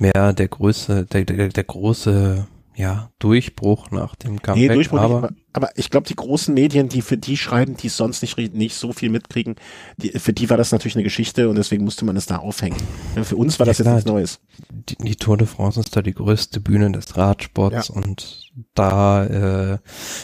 mehr 0.01 0.33
der 0.33 0.49
größte, 0.49 1.05
der, 1.05 1.27
der, 1.27 1.49
der 1.51 1.65
große 1.65 2.47
ja, 2.77 3.11
Durchbruch 3.19 3.91
nach 3.91 4.17
dem 4.17 4.43
Comeback. 4.43 4.69
Nee, 4.69 4.75
Durchbruch 4.75 5.01
aber, 5.01 5.21
nicht, 5.23 5.35
aber 5.55 5.71
ich 5.77 5.89
glaube, 5.89 6.07
die 6.07 6.15
großen 6.15 6.53
Medien, 6.53 6.91
die 6.91 7.01
für 7.01 7.17
die 7.17 7.39
schreiben, 7.39 7.75
die 7.75 7.89
sonst 7.89 8.21
nicht, 8.21 8.37
nicht 8.55 8.75
so 8.75 8.93
viel 8.93 9.09
mitkriegen, 9.09 9.57
die, 9.97 10.11
für 10.11 10.35
die 10.35 10.51
war 10.51 10.59
das 10.59 10.73
natürlich 10.73 10.95
eine 10.95 11.03
Geschichte 11.03 11.49
und 11.49 11.57
deswegen 11.57 11.85
musste 11.85 12.05
man 12.05 12.17
es 12.17 12.27
da 12.27 12.37
aufhängen. 12.37 12.77
Für 13.23 13.37
uns 13.37 13.59
war 13.59 13.65
das 13.65 13.79
ja, 13.79 13.87
jetzt 13.87 13.95
nichts 13.95 14.07
Neues. 14.07 14.41
Die, 14.69 14.97
die, 14.97 15.17
Tour 15.17 15.39
de 15.39 15.47
France 15.47 15.81
ist 15.81 15.97
da 15.97 16.03
die 16.03 16.13
größte 16.13 16.61
Bühne 16.61 16.93
des 16.93 17.17
Radsports 17.17 17.89
ja. 17.89 17.95
und 17.95 18.53
da 18.75 19.25
äh, 19.25 19.79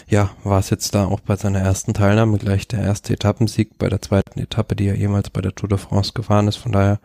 ja 0.08 0.30
war 0.44 0.58
es 0.58 0.68
jetzt 0.68 0.94
da 0.94 1.06
auch 1.06 1.20
bei 1.20 1.36
seiner 1.36 1.60
ersten 1.60 1.94
Teilnahme 1.94 2.36
gleich 2.36 2.68
der 2.68 2.80
erste 2.80 3.14
Etappensieg 3.14 3.78
bei 3.78 3.88
der 3.88 4.02
zweiten 4.02 4.38
Etappe, 4.38 4.76
die 4.76 4.88
er 4.88 4.96
jemals 4.96 5.30
bei 5.30 5.40
der 5.40 5.54
Tour 5.54 5.70
de 5.70 5.78
France 5.78 6.12
gefahren 6.12 6.48
ist. 6.48 6.56
Von 6.56 6.72
daher 6.72 7.00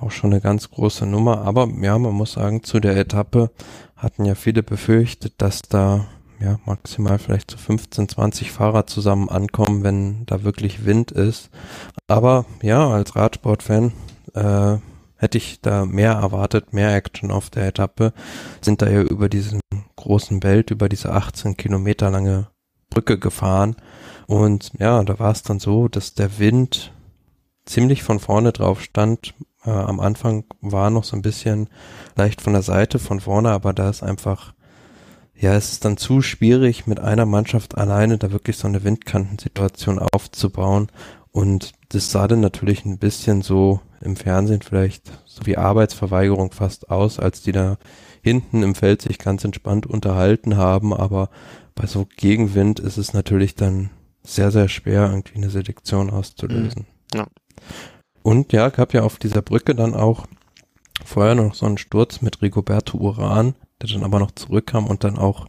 auch 0.00 0.10
schon 0.10 0.32
eine 0.32 0.40
ganz 0.40 0.70
große 0.70 1.04
Nummer. 1.04 1.42
Aber 1.42 1.68
ja, 1.82 1.98
man 1.98 2.14
muss 2.14 2.32
sagen, 2.32 2.62
zu 2.62 2.80
der 2.80 2.96
Etappe 2.96 3.50
hatten 3.96 4.24
ja 4.24 4.34
viele 4.34 4.62
befürchtet, 4.62 5.34
dass 5.38 5.62
da 5.62 6.06
ja 6.40 6.58
maximal 6.66 7.18
vielleicht 7.18 7.50
zu 7.50 7.58
15, 7.58 8.08
20 8.10 8.52
Fahrer 8.52 8.86
zusammen 8.86 9.28
ankommen, 9.28 9.82
wenn 9.82 10.26
da 10.26 10.42
wirklich 10.42 10.84
Wind 10.84 11.10
ist. 11.10 11.50
Aber 12.06 12.44
ja, 12.62 12.88
als 12.88 13.16
Radsportfan 13.16 13.92
äh, 14.34 14.76
hätte 15.16 15.38
ich 15.38 15.60
da 15.60 15.86
mehr 15.86 16.12
erwartet, 16.12 16.72
mehr 16.72 16.94
Action 16.94 17.30
auf 17.30 17.50
der 17.50 17.66
Etappe. 17.66 18.12
Sind 18.60 18.82
da 18.82 18.88
ja 18.88 19.02
über 19.02 19.28
diesen 19.28 19.60
großen 19.96 20.42
Welt, 20.42 20.70
über 20.70 20.88
diese 20.88 21.12
18 21.12 21.56
Kilometer 21.56 22.10
lange 22.10 22.48
Brücke 22.90 23.18
gefahren. 23.18 23.76
Und 24.26 24.72
ja, 24.78 25.02
da 25.02 25.18
war 25.18 25.32
es 25.32 25.42
dann 25.42 25.58
so, 25.58 25.88
dass 25.88 26.14
der 26.14 26.38
Wind 26.38 26.92
ziemlich 27.64 28.02
von 28.02 28.20
vorne 28.20 28.52
drauf 28.52 28.82
stand. 28.82 29.34
Äh, 29.66 29.70
am 29.70 30.00
Anfang 30.00 30.44
war 30.60 30.90
noch 30.90 31.04
so 31.04 31.16
ein 31.16 31.22
bisschen 31.22 31.68
leicht 32.14 32.40
von 32.40 32.52
der 32.52 32.62
Seite, 32.62 32.98
von 32.98 33.20
vorne, 33.20 33.50
aber 33.50 33.72
da 33.72 33.90
ist 33.90 34.02
einfach, 34.02 34.54
ja, 35.34 35.54
es 35.54 35.72
ist 35.72 35.84
dann 35.84 35.96
zu 35.96 36.22
schwierig, 36.22 36.86
mit 36.86 37.00
einer 37.00 37.26
Mannschaft 37.26 37.76
alleine 37.76 38.16
da 38.16 38.32
wirklich 38.32 38.56
so 38.56 38.68
eine 38.68 38.84
Windkantensituation 38.84 39.98
aufzubauen. 39.98 40.88
Und 41.32 41.72
das 41.90 42.10
sah 42.10 42.28
dann 42.28 42.40
natürlich 42.40 42.86
ein 42.86 42.98
bisschen 42.98 43.42
so 43.42 43.80
im 44.00 44.16
Fernsehen 44.16 44.62
vielleicht 44.62 45.10
so 45.26 45.44
wie 45.44 45.58
Arbeitsverweigerung 45.58 46.52
fast 46.52 46.90
aus, 46.90 47.18
als 47.18 47.42
die 47.42 47.52
da 47.52 47.76
hinten 48.22 48.62
im 48.62 48.74
Feld 48.74 49.02
sich 49.02 49.18
ganz 49.18 49.44
entspannt 49.44 49.86
unterhalten 49.86 50.56
haben, 50.56 50.94
aber 50.94 51.30
bei 51.74 51.86
so 51.86 52.06
Gegenwind 52.16 52.80
ist 52.80 52.96
es 52.96 53.12
natürlich 53.12 53.54
dann 53.54 53.90
sehr, 54.24 54.50
sehr 54.50 54.68
schwer, 54.68 55.08
irgendwie 55.10 55.36
eine 55.36 55.50
Selektion 55.50 56.10
auszulösen. 56.10 56.86
Ja. 57.14 57.26
Und 58.26 58.52
ja, 58.52 58.70
gab 58.70 58.92
ja 58.92 59.04
auf 59.04 59.18
dieser 59.18 59.40
Brücke 59.40 59.76
dann 59.76 59.94
auch 59.94 60.26
vorher 61.04 61.36
noch 61.36 61.54
so 61.54 61.64
einen 61.64 61.78
Sturz 61.78 62.22
mit 62.22 62.42
Rigoberto 62.42 62.98
Uran, 62.98 63.54
der 63.80 63.88
dann 63.88 64.02
aber 64.02 64.18
noch 64.18 64.32
zurückkam 64.32 64.88
und 64.88 65.04
dann 65.04 65.16
auch 65.16 65.46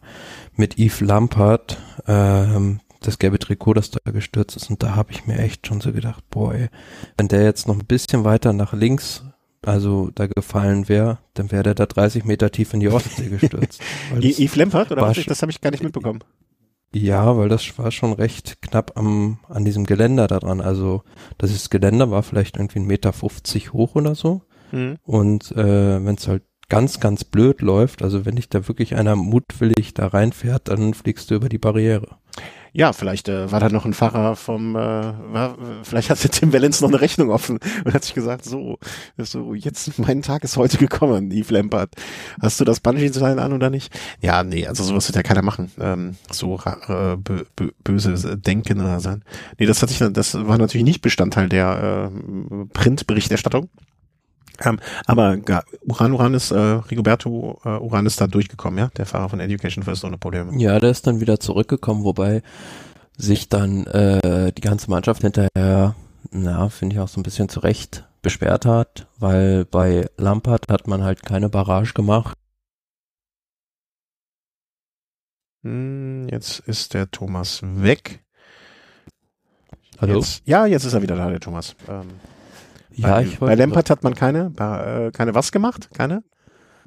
mit 0.56 0.78
Yves 0.78 1.02
Lampard, 1.02 1.80
ähm, 2.06 2.80
das 3.02 3.18
gelbe 3.18 3.40
Trikot, 3.40 3.74
das 3.74 3.90
da 3.90 4.12
gestürzt 4.12 4.58
ist. 4.58 4.70
Und 4.70 4.84
da 4.84 4.96
habe 4.96 5.12
ich 5.12 5.26
mir 5.26 5.40
echt 5.40 5.66
schon 5.66 5.82
so 5.82 5.92
gedacht, 5.92 6.24
boah, 6.30 6.54
ey, 6.54 6.70
wenn 7.18 7.28
der 7.28 7.46
jetzt 7.46 7.68
noch 7.68 7.74
ein 7.74 7.88
bisschen 7.88 8.26
weiter 8.26 8.54
nach 8.54 8.74
links, 8.74 9.24
also 9.64 10.12
da 10.14 10.28
gefallen 10.28 10.88
wäre, 10.88 11.18
dann 11.34 11.52
wäre 11.52 11.64
der 11.64 11.74
da 11.74 11.88
30 11.88 12.26
Meter 12.26 12.52
tief 12.52 12.76
in 12.76 12.80
die 12.80 12.90
Ostsee 12.90 13.30
gestürzt. 13.30 13.82
Yves 14.22 14.56
Lampard, 14.56 14.92
oder 14.92 15.02
was? 15.02 15.26
Das 15.26 15.42
habe 15.42 15.52
ich 15.52 15.62
gar 15.62 15.72
nicht 15.72 15.82
mitbekommen. 15.82 16.20
Ja, 16.94 17.38
weil 17.38 17.50
das 17.50 17.78
war 17.78 17.92
schon 17.92 18.14
recht 18.14 18.62
knapp 18.62 18.94
am, 18.96 19.40
an 19.50 19.66
diesem 19.66 19.86
Geländer 19.86 20.28
da 20.28 20.40
dran. 20.40 20.62
Also 20.62 21.04
das 21.38 21.52
ist 21.52 21.70
Geländer 21.70 22.10
war 22.12 22.24
vielleicht 22.24 22.58
irgendwie 22.58 22.80
ein 22.80 22.86
Meter 22.88 23.14
50 23.14 23.74
hoch 23.74 23.96
oder 23.96 24.16
so. 24.16 24.42
Mhm. 24.72 24.98
Und 25.04 25.52
äh, 25.52 26.06
wenn 26.06 26.16
es 26.16 26.28
halt 26.28 26.44
ganz, 26.70 27.00
ganz 27.00 27.24
blöd 27.24 27.62
läuft, 27.62 28.02
also 28.02 28.26
wenn 28.26 28.36
dich 28.36 28.50
da 28.50 28.68
wirklich 28.68 28.96
einer 28.96 29.16
mutwillig 29.16 29.94
da 29.94 30.08
reinfährt, 30.08 30.68
dann 30.68 30.94
fliegst 30.94 31.30
du 31.32 31.36
über 31.36 31.50
die 31.50 31.58
Barriere. 31.58 32.18
Ja, 32.74 32.94
vielleicht 32.94 33.30
äh, 33.30 33.52
war 33.52 33.60
da 33.60 33.70
noch 33.70 33.86
ein 33.86 33.94
Fahrer 33.94 34.36
vom, 34.36 34.76
äh, 34.76 34.80
war, 34.80 35.58
vielleicht 35.84 36.10
hatte 36.10 36.30
Tim 36.30 36.54
Wellens 36.54 36.82
noch 36.82 36.90
eine 36.90 37.02
Rechnung 37.02 37.30
offen 37.30 37.60
und 37.86 37.94
hat 37.94 38.04
sich 38.04 38.14
gesagt, 38.14 38.46
so, 38.46 38.78
so 39.18 39.54
jetzt 39.54 39.98
mein 40.00 40.22
Tag 40.22 40.44
ist 40.44 40.58
heute 40.58 40.78
gekommen, 40.78 41.32
Eve 41.32 41.54
Lampert. 41.54 41.94
Hast 42.42 42.60
du 42.60 42.66
das 42.66 42.80
Bungee-Seil 42.80 43.40
an 43.40 43.54
oder 43.54 43.70
nicht? 43.70 43.94
Ja, 44.22 44.44
nee, 44.44 44.68
also 44.68 44.84
sowas 44.84 45.08
wird 45.08 45.16
ja 45.16 45.24
keiner 45.24 45.42
machen. 45.42 45.72
Ähm, 45.80 46.16
so 46.32 46.60
äh, 46.88 47.18
böse 47.84 48.38
Denken 48.38 48.82
oder 48.82 49.00
sein. 49.00 49.24
Nee, 49.58 49.66
das 49.66 49.82
hat 49.82 49.90
sich, 49.90 50.00
das 50.12 50.34
war 50.34 50.58
natürlich 50.58 50.86
nicht 50.86 51.02
Bestandteil 51.02 51.50
der 51.50 52.12
äh, 52.12 52.66
Printberichterstattung. 52.74 53.70
Ähm, 54.64 54.80
aber 55.06 55.38
ja, 55.48 55.64
Uran 55.86 56.12
Uran 56.14 56.34
ist, 56.34 56.52
äh, 56.52 56.58
Rigoberto 56.58 57.60
äh, 57.64 57.70
Uran 57.70 58.06
ist 58.06 58.20
da 58.20 58.28
durchgekommen, 58.28 58.80
ja, 58.80 58.88
der 58.98 59.06
Fahrer 59.06 59.30
von 59.30 59.40
Education 59.40 59.84
First 59.84 60.04
ohne 60.04 60.18
Probleme. 60.18 60.58
Ja, 60.60 60.80
der 60.80 60.92
ist 60.92 61.08
dann 61.08 61.20
wieder 61.20 61.40
zurückgekommen, 61.40 62.04
wobei 62.04 62.42
sich 63.18 63.50
dann 63.50 63.86
äh, 63.88 64.52
die 64.52 64.62
ganze 64.62 64.90
Mannschaft 64.90 65.22
hinterher, 65.22 65.96
na, 66.32 66.70
finde 66.70 66.96
ich 66.96 67.00
auch 67.00 67.08
so 67.08 67.20
ein 67.20 67.24
bisschen 67.24 67.50
zurecht 67.50 68.06
beschwert 68.22 68.66
hat, 68.66 69.08
weil 69.20 69.66
bei 69.66 70.10
Lampard 70.18 70.70
hat 70.70 70.88
man 70.88 71.04
halt 71.04 71.24
keine 71.24 71.50
Barrage 71.50 71.94
gemacht. 71.94 72.38
Hm, 75.64 76.28
jetzt 76.30 76.60
ist 76.60 76.94
der 76.94 77.10
Thomas 77.10 77.62
weg. 77.64 78.24
Hallo? 80.00 80.16
Jetzt, 80.16 80.44
ja, 80.46 80.66
jetzt 80.66 80.86
ist 80.86 80.94
er 80.94 81.02
wieder 81.02 81.16
da, 81.16 81.30
der 81.30 81.40
Thomas. 81.40 81.76
Ähm, 81.88 82.20
ja, 82.98 83.16
bei, 83.16 83.24
ich 83.24 83.40
Bei 83.40 83.56
Lampert 83.56 83.90
hat 83.90 84.04
man 84.04 84.16
keine, 84.16 84.52
äh, 84.58 85.12
keine 85.12 85.36
was 85.36 85.52
gemacht? 85.52 85.90
Keine? 85.94 86.24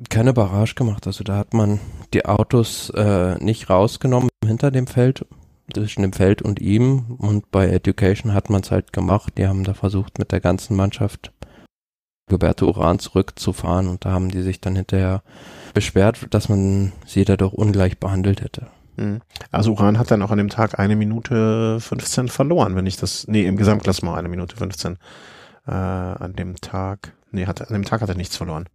Keine 0.08 0.32
Barrage 0.32 0.74
gemacht. 0.74 1.06
Also 1.06 1.24
da 1.24 1.36
hat 1.36 1.54
man 1.54 1.78
die 2.14 2.24
Autos 2.24 2.90
äh, 2.90 3.36
nicht 3.42 3.68
rausgenommen 3.70 4.30
hinter 4.44 4.70
dem 4.70 4.86
Feld, 4.86 5.26
zwischen 5.72 6.02
dem 6.02 6.12
Feld 6.12 6.42
und 6.42 6.60
ihm. 6.60 7.16
Und 7.18 7.50
bei 7.50 7.68
Education 7.68 8.34
hat 8.34 8.50
man 8.50 8.62
es 8.62 8.70
halt 8.70 8.92
gemacht. 8.92 9.34
Die 9.38 9.46
haben 9.46 9.64
da 9.64 9.74
versucht, 9.74 10.18
mit 10.18 10.32
der 10.32 10.40
ganzen 10.40 10.76
Mannschaft 10.76 11.32
Roberto 12.30 12.66
Uran 12.66 12.98
zurückzufahren. 12.98 13.88
Und 13.88 14.04
da 14.04 14.12
haben 14.12 14.30
die 14.30 14.42
sich 14.42 14.60
dann 14.60 14.76
hinterher 14.76 15.22
beschwert, 15.74 16.26
dass 16.30 16.48
man 16.48 16.92
sie 17.06 17.24
dadurch 17.24 17.52
ungleich 17.52 17.98
behandelt 17.98 18.40
hätte. 18.40 18.68
Mhm. 18.96 19.20
Also 19.50 19.72
Uran 19.72 19.98
hat 19.98 20.10
dann 20.10 20.22
auch 20.22 20.30
an 20.30 20.38
dem 20.38 20.48
Tag 20.48 20.78
eine 20.78 20.96
Minute 20.96 21.78
15 21.80 22.28
verloren, 22.28 22.74
wenn 22.74 22.86
ich 22.86 22.96
das, 22.96 23.26
nee, 23.28 23.46
im 23.46 23.56
Gesamtklassement 23.56 24.16
eine 24.16 24.28
Minute 24.28 24.56
15 24.56 24.98
äh, 25.70 25.72
an 25.72 26.34
dem 26.34 26.56
Tag, 26.56 27.12
nee, 27.30 27.46
hat, 27.46 27.60
an 27.62 27.72
dem 27.72 27.84
Tag 27.84 28.02
hat 28.02 28.08
er 28.08 28.16
nichts 28.16 28.36
verloren. 28.36 28.68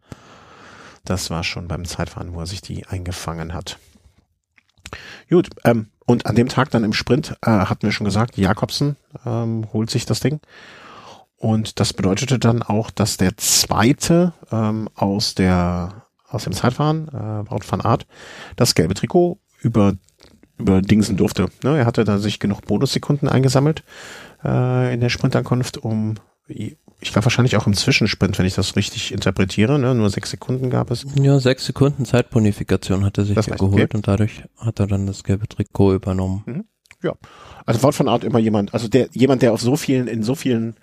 Das 1.04 1.30
war 1.30 1.44
schon 1.44 1.68
beim 1.68 1.86
Zeitfahren, 1.86 2.34
wo 2.34 2.40
er 2.40 2.48
sich 2.48 2.62
die 2.62 2.88
eingefangen 2.88 3.54
hat. 3.54 3.78
Gut, 5.30 5.50
ähm, 5.64 5.90
und 6.06 6.26
an 6.26 6.36
dem 6.36 6.48
Tag 6.48 6.72
dann 6.72 6.84
im 6.84 6.94
Sprint 6.94 7.36
äh, 7.42 7.50
hatten 7.52 7.84
wir 7.84 7.92
schon 7.92 8.06
gesagt, 8.06 8.38
Jakobsen 8.38 8.96
ähm, 9.26 9.68
holt 9.74 9.90
sich 9.90 10.06
das 10.06 10.20
Ding. 10.20 10.40
Und 11.38 11.80
das 11.80 11.94
bedeutete 11.94 12.40
dann 12.40 12.64
auch, 12.64 12.90
dass 12.90 13.18
der 13.18 13.38
zweite 13.38 14.34
ähm, 14.52 14.90
aus 14.96 15.36
der 15.36 16.06
aus 16.28 16.44
dem 16.44 16.54
Zeitfahren, 16.54 17.08
äh, 17.10 17.50
Wout 17.52 17.66
van 17.70 17.82
Art, 17.82 18.08
das 18.56 18.76
gelbe 18.76 18.94
Trikot 18.94 19.40
über 19.62 19.94
über 20.58 20.82
Dingsen 20.82 21.18
durfte. 21.18 21.50
Ne, 21.64 21.78
er 21.78 21.86
hatte 21.86 22.04
da 22.06 22.18
sich 22.18 22.40
genug 22.40 22.62
Bonussekunden 22.62 23.28
eingesammelt 23.28 23.84
äh, 24.44 24.94
in 24.94 25.02
der 25.02 25.10
Sprintankunft, 25.10 25.78
um 25.78 26.16
ich 26.48 27.12
glaube 27.12 27.26
wahrscheinlich 27.26 27.58
auch 27.58 27.68
im 27.68 27.74
Zwischensprint, 27.74 28.38
wenn 28.40 28.46
ich 28.46 28.56
das 28.56 28.76
richtig 28.76 29.12
interpretiere, 29.12 29.80
ne? 29.80 29.96
nur 29.96 30.10
sechs 30.10 30.30
Sekunden 30.30 30.70
gab 30.70 30.92
es. 30.92 31.06
Ja, 31.20 31.40
sechs 31.40 31.66
Sekunden 31.66 32.06
Zeitbonifikation 32.06 33.04
hat 33.04 33.18
er 33.18 33.26
sich 33.26 33.36
das 33.36 33.48
heißt, 33.48 33.60
geholt 33.60 33.84
okay. 33.84 33.98
und 33.98 34.08
dadurch 34.08 34.44
hat 34.58 34.80
er 34.80 34.88
dann 34.88 35.08
das 35.08 35.24
gelbe 35.24 35.48
Trikot 35.48 35.94
übernommen. 35.94 36.44
Mhm. 36.46 36.66
Ja, 37.04 37.14
also 37.66 37.84
Wort 37.84 37.96
von 37.96 38.08
Art 38.08 38.24
immer 38.24 38.40
jemand, 38.40 38.74
also 38.74 38.88
der 38.88 39.10
jemand, 39.12 39.42
der 39.42 39.54
auf 39.54 39.62
so 39.62 39.76
vielen, 39.76 40.08
in 40.08 40.24
so 40.24 40.34
vielen 40.34 40.76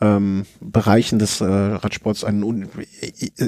ähm, 0.00 0.46
Bereichen 0.60 1.18
des 1.18 1.40
äh, 1.40 1.44
Radsports 1.44 2.22
einen, 2.22 2.68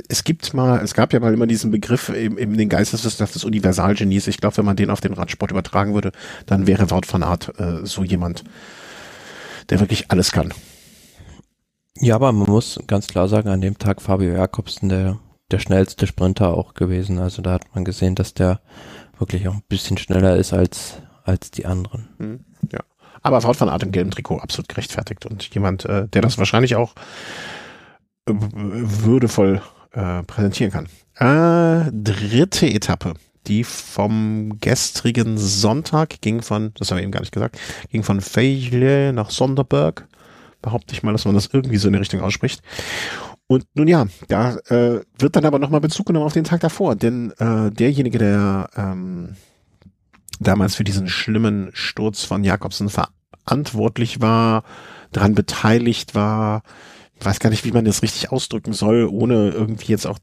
es 0.09 0.25
gibt 0.25 0.53
mal, 0.53 0.81
es 0.83 0.95
gab 0.95 1.13
ja 1.13 1.21
mal 1.21 1.33
immer 1.33 1.47
diesen 1.47 1.71
Begriff 1.71 2.09
in, 2.09 2.37
in 2.37 2.57
den 2.57 2.69
Geisteswissenschaft 2.69 3.35
des 3.35 3.45
Universalgenies. 3.45 4.27
Ich 4.27 4.39
glaube, 4.39 4.57
wenn 4.57 4.65
man 4.65 4.77
den 4.77 4.91
auf 4.91 5.01
den 5.01 5.13
Radsport 5.13 5.53
übertragen 5.53 5.95
würde, 5.95 6.11
dann 6.47 6.67
wäre 6.67 6.91
Wort 6.91 7.07
von 7.07 7.23
Art 7.23 7.53
äh, 7.61 7.85
so 7.87 8.03
jemand, 8.03 8.43
der 9.69 9.79
wirklich 9.79 10.11
alles 10.11 10.33
kann. 10.33 10.53
Ja, 12.01 12.15
aber 12.15 12.33
man 12.33 12.49
muss 12.49 12.81
ganz 12.87 13.09
klar 13.09 13.29
sagen, 13.29 13.51
an 13.51 13.61
dem 13.61 13.77
Tag 13.77 14.01
Fabio 14.01 14.33
Jakobsen 14.33 14.89
der, 14.89 15.19
der 15.51 15.59
schnellste 15.59 16.07
Sprinter 16.07 16.55
auch 16.55 16.73
gewesen. 16.73 17.19
Also 17.19 17.43
da 17.43 17.53
hat 17.53 17.75
man 17.75 17.85
gesehen, 17.85 18.15
dass 18.15 18.33
der 18.33 18.61
wirklich 19.19 19.47
auch 19.49 19.55
ein 19.55 19.63
bisschen 19.69 19.99
schneller 19.99 20.37
ist 20.37 20.55
als, 20.55 20.95
als 21.25 21.51
die 21.51 21.67
anderen. 21.67 22.09
Mhm, 22.17 22.41
ja. 22.73 22.81
Aber 23.21 23.43
Wout 23.45 23.61
van 23.61 23.69
Aert 23.69 23.83
im 23.83 23.93
gelben 23.93 24.11
Trikot 24.11 24.39
absolut 24.39 24.71
gerechtfertigt 24.71 25.27
und 25.27 25.55
jemand, 25.55 25.85
äh, 25.85 26.09
der 26.09 26.23
das 26.23 26.39
wahrscheinlich 26.39 26.75
auch 26.75 26.95
äh, 28.27 28.33
würdevoll 28.33 29.61
äh, 29.93 30.23
präsentieren 30.23 30.73
kann. 30.73 30.89
Äh, 31.17 31.91
dritte 31.93 32.67
Etappe, 32.67 33.13
die 33.47 33.63
vom 33.63 34.59
gestrigen 34.59 35.37
Sonntag 35.37 36.23
ging 36.23 36.41
von, 36.41 36.73
das 36.79 36.91
haben 36.91 36.97
wir 36.97 37.03
eben 37.03 37.13
gar 37.13 37.21
nicht 37.21 37.33
gesagt, 37.33 37.59
ging 37.91 38.05
von 38.05 38.23
Feijle 38.23 39.13
nach 39.13 39.29
Sonderberg 39.29 40.09
behaupte 40.62 40.94
ich 40.94 41.03
mal, 41.03 41.12
dass 41.12 41.25
man 41.25 41.35
das 41.35 41.51
irgendwie 41.53 41.77
so 41.77 41.88
in 41.88 41.92
die 41.94 41.99
Richtung 41.99 42.20
ausspricht. 42.20 42.62
Und 43.46 43.66
nun 43.75 43.88
ja, 43.88 44.07
da 44.29 44.57
äh, 44.68 45.01
wird 45.18 45.35
dann 45.35 45.44
aber 45.44 45.59
nochmal 45.59 45.81
Bezug 45.81 46.07
genommen 46.07 46.27
auf 46.27 46.33
den 46.33 46.44
Tag 46.44 46.61
davor, 46.61 46.94
denn 46.94 47.33
äh, 47.38 47.70
derjenige, 47.70 48.18
der 48.18 48.70
ähm, 48.77 49.35
damals 50.38 50.77
für 50.77 50.85
diesen 50.85 51.09
schlimmen 51.09 51.70
Sturz 51.73 52.25
von 52.25 52.44
Jakobsen 52.44 52.88
verantwortlich 52.88 54.20
war, 54.20 54.62
daran 55.11 55.35
beteiligt 55.35 56.14
war, 56.14 56.62
weiß 57.20 57.40
gar 57.40 57.51
nicht, 57.51 57.64
wie 57.64 57.73
man 57.73 57.85
das 57.85 58.03
richtig 58.03 58.33
ausdrücken 58.33 58.73
soll, 58.73 59.09
ohne 59.11 59.51
irgendwie 59.51 59.92
jetzt 59.92 60.07
auch 60.07 60.18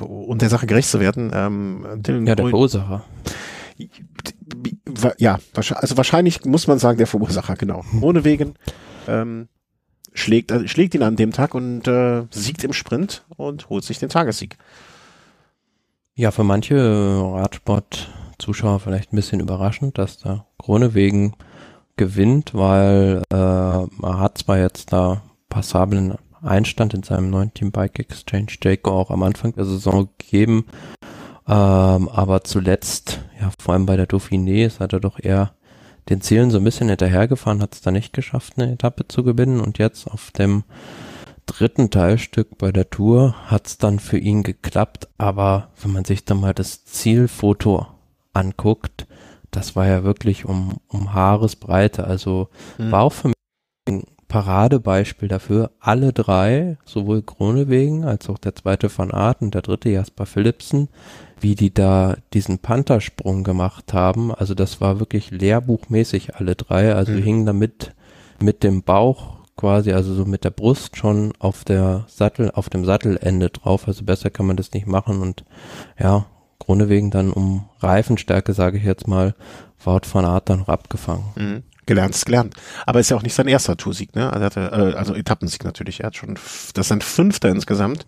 und 0.00 0.42
der 0.42 0.48
Sache 0.48 0.66
gerecht 0.66 0.88
zu 0.88 1.00
werden. 1.00 1.30
Ähm, 1.34 1.86
Dylan 1.96 2.26
ja, 2.26 2.34
der 2.34 2.48
Verursacher. 2.48 3.04
Ja, 5.18 5.38
also 5.74 5.96
wahrscheinlich 5.96 6.44
muss 6.44 6.66
man 6.66 6.78
sagen, 6.78 6.98
der 6.98 7.06
Verursacher, 7.06 7.56
genau. 7.56 7.84
Ohne 8.00 8.24
wegen. 8.24 8.54
Ähm, 9.08 9.48
schlägt, 10.12 10.50
äh, 10.50 10.68
schlägt 10.68 10.94
ihn 10.94 11.02
an 11.02 11.16
dem 11.16 11.32
Tag 11.32 11.54
und 11.54 11.86
äh, 11.88 12.24
siegt 12.30 12.64
im 12.64 12.72
Sprint 12.72 13.24
und 13.36 13.68
holt 13.68 13.84
sich 13.84 13.98
den 13.98 14.08
Tagessieg. 14.08 14.56
Ja, 16.14 16.30
für 16.30 16.44
manche 16.44 16.76
Radsport-Zuschauer 16.76 18.80
vielleicht 18.80 19.12
ein 19.12 19.16
bisschen 19.16 19.40
überraschend, 19.40 19.98
dass 19.98 20.18
da 20.18 20.46
Kronewegen 20.58 21.34
gewinnt, 21.96 22.54
weil 22.54 23.22
äh, 23.32 23.36
er 23.36 24.18
hat 24.18 24.38
zwar 24.38 24.58
jetzt 24.58 24.92
da 24.92 25.22
passablen 25.48 26.14
Einstand 26.42 26.94
in 26.94 27.02
seinem 27.02 27.30
neuen 27.30 27.52
Team 27.52 27.72
Bike 27.72 27.98
Exchange 27.98 28.52
Jayco 28.62 28.90
auch 28.90 29.10
am 29.10 29.22
Anfang 29.22 29.54
der 29.54 29.64
Saison 29.64 30.08
gegeben, 30.18 30.66
ähm, 31.46 32.08
aber 32.08 32.44
zuletzt, 32.44 33.20
ja 33.40 33.50
vor 33.60 33.74
allem 33.74 33.86
bei 33.86 33.96
der 33.96 34.08
Dauphiné, 34.08 34.66
ist 34.66 34.80
er 34.80 34.88
doch 34.88 35.18
eher 35.18 35.52
den 36.08 36.20
Zielen 36.20 36.50
so 36.50 36.58
ein 36.58 36.64
bisschen 36.64 36.88
hinterhergefahren, 36.88 37.62
hat 37.62 37.74
es 37.74 37.82
da 37.82 37.90
nicht 37.90 38.12
geschafft, 38.12 38.54
eine 38.56 38.72
Etappe 38.72 39.06
zu 39.06 39.22
gewinnen. 39.22 39.60
Und 39.60 39.78
jetzt 39.78 40.06
auf 40.06 40.30
dem 40.30 40.64
dritten 41.46 41.90
Teilstück 41.90 42.58
bei 42.58 42.72
der 42.72 42.90
Tour 42.90 43.34
hat 43.46 43.66
es 43.66 43.78
dann 43.78 43.98
für 43.98 44.18
ihn 44.18 44.42
geklappt, 44.42 45.08
aber 45.18 45.70
wenn 45.82 45.92
man 45.92 46.04
sich 46.04 46.24
dann 46.24 46.40
mal 46.40 46.54
das 46.54 46.84
Zielfoto 46.84 47.86
anguckt, 48.32 49.06
das 49.50 49.74
war 49.74 49.86
ja 49.86 50.04
wirklich 50.04 50.44
um, 50.44 50.76
um 50.86 51.12
Haaresbreite, 51.12 52.04
also 52.04 52.48
mhm. 52.78 52.92
war 52.92 53.02
auch 53.02 53.12
für 53.12 53.28
mich 53.28 53.34
ein 53.88 54.04
Paradebeispiel 54.28 55.28
dafür, 55.28 55.72
alle 55.80 56.12
drei, 56.12 56.78
sowohl 56.84 57.22
Kronewegen 57.22 58.04
als 58.04 58.28
auch 58.28 58.38
der 58.38 58.54
zweite 58.54 58.96
Van 58.96 59.10
Aert 59.10 59.42
und 59.42 59.54
der 59.54 59.62
dritte 59.62 59.90
Jasper 59.90 60.26
Philipsen, 60.26 60.88
wie 61.40 61.54
die 61.54 61.72
da 61.72 62.16
diesen 62.32 62.58
Panther-Sprung 62.58 63.44
gemacht 63.44 63.92
haben. 63.92 64.34
Also 64.34 64.54
das 64.54 64.80
war 64.80 65.00
wirklich 65.00 65.30
lehrbuchmäßig 65.30 66.36
alle 66.36 66.54
drei. 66.54 66.94
Also 66.94 67.12
mhm. 67.12 67.22
hingen 67.22 67.46
damit 67.46 67.94
mit 68.40 68.62
dem 68.62 68.82
Bauch 68.82 69.40
quasi, 69.56 69.92
also 69.92 70.14
so 70.14 70.24
mit 70.24 70.44
der 70.44 70.50
Brust 70.50 70.96
schon 70.96 71.32
auf 71.38 71.64
der 71.64 72.04
Sattel, 72.08 72.50
auf 72.50 72.70
dem 72.70 72.84
Sattelende 72.84 73.50
drauf. 73.50 73.86
Also 73.88 74.04
besser 74.04 74.30
kann 74.30 74.46
man 74.46 74.56
das 74.56 74.72
nicht 74.72 74.86
machen 74.86 75.20
und 75.20 75.44
ja, 75.98 76.26
Grunde 76.58 76.88
wegen 76.88 77.10
dann 77.10 77.32
um 77.32 77.68
Reifenstärke, 77.80 78.52
sage 78.52 78.78
ich 78.78 78.84
jetzt 78.84 79.08
mal, 79.08 79.34
Wout 79.82 80.02
von 80.04 80.24
Art 80.24 80.48
dann 80.50 80.60
noch 80.60 80.68
abgefangen. 80.68 81.24
Mhm. 81.34 81.62
Gelernt 81.86 82.14
ist 82.14 82.26
gelernt. 82.26 82.54
Aber 82.86 83.00
ist 83.00 83.10
ja 83.10 83.16
auch 83.16 83.22
nicht 83.22 83.34
sein 83.34 83.48
erster 83.48 83.76
Toursieg, 83.76 84.14
ne? 84.14 84.32
Also, 84.32 84.44
hatte, 84.44 84.60
äh, 84.72 84.96
also 84.96 85.14
Etappensieg 85.14 85.64
natürlich. 85.64 86.00
Er 86.00 86.08
hat 86.08 86.16
schon, 86.16 86.38
das 86.74 86.88
sind 86.88 87.02
Fünfter 87.02 87.48
insgesamt. 87.48 88.06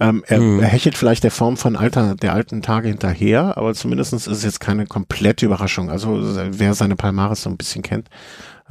Ähm, 0.00 0.24
er, 0.26 0.40
mhm. 0.40 0.60
er 0.60 0.68
hechelt 0.68 0.96
vielleicht 0.96 1.24
der 1.24 1.30
Form 1.30 1.56
von 1.56 1.76
alter, 1.76 2.14
der 2.14 2.32
alten 2.32 2.62
Tage 2.62 2.88
hinterher, 2.88 3.56
aber 3.56 3.74
zumindestens 3.74 4.26
ist 4.26 4.38
es 4.38 4.44
jetzt 4.44 4.60
keine 4.60 4.86
komplette 4.86 5.46
Überraschung. 5.46 5.90
Also 5.90 6.20
wer 6.20 6.74
seine 6.74 6.96
Palmares 6.96 7.42
so 7.42 7.50
ein 7.50 7.56
bisschen 7.56 7.82
kennt, 7.82 8.08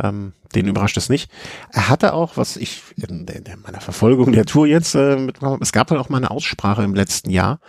ähm, 0.02 0.34
den 0.54 0.68
überrascht 0.68 0.98
es 0.98 1.10
nicht. 1.10 1.32
Er 1.72 1.90
hatte 1.90 2.14
auch, 2.14 2.38
was 2.38 2.58
ich 2.58 2.84
in, 2.96 3.26
in 3.28 3.44
meiner 3.64 3.82
Verfolgung 3.82 4.32
der 4.32 4.46
Tour 4.46 4.68
jetzt 4.68 4.96
äh, 4.96 5.18
mitbekommen 5.18 5.54
habe, 5.54 5.64
es 5.64 5.72
gab 5.72 5.90
halt 5.90 6.00
auch 6.00 6.10
mal 6.10 6.18
eine 6.18 6.32
Aussprache 6.32 6.84
im 6.84 6.96
letzten 6.96 7.30
Jahr 7.30 7.60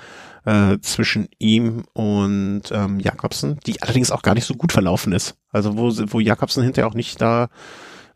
äh, 0.45 0.79
zwischen 0.81 1.29
ihm 1.39 1.85
und 1.93 2.63
ähm, 2.71 3.01
Jakobsen, 3.01 3.59
die 3.67 3.83
allerdings 3.83 4.11
auch 4.11 4.23
gar 4.23 4.35
nicht 4.35 4.47
so 4.47 4.55
gut 4.55 4.73
verlaufen 4.73 5.13
ist. 5.13 5.37
Also 5.51 5.77
wo, 5.77 5.93
wo 6.13 6.21
Jakobsen 6.21 6.63
hinterher 6.63 6.89
auch 6.89 6.95
nicht 6.95 7.21
da 7.21 7.49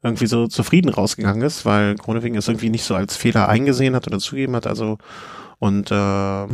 irgendwie 0.02 0.26
so 0.26 0.46
zufrieden 0.46 0.88
rausgegangen 0.88 1.42
ist, 1.42 1.66
weil 1.66 1.96
Kronewegen 1.96 2.38
es 2.38 2.48
irgendwie 2.48 2.70
nicht 2.70 2.84
so 2.84 2.94
als 2.94 3.16
Fehler 3.16 3.48
eingesehen 3.48 3.94
hat 3.94 4.06
oder 4.06 4.18
zugeben 4.18 4.56
hat. 4.56 4.66
Also 4.66 4.98
und 5.58 5.90
äh, 5.90 6.46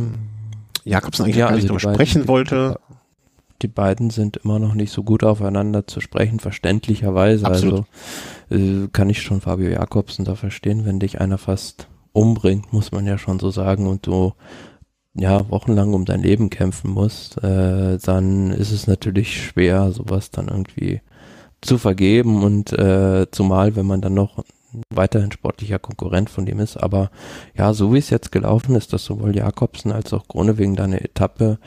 Jakobsen 0.83 1.23
eigentlich 1.25 1.37
ja, 1.37 1.47
gar 1.47 1.55
nicht 1.55 1.69
also 1.69 1.77
darüber 1.77 1.93
sprechen 1.93 2.27
wollte. 2.27 2.79
Die 3.61 3.67
beiden 3.67 4.09
sind 4.11 4.37
immer 4.37 4.59
noch 4.59 4.75
nicht 4.75 4.91
so 4.91 5.03
gut 5.03 5.23
aufeinander 5.23 5.87
zu 5.87 6.01
sprechen, 6.01 6.39
verständlicherweise. 6.39 7.45
Absolut. 7.45 7.85
Also 8.49 8.83
äh, 8.83 8.87
kann 8.91 9.09
ich 9.09 9.21
schon 9.21 9.41
Fabio 9.41 9.69
Jakobsen 9.69 10.25
da 10.25 10.35
verstehen, 10.35 10.85
wenn 10.85 10.99
dich 10.99 11.19
einer 11.19 11.37
fast 11.37 11.87
umbringt, 12.13 12.71
muss 12.73 12.91
man 12.91 13.05
ja 13.05 13.17
schon 13.17 13.39
so 13.39 13.49
sagen, 13.49 13.87
und 13.87 14.05
du 14.05 14.33
ja 15.15 15.49
wochenlang 15.49 15.93
um 15.93 16.05
dein 16.05 16.21
Leben 16.21 16.49
kämpfen 16.49 16.91
musst, 16.91 17.43
äh, 17.43 17.97
dann 17.97 18.51
ist 18.51 18.71
es 18.71 18.85
natürlich 18.87 19.43
schwer, 19.43 19.91
sowas 19.91 20.29
dann 20.29 20.47
irgendwie 20.47 21.01
zu 21.67 21.77
vergeben 21.77 22.43
und 22.43 22.73
äh, 22.73 23.27
zumal, 23.31 23.75
wenn 23.75 23.85
man 23.85 24.01
dann 24.01 24.13
noch 24.13 24.43
weiterhin 24.89 25.31
sportlicher 25.31 25.79
Konkurrent 25.79 26.29
von 26.29 26.45
dem 26.45 26.59
ist. 26.59 26.77
Aber 26.77 27.09
ja, 27.55 27.73
so 27.73 27.93
wie 27.93 27.99
es 27.99 28.09
jetzt 28.09 28.31
gelaufen 28.31 28.75
ist, 28.75 28.93
dass 28.93 29.05
sowohl 29.05 29.35
Jakobsen 29.35 29.91
als 29.91 30.13
auch 30.13 30.27
Grunewegen 30.27 30.75
da 30.75 30.83
eine 30.83 31.01
Etappe 31.01 31.59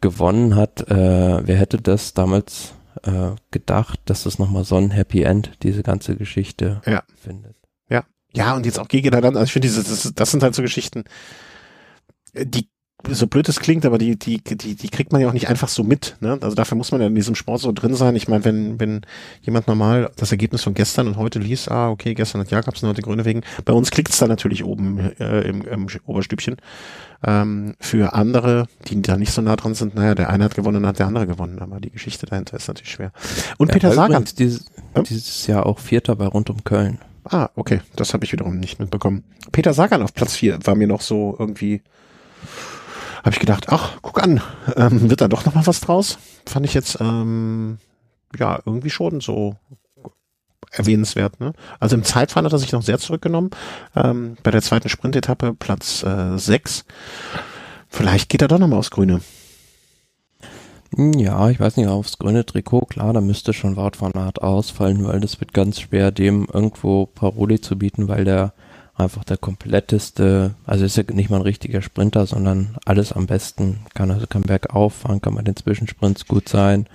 gewonnen 0.00 0.56
hat, 0.56 0.90
äh, 0.90 1.46
wer 1.46 1.56
hätte 1.56 1.78
das 1.78 2.14
damals 2.14 2.74
äh, 3.02 3.30
gedacht, 3.50 4.00
dass 4.06 4.24
das 4.24 4.38
nochmal 4.38 4.64
so 4.64 4.76
ein 4.76 4.90
Happy 4.90 5.22
End, 5.22 5.52
diese 5.62 5.82
ganze 5.82 6.16
Geschichte 6.16 6.82
ja. 6.86 7.02
findet. 7.14 7.56
Ja, 7.88 8.04
ja, 8.34 8.54
und 8.54 8.66
jetzt 8.66 8.78
auch 8.78 8.88
gegeneinander. 8.88 9.40
Also 9.40 9.48
ich 9.48 9.52
finde, 9.52 9.68
das, 9.68 10.12
das 10.14 10.30
sind 10.30 10.42
halt 10.42 10.54
so 10.54 10.62
Geschichten, 10.62 11.04
die 12.34 12.68
so 13.10 13.26
blöd 13.26 13.48
es 13.48 13.60
klingt, 13.60 13.84
aber 13.84 13.98
die, 13.98 14.16
die, 14.16 14.40
die, 14.42 14.74
die 14.74 14.88
kriegt 14.88 15.12
man 15.12 15.20
ja 15.20 15.28
auch 15.28 15.32
nicht 15.32 15.48
einfach 15.48 15.68
so 15.68 15.82
mit. 15.82 16.16
Ne? 16.20 16.38
Also 16.40 16.54
dafür 16.54 16.76
muss 16.76 16.92
man 16.92 17.00
ja 17.00 17.06
in 17.06 17.14
diesem 17.14 17.34
Sport 17.34 17.60
so 17.60 17.72
drin 17.72 17.94
sein. 17.94 18.16
Ich 18.16 18.28
meine, 18.28 18.44
wenn, 18.44 18.80
wenn 18.80 19.02
jemand 19.42 19.68
normal 19.68 20.10
das 20.16 20.30
Ergebnis 20.32 20.62
von 20.62 20.74
gestern 20.74 21.08
und 21.08 21.16
heute 21.16 21.38
liest, 21.38 21.70
ah, 21.70 21.90
okay, 21.90 22.14
gestern 22.14 22.40
hat 22.40 22.50
Jakobsen 22.50 22.88
heute 22.88 23.02
Gründe 23.02 23.24
wegen, 23.24 23.42
bei 23.64 23.72
uns 23.72 23.90
klickt 23.90 24.10
es 24.10 24.18
dann 24.18 24.28
natürlich 24.28 24.64
oben 24.64 24.98
äh, 25.18 25.40
im, 25.42 25.62
im 25.62 25.86
Oberstübchen. 26.06 26.56
Ähm, 27.24 27.74
für 27.78 28.14
andere, 28.14 28.66
die 28.88 29.00
da 29.00 29.16
nicht 29.16 29.32
so 29.32 29.42
nah 29.42 29.56
dran 29.56 29.74
sind, 29.74 29.94
naja, 29.94 30.14
der 30.14 30.30
eine 30.30 30.44
hat 30.44 30.54
gewonnen, 30.54 30.82
dann 30.82 30.86
hat 30.86 30.98
der 30.98 31.06
andere 31.06 31.26
gewonnen, 31.26 31.60
aber 31.60 31.78
die 31.78 31.90
Geschichte 31.90 32.26
dahinter 32.26 32.56
ist 32.56 32.66
natürlich 32.66 32.90
schwer. 32.90 33.12
Und 33.58 33.68
ja, 33.68 33.74
Peter 33.74 33.92
Sagan. 33.92 34.24
Dieses, 34.38 34.64
ja? 34.96 35.02
dieses 35.02 35.46
Jahr 35.46 35.66
auch 35.66 35.78
Vierter 35.78 36.16
bei 36.16 36.26
Rund 36.26 36.50
um 36.50 36.64
Köln. 36.64 36.98
Ah, 37.24 37.50
okay, 37.54 37.80
das 37.94 38.14
habe 38.14 38.24
ich 38.24 38.32
wiederum 38.32 38.58
nicht 38.58 38.80
mitbekommen. 38.80 39.22
Peter 39.52 39.72
Sagan 39.72 40.02
auf 40.02 40.12
Platz 40.12 40.34
vier 40.34 40.58
war 40.64 40.74
mir 40.74 40.88
noch 40.88 41.00
so 41.00 41.36
irgendwie 41.38 41.82
habe 43.22 43.30
ich 43.30 43.40
gedacht, 43.40 43.66
ach, 43.68 43.98
guck 44.02 44.22
an, 44.22 44.40
ähm, 44.76 45.08
wird 45.10 45.20
da 45.20 45.28
doch 45.28 45.44
noch 45.44 45.54
mal 45.54 45.66
was 45.66 45.80
draus? 45.80 46.18
Fand 46.46 46.66
ich 46.66 46.74
jetzt 46.74 46.98
ähm, 47.00 47.78
ja 48.36 48.60
irgendwie 48.64 48.90
schon 48.90 49.20
so 49.20 49.56
erwähnenswert. 50.72 51.38
Ne? 51.40 51.52
Also 51.78 51.96
im 51.96 52.04
Zeitfahren 52.04 52.46
hat 52.46 52.52
er 52.52 52.58
sich 52.58 52.72
noch 52.72 52.82
sehr 52.82 52.98
zurückgenommen. 52.98 53.50
Ähm, 53.94 54.36
bei 54.42 54.50
der 54.50 54.62
zweiten 54.62 54.88
Sprintetappe 54.88 55.54
Platz 55.54 56.02
äh, 56.02 56.38
6. 56.38 56.84
Vielleicht 57.88 58.28
geht 58.28 58.42
er 58.42 58.48
doch 58.48 58.58
noch 58.58 58.68
mal 58.68 58.78
aufs 58.78 58.90
Grüne. 58.90 59.20
Ja, 60.96 61.48
ich 61.48 61.58
weiß 61.58 61.78
nicht, 61.78 61.88
aufs 61.88 62.18
grüne 62.18 62.44
Trikot, 62.44 62.82
klar, 62.82 63.14
da 63.14 63.22
müsste 63.22 63.54
schon 63.54 63.76
Wort 63.76 63.96
von 63.96 64.14
Art 64.14 64.42
ausfallen, 64.42 65.06
weil 65.06 65.20
das 65.20 65.40
wird 65.40 65.54
ganz 65.54 65.80
schwer, 65.80 66.10
dem 66.10 66.46
irgendwo 66.52 67.06
Paroli 67.06 67.62
zu 67.62 67.78
bieten, 67.78 68.08
weil 68.08 68.26
der 68.26 68.52
einfach 69.02 69.24
der 69.24 69.36
kompletteste, 69.36 70.54
also 70.64 70.84
ist 70.84 70.96
ja 70.96 71.04
nicht 71.12 71.30
mal 71.30 71.36
ein 71.36 71.42
richtiger 71.42 71.82
Sprinter, 71.82 72.26
sondern 72.26 72.76
alles 72.84 73.12
am 73.12 73.26
besten 73.26 73.80
kann, 73.94 74.10
also 74.10 74.26
kann 74.26 74.42
bergauf 74.42 74.94
fahren, 74.94 75.20
kann 75.20 75.34
bei 75.34 75.42
den 75.42 75.56
Zwischensprints 75.56 76.26
gut 76.26 76.48
sein. 76.48 76.86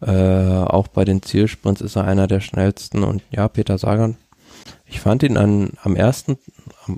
Äh, 0.00 0.10
auch 0.10 0.88
bei 0.88 1.04
den 1.04 1.22
Zielsprints 1.22 1.80
ist 1.80 1.96
er 1.96 2.04
einer 2.04 2.26
der 2.26 2.40
schnellsten 2.40 3.04
und 3.04 3.22
ja, 3.30 3.48
Peter 3.48 3.76
Sagan, 3.78 4.16
ich 4.86 5.00
fand 5.00 5.22
ihn 5.22 5.36
an, 5.36 5.72
am 5.82 5.94
ersten, 5.94 6.38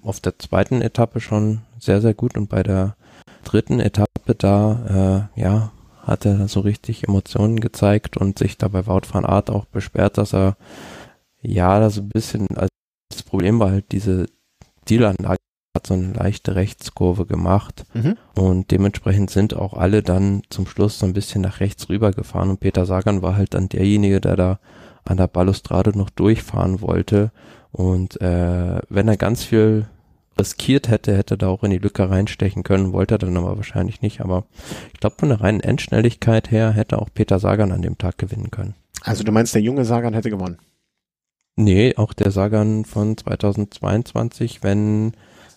auf 0.03 0.21
der 0.21 0.39
zweiten 0.39 0.83
Etappe 0.83 1.21
schon 1.21 1.63
sehr, 1.79 2.01
sehr 2.01 2.15
gut 2.15 2.37
und 2.37 2.49
bei 2.49 2.63
der 2.63 2.97
dritten 3.45 3.81
Etappe 3.81 4.35
da, 4.37 5.29
äh, 5.37 5.41
ja, 5.41 5.73
hat 6.03 6.25
er 6.27 6.49
so 6.49 6.61
richtig 6.61 7.07
Emotionen 7.07 7.61
gezeigt 7.61 8.17
und 8.17 8.39
sich 8.39 8.59
dabei 8.59 8.87
Wout 8.87 9.03
van 9.13 9.25
Art 9.25 9.51
auch 9.51 9.67
besperrt, 9.67 10.19
dass 10.19 10.35
er 10.35 10.57
ja, 11.43 11.81
da 11.81 11.91
so 11.91 12.03
ein 12.03 12.09
bisschen, 12.09 12.47
also 12.57 12.69
das 13.11 13.23
Problem 13.23 13.59
war 13.61 13.71
halt 13.71 13.93
diese 13.93 14.27
Zielanlage 14.87 15.39
hat 15.77 15.87
so 15.87 15.95
eine 15.95 16.13
leichte 16.13 16.55
Rechtskurve 16.55 17.25
gemacht 17.25 17.85
mhm. 17.95 18.17
und 18.37 18.71
dementsprechend 18.71 19.31
sind 19.31 19.55
auch 19.55 19.75
alle 19.75 20.03
dann 20.03 20.43
zum 20.51 20.67
Schluss 20.67 20.99
so 20.99 21.07
ein 21.07 21.15
bisschen 21.15 21.41
nach 21.41 21.61
rechts 21.61 21.89
rüber 21.89 22.11
gefahren 22.11 22.51
und 22.51 22.61
Peter 22.61 22.85
Sagan 22.85 23.23
war 23.23 23.37
halt 23.37 23.55
dann 23.55 23.69
derjenige, 23.69 24.21
der 24.21 24.37
da 24.37 24.59
an 25.05 25.17
der 25.17 25.29
Balustrade 25.29 25.97
noch 25.97 26.11
durchfahren 26.11 26.83
wollte 26.83 27.33
und 27.71 28.21
äh, 28.21 28.81
wenn 28.89 29.09
er 29.09 29.17
ganz 29.17 29.45
viel 29.45 29.87
riskiert 30.39 30.89
hätte, 30.89 31.17
hätte 31.17 31.35
er 31.35 31.39
da 31.39 31.49
auch 31.49 31.63
in 31.63 31.71
die 31.71 31.79
Lücke 31.79 32.09
reinstechen 32.09 32.63
können, 32.63 32.93
wollte 32.93 33.15
er 33.15 33.19
dann 33.19 33.37
aber 33.37 33.57
wahrscheinlich 33.57 34.03
nicht, 34.03 34.21
aber 34.21 34.45
ich 34.93 35.01
glaube 35.01 35.17
von 35.19 35.31
der 35.31 35.41
reinen 35.41 35.61
Endschnelligkeit 35.61 36.51
her 36.51 36.71
hätte 36.73 37.01
auch 37.01 37.09
Peter 37.13 37.39
Sagan 37.39 37.73
an 37.73 37.83
dem 37.83 37.97
Tag 37.97 38.19
gewinnen 38.19 38.51
können. 38.51 38.75
Also 39.03 39.25
du 39.25 39.33
meinst, 39.33 39.55
der 39.55 39.63
junge 39.63 39.85
Sagan 39.85 40.15
hätte 40.15 40.31
gewonnen? 40.31 40.59
Nee, 41.57 41.95
auch 41.97 42.13
der 42.13 42.31
Sagan 42.31 42.85
von 42.85 43.17
2022, 43.17 44.63
wenn 44.63 45.13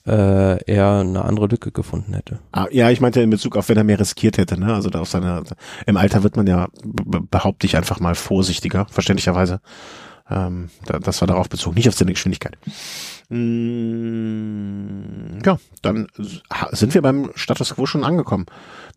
äh, 0.06 0.64
er 0.66 1.00
eine 1.00 1.24
andere 1.26 1.48
Lücke 1.48 1.72
gefunden 1.72 2.14
hätte. 2.14 2.40
Ah, 2.52 2.68
ja, 2.72 2.90
ich 2.92 3.02
meinte 3.02 3.22
in 3.22 3.30
Bezug 3.30 3.56
auf, 3.56 3.70
wenn 3.70 3.78
er 3.78 3.84
mehr 3.84 4.00
riskiert 4.00 4.38
hätte, 4.38 4.60
ne? 4.60 4.74
Also 4.74 4.90
da 4.90 5.00
auf 5.00 5.10
seiner, 5.10 5.44
im 5.86 5.98
Alter 5.98 6.24
wird 6.24 6.36
man 6.36 6.48
ja, 6.48 6.68
behaupte 6.84 7.66
ich 7.66 7.78
einfach 7.78 8.00
mal 8.00 8.16
vorsichtiger, 8.16 8.86
verständlicherweise. 8.90 9.62
Ähm, 10.30 10.70
da, 10.86 11.00
das 11.00 11.22
war 11.22 11.28
darauf 11.28 11.50
bezogen, 11.50 11.76
nicht 11.76 11.88
auf 11.88 11.96
seine 11.96 12.14
Geschwindigkeit. 12.14 12.58
Mm, 13.30 14.20
ja, 15.44 15.58
dann 15.82 16.08
sind 16.72 16.94
wir 16.94 17.02
beim 17.02 17.32
Status 17.36 17.76
Quo 17.76 17.86
schon 17.86 18.04
angekommen. 18.04 18.46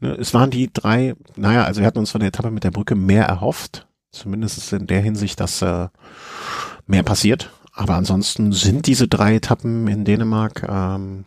Ne? 0.01 0.17
Es 0.19 0.35
waren 0.35 0.51
die 0.51 0.71
drei, 0.73 1.15
naja, 1.37 1.65
also 1.65 1.81
wir 1.81 1.87
hatten 1.87 1.99
uns 1.99 2.11
von 2.11 2.21
der 2.21 2.29
Etappe 2.29 2.51
mit 2.51 2.65
der 2.65 2.71
Brücke 2.71 2.95
mehr 2.95 3.25
erhofft. 3.25 3.87
Zumindest 4.11 4.73
in 4.73 4.87
der 4.87 5.03
Hinsicht, 5.03 5.39
dass 5.39 5.61
äh, 5.61 5.89
mehr 6.89 7.03
passiert. 7.03 7.51
Aber 7.73 7.95
ansonsten 7.95 8.53
sind 8.53 8.87
diese 8.87 9.07
drei 9.07 9.37
Etappen 9.37 9.87
in 9.87 10.05
Dänemark 10.05 10.67
ähm, 10.69 11.25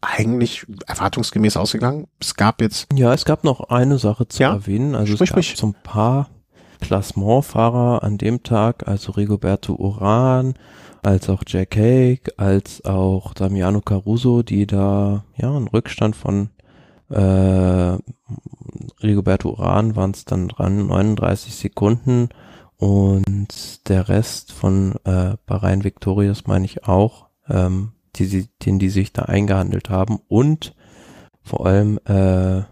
eigentlich 0.00 0.64
erwartungsgemäß 0.86 1.56
ausgegangen. 1.56 2.06
Es 2.20 2.36
gab 2.36 2.60
jetzt. 2.60 2.86
Ja, 2.94 3.12
es 3.12 3.24
gab 3.24 3.42
noch 3.42 3.70
eine 3.70 3.98
Sache 3.98 4.28
zu 4.28 4.42
ja, 4.42 4.52
erwähnen. 4.52 4.94
Also 4.94 5.14
sprich, 5.14 5.52
es 5.52 5.54
gab 5.54 5.56
so 5.56 5.66
ein 5.66 5.82
paar 5.82 6.30
Klassementfahrer 6.80 8.02
an 8.02 8.18
dem 8.18 8.42
Tag, 8.42 8.86
also 8.88 9.12
Rigoberto 9.12 9.74
Uran, 9.74 10.54
als 11.02 11.28
auch 11.28 11.42
Jack 11.46 11.76
Haig, 11.76 12.32
als 12.36 12.84
auch 12.84 13.34
Damiano 13.34 13.80
Caruso, 13.80 14.42
die 14.42 14.66
da 14.66 15.24
ja 15.36 15.54
einen 15.54 15.68
Rückstand 15.68 16.16
von 16.16 16.50
äh, 17.10 17.98
Rigoberto 19.02 19.50
Uran 19.50 19.96
waren 19.96 20.12
es 20.12 20.24
dann 20.24 20.48
dran, 20.48 20.86
39 20.86 21.54
Sekunden 21.54 22.28
und 22.80 23.88
der 23.90 24.08
Rest 24.08 24.52
von 24.52 24.94
äh, 25.04 25.36
Bahrain 25.44 25.84
Victorious 25.84 26.46
meine 26.46 26.64
ich 26.64 26.84
auch, 26.84 27.26
ähm, 27.46 27.92
die, 28.16 28.24
sie, 28.24 28.48
den 28.64 28.78
die 28.78 28.88
sich 28.88 29.12
da 29.12 29.24
eingehandelt 29.24 29.90
haben. 29.90 30.18
Und 30.28 30.74
vor 31.42 31.66
allem, 31.66 31.98
äh, 32.06 32.62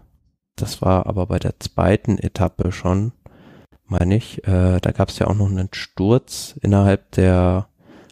das 0.55 0.81
war 0.81 1.05
aber 1.05 1.27
bei 1.27 1.37
der 1.37 1.59
zweiten 1.59 2.17
Etappe 2.17 2.71
schon, 2.71 3.11
meine 3.85 4.15
ich, 4.15 4.43
äh, 4.47 4.79
da 4.79 4.91
gab 4.91 5.09
es 5.09 5.19
ja 5.19 5.27
auch 5.27 5.35
noch 5.35 5.47
einen 5.47 5.69
Sturz 5.73 6.55
innerhalb 6.59 7.11
der 7.11 7.67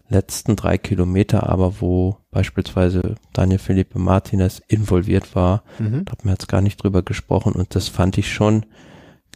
letzten 0.07 0.55
drei 0.55 0.77
Kilometer, 0.77 1.49
aber 1.49 1.81
wo 1.81 2.17
beispielsweise 2.29 3.15
Daniel 3.33 3.57
Felipe 3.57 3.97
Martinez 3.97 4.61
involviert 4.67 5.35
war. 5.35 5.63
Mhm. 5.79 6.05
Da 6.05 6.11
hat 6.11 6.25
man 6.25 6.35
jetzt 6.35 6.47
gar 6.47 6.61
nicht 6.61 6.83
drüber 6.83 7.01
gesprochen 7.01 7.53
und 7.53 7.73
das 7.73 7.87
fand 7.87 8.19
ich 8.19 8.31
schon 8.31 8.67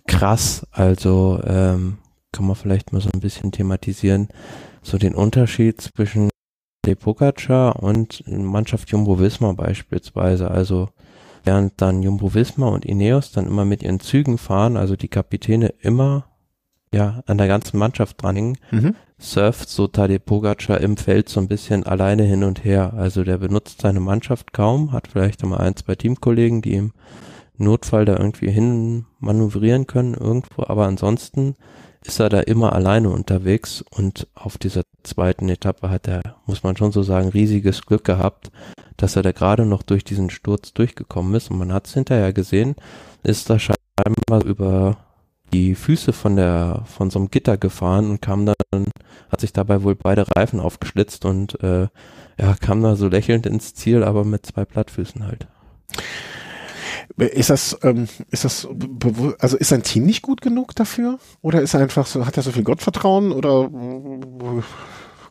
krass. 0.05 0.67
Also 0.71 1.41
ähm, 1.43 1.97
kann 2.31 2.47
man 2.47 2.55
vielleicht 2.55 2.93
mal 2.93 3.01
so 3.01 3.09
ein 3.13 3.19
bisschen 3.19 3.51
thematisieren, 3.51 4.29
so 4.81 4.97
den 4.97 5.15
Unterschied 5.15 5.81
zwischen 5.81 6.29
De 6.85 6.95
Pogacar 6.95 7.83
und 7.83 8.23
Mannschaft 8.27 8.89
Jumbo 8.89 9.19
Visma 9.19 9.51
beispielsweise. 9.53 10.49
Also 10.49 10.89
während 11.43 11.79
dann 11.81 12.01
Jumbo 12.01 12.33
Visma 12.33 12.69
und 12.69 12.85
Ineos 12.85 13.31
dann 13.31 13.47
immer 13.47 13.65
mit 13.65 13.83
ihren 13.83 13.99
Zügen 13.99 14.37
fahren, 14.37 14.77
also 14.77 14.95
die 14.95 15.07
Kapitäne 15.07 15.73
immer 15.79 16.25
ja 16.93 17.23
an 17.25 17.37
der 17.37 17.47
ganzen 17.47 17.77
Mannschaft 17.77 18.21
dranhängen, 18.21 18.57
mhm. 18.71 18.95
surft 19.19 19.69
so 19.69 19.87
Tadej 19.87 20.19
Pogacar 20.19 20.81
im 20.81 20.97
Feld 20.97 21.29
so 21.29 21.39
ein 21.39 21.47
bisschen 21.47 21.83
alleine 21.85 22.23
hin 22.23 22.43
und 22.43 22.63
her. 22.63 22.93
Also 22.95 23.23
der 23.23 23.37
benutzt 23.37 23.81
seine 23.81 23.99
Mannschaft 23.99 24.51
kaum, 24.51 24.91
hat 24.91 25.07
vielleicht 25.07 25.43
immer 25.43 25.59
ein, 25.59 25.75
zwei 25.75 25.95
Teamkollegen, 25.95 26.61
die 26.61 26.73
ihm 26.73 26.93
Notfall 27.57 28.05
da 28.05 28.17
irgendwie 28.17 28.49
hin 28.49 29.05
manövrieren 29.19 29.85
können 29.85 30.15
irgendwo, 30.15 30.63
aber 30.63 30.87
ansonsten 30.87 31.55
ist 32.05 32.19
er 32.19 32.29
da 32.29 32.39
immer 32.39 32.73
alleine 32.73 33.09
unterwegs 33.09 33.83
und 33.89 34.27
auf 34.33 34.57
dieser 34.57 34.83
zweiten 35.03 35.49
Etappe 35.49 35.89
hat 35.89 36.07
er, 36.07 36.21
muss 36.45 36.63
man 36.63 36.75
schon 36.75 36.91
so 36.91 37.03
sagen, 37.03 37.29
riesiges 37.29 37.85
Glück 37.85 38.03
gehabt, 38.03 38.51
dass 38.97 39.15
er 39.15 39.23
da 39.23 39.31
gerade 39.31 39.65
noch 39.65 39.83
durch 39.83 40.03
diesen 40.03 40.29
Sturz 40.29 40.73
durchgekommen 40.73 41.35
ist 41.35 41.51
und 41.51 41.57
man 41.57 41.73
hat 41.73 41.87
es 41.87 41.93
hinterher 41.93 42.33
gesehen, 42.33 42.75
ist 43.23 43.49
da 43.49 43.57
scheinbar 43.59 44.43
über 44.45 44.97
die 45.53 45.75
Füße 45.75 46.13
von 46.13 46.35
der 46.35 46.83
von 46.85 47.09
so 47.09 47.19
einem 47.19 47.29
Gitter 47.29 47.57
gefahren 47.57 48.09
und 48.09 48.21
kam 48.21 48.45
dann, 48.45 48.85
hat 49.29 49.41
sich 49.41 49.53
dabei 49.53 49.83
wohl 49.83 49.95
beide 49.95 50.25
Reifen 50.35 50.59
aufgeschlitzt 50.59 51.25
und 51.25 51.61
äh, 51.61 51.87
ja, 52.39 52.55
kam 52.59 52.81
da 52.81 52.95
so 52.95 53.07
lächelnd 53.07 53.45
ins 53.45 53.73
Ziel, 53.75 54.03
aber 54.03 54.23
mit 54.23 54.45
zwei 54.45 54.65
Plattfüßen 54.65 55.25
halt. 55.25 55.47
Ist 57.21 57.51
das, 57.51 57.77
ähm, 57.83 58.07
ist 58.31 58.45
das, 58.45 58.67
also 59.39 59.57
ist 59.57 59.67
sein 59.67 59.83
Team 59.83 60.05
nicht 60.05 60.23
gut 60.23 60.41
genug 60.41 60.73
dafür? 60.75 61.19
Oder 61.41 61.61
ist 61.61 61.75
er 61.75 61.81
einfach 61.81 62.07
so, 62.07 62.25
hat 62.25 62.35
er 62.35 62.41
so 62.41 62.51
viel 62.51 62.63
Gottvertrauen 62.63 63.31
oder 63.31 63.69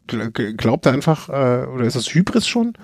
glaubt 0.07 0.87
er 0.87 0.93
einfach, 0.93 1.29
äh, 1.29 1.67
oder 1.67 1.85
ist 1.85 1.97
das 1.97 2.15
Hybris 2.15 2.47
schon? 2.47 2.75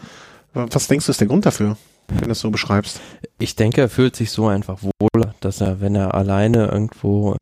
Was 0.55 0.89
denkst 0.89 1.07
du, 1.07 1.13
ist 1.13 1.21
der 1.21 1.29
Grund 1.29 1.47
dafür, 1.47 1.77
wenn 2.09 2.25
du 2.25 2.31
es 2.31 2.41
so 2.41 2.51
beschreibst? 2.51 3.01
Ich 3.39 3.55
denke, 3.55 3.83
er 3.83 3.89
fühlt 3.89 4.17
sich 4.17 4.33
so 4.33 4.49
einfach 4.49 4.83
wohl, 4.83 5.23
dass 5.39 5.61
er, 5.61 5.81
wenn 5.81 5.95
er 5.95 6.15
alleine 6.15 6.67
irgendwo 6.67 7.37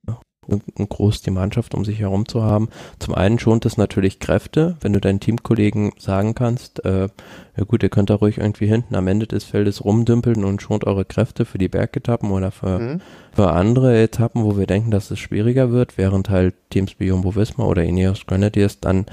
groß 0.77 1.23
die 1.23 1.31
Mannschaft 1.31 1.75
um 1.75 1.85
sich 1.85 2.01
herum 2.01 2.27
zu 2.27 2.43
haben. 2.43 2.69
Zum 2.99 3.15
einen 3.15 3.39
schont 3.39 3.65
es 3.67 3.77
natürlich 3.77 4.19
Kräfte, 4.19 4.77
wenn 4.81 4.93
du 4.93 5.01
deinen 5.01 5.21
Teamkollegen 5.21 5.93
sagen 5.99 6.35
kannst, 6.35 6.85
äh, 6.85 7.09
ja 7.57 7.65
gut, 7.65 7.83
ihr 7.83 7.89
könnt 7.89 8.11
da 8.11 8.17
ruhig 8.17 8.39
irgendwie 8.39 8.67
hinten 8.67 8.97
am 8.97 9.07
Ende 9.07 9.27
des 9.27 9.45
Feldes 9.45 9.85
rumdümpeln 9.85 10.45
und 10.45 10.61
schont 10.61 10.85
eure 10.85 11.05
Kräfte 11.05 11.45
für 11.45 11.59
die 11.59 11.69
Bergetappen 11.69 12.31
oder 12.31 12.51
für, 12.51 12.79
mhm. 12.79 13.01
für 13.33 13.53
andere 13.53 14.03
Etappen, 14.03 14.45
wo 14.45 14.57
wir 14.59 14.67
denken, 14.67 14.91
dass 14.91 15.11
es 15.11 15.19
schwieriger 15.19 15.71
wird, 15.71 15.97
während 15.97 16.31
halt 16.31 16.55
Teams 16.71 16.97
wie 16.99 17.07
Jumbo 17.07 17.37
Visma 17.37 17.65
oder 17.65 17.85
Ineos 17.85 18.27
Grenadiers 18.27 18.81
dann 18.81 19.07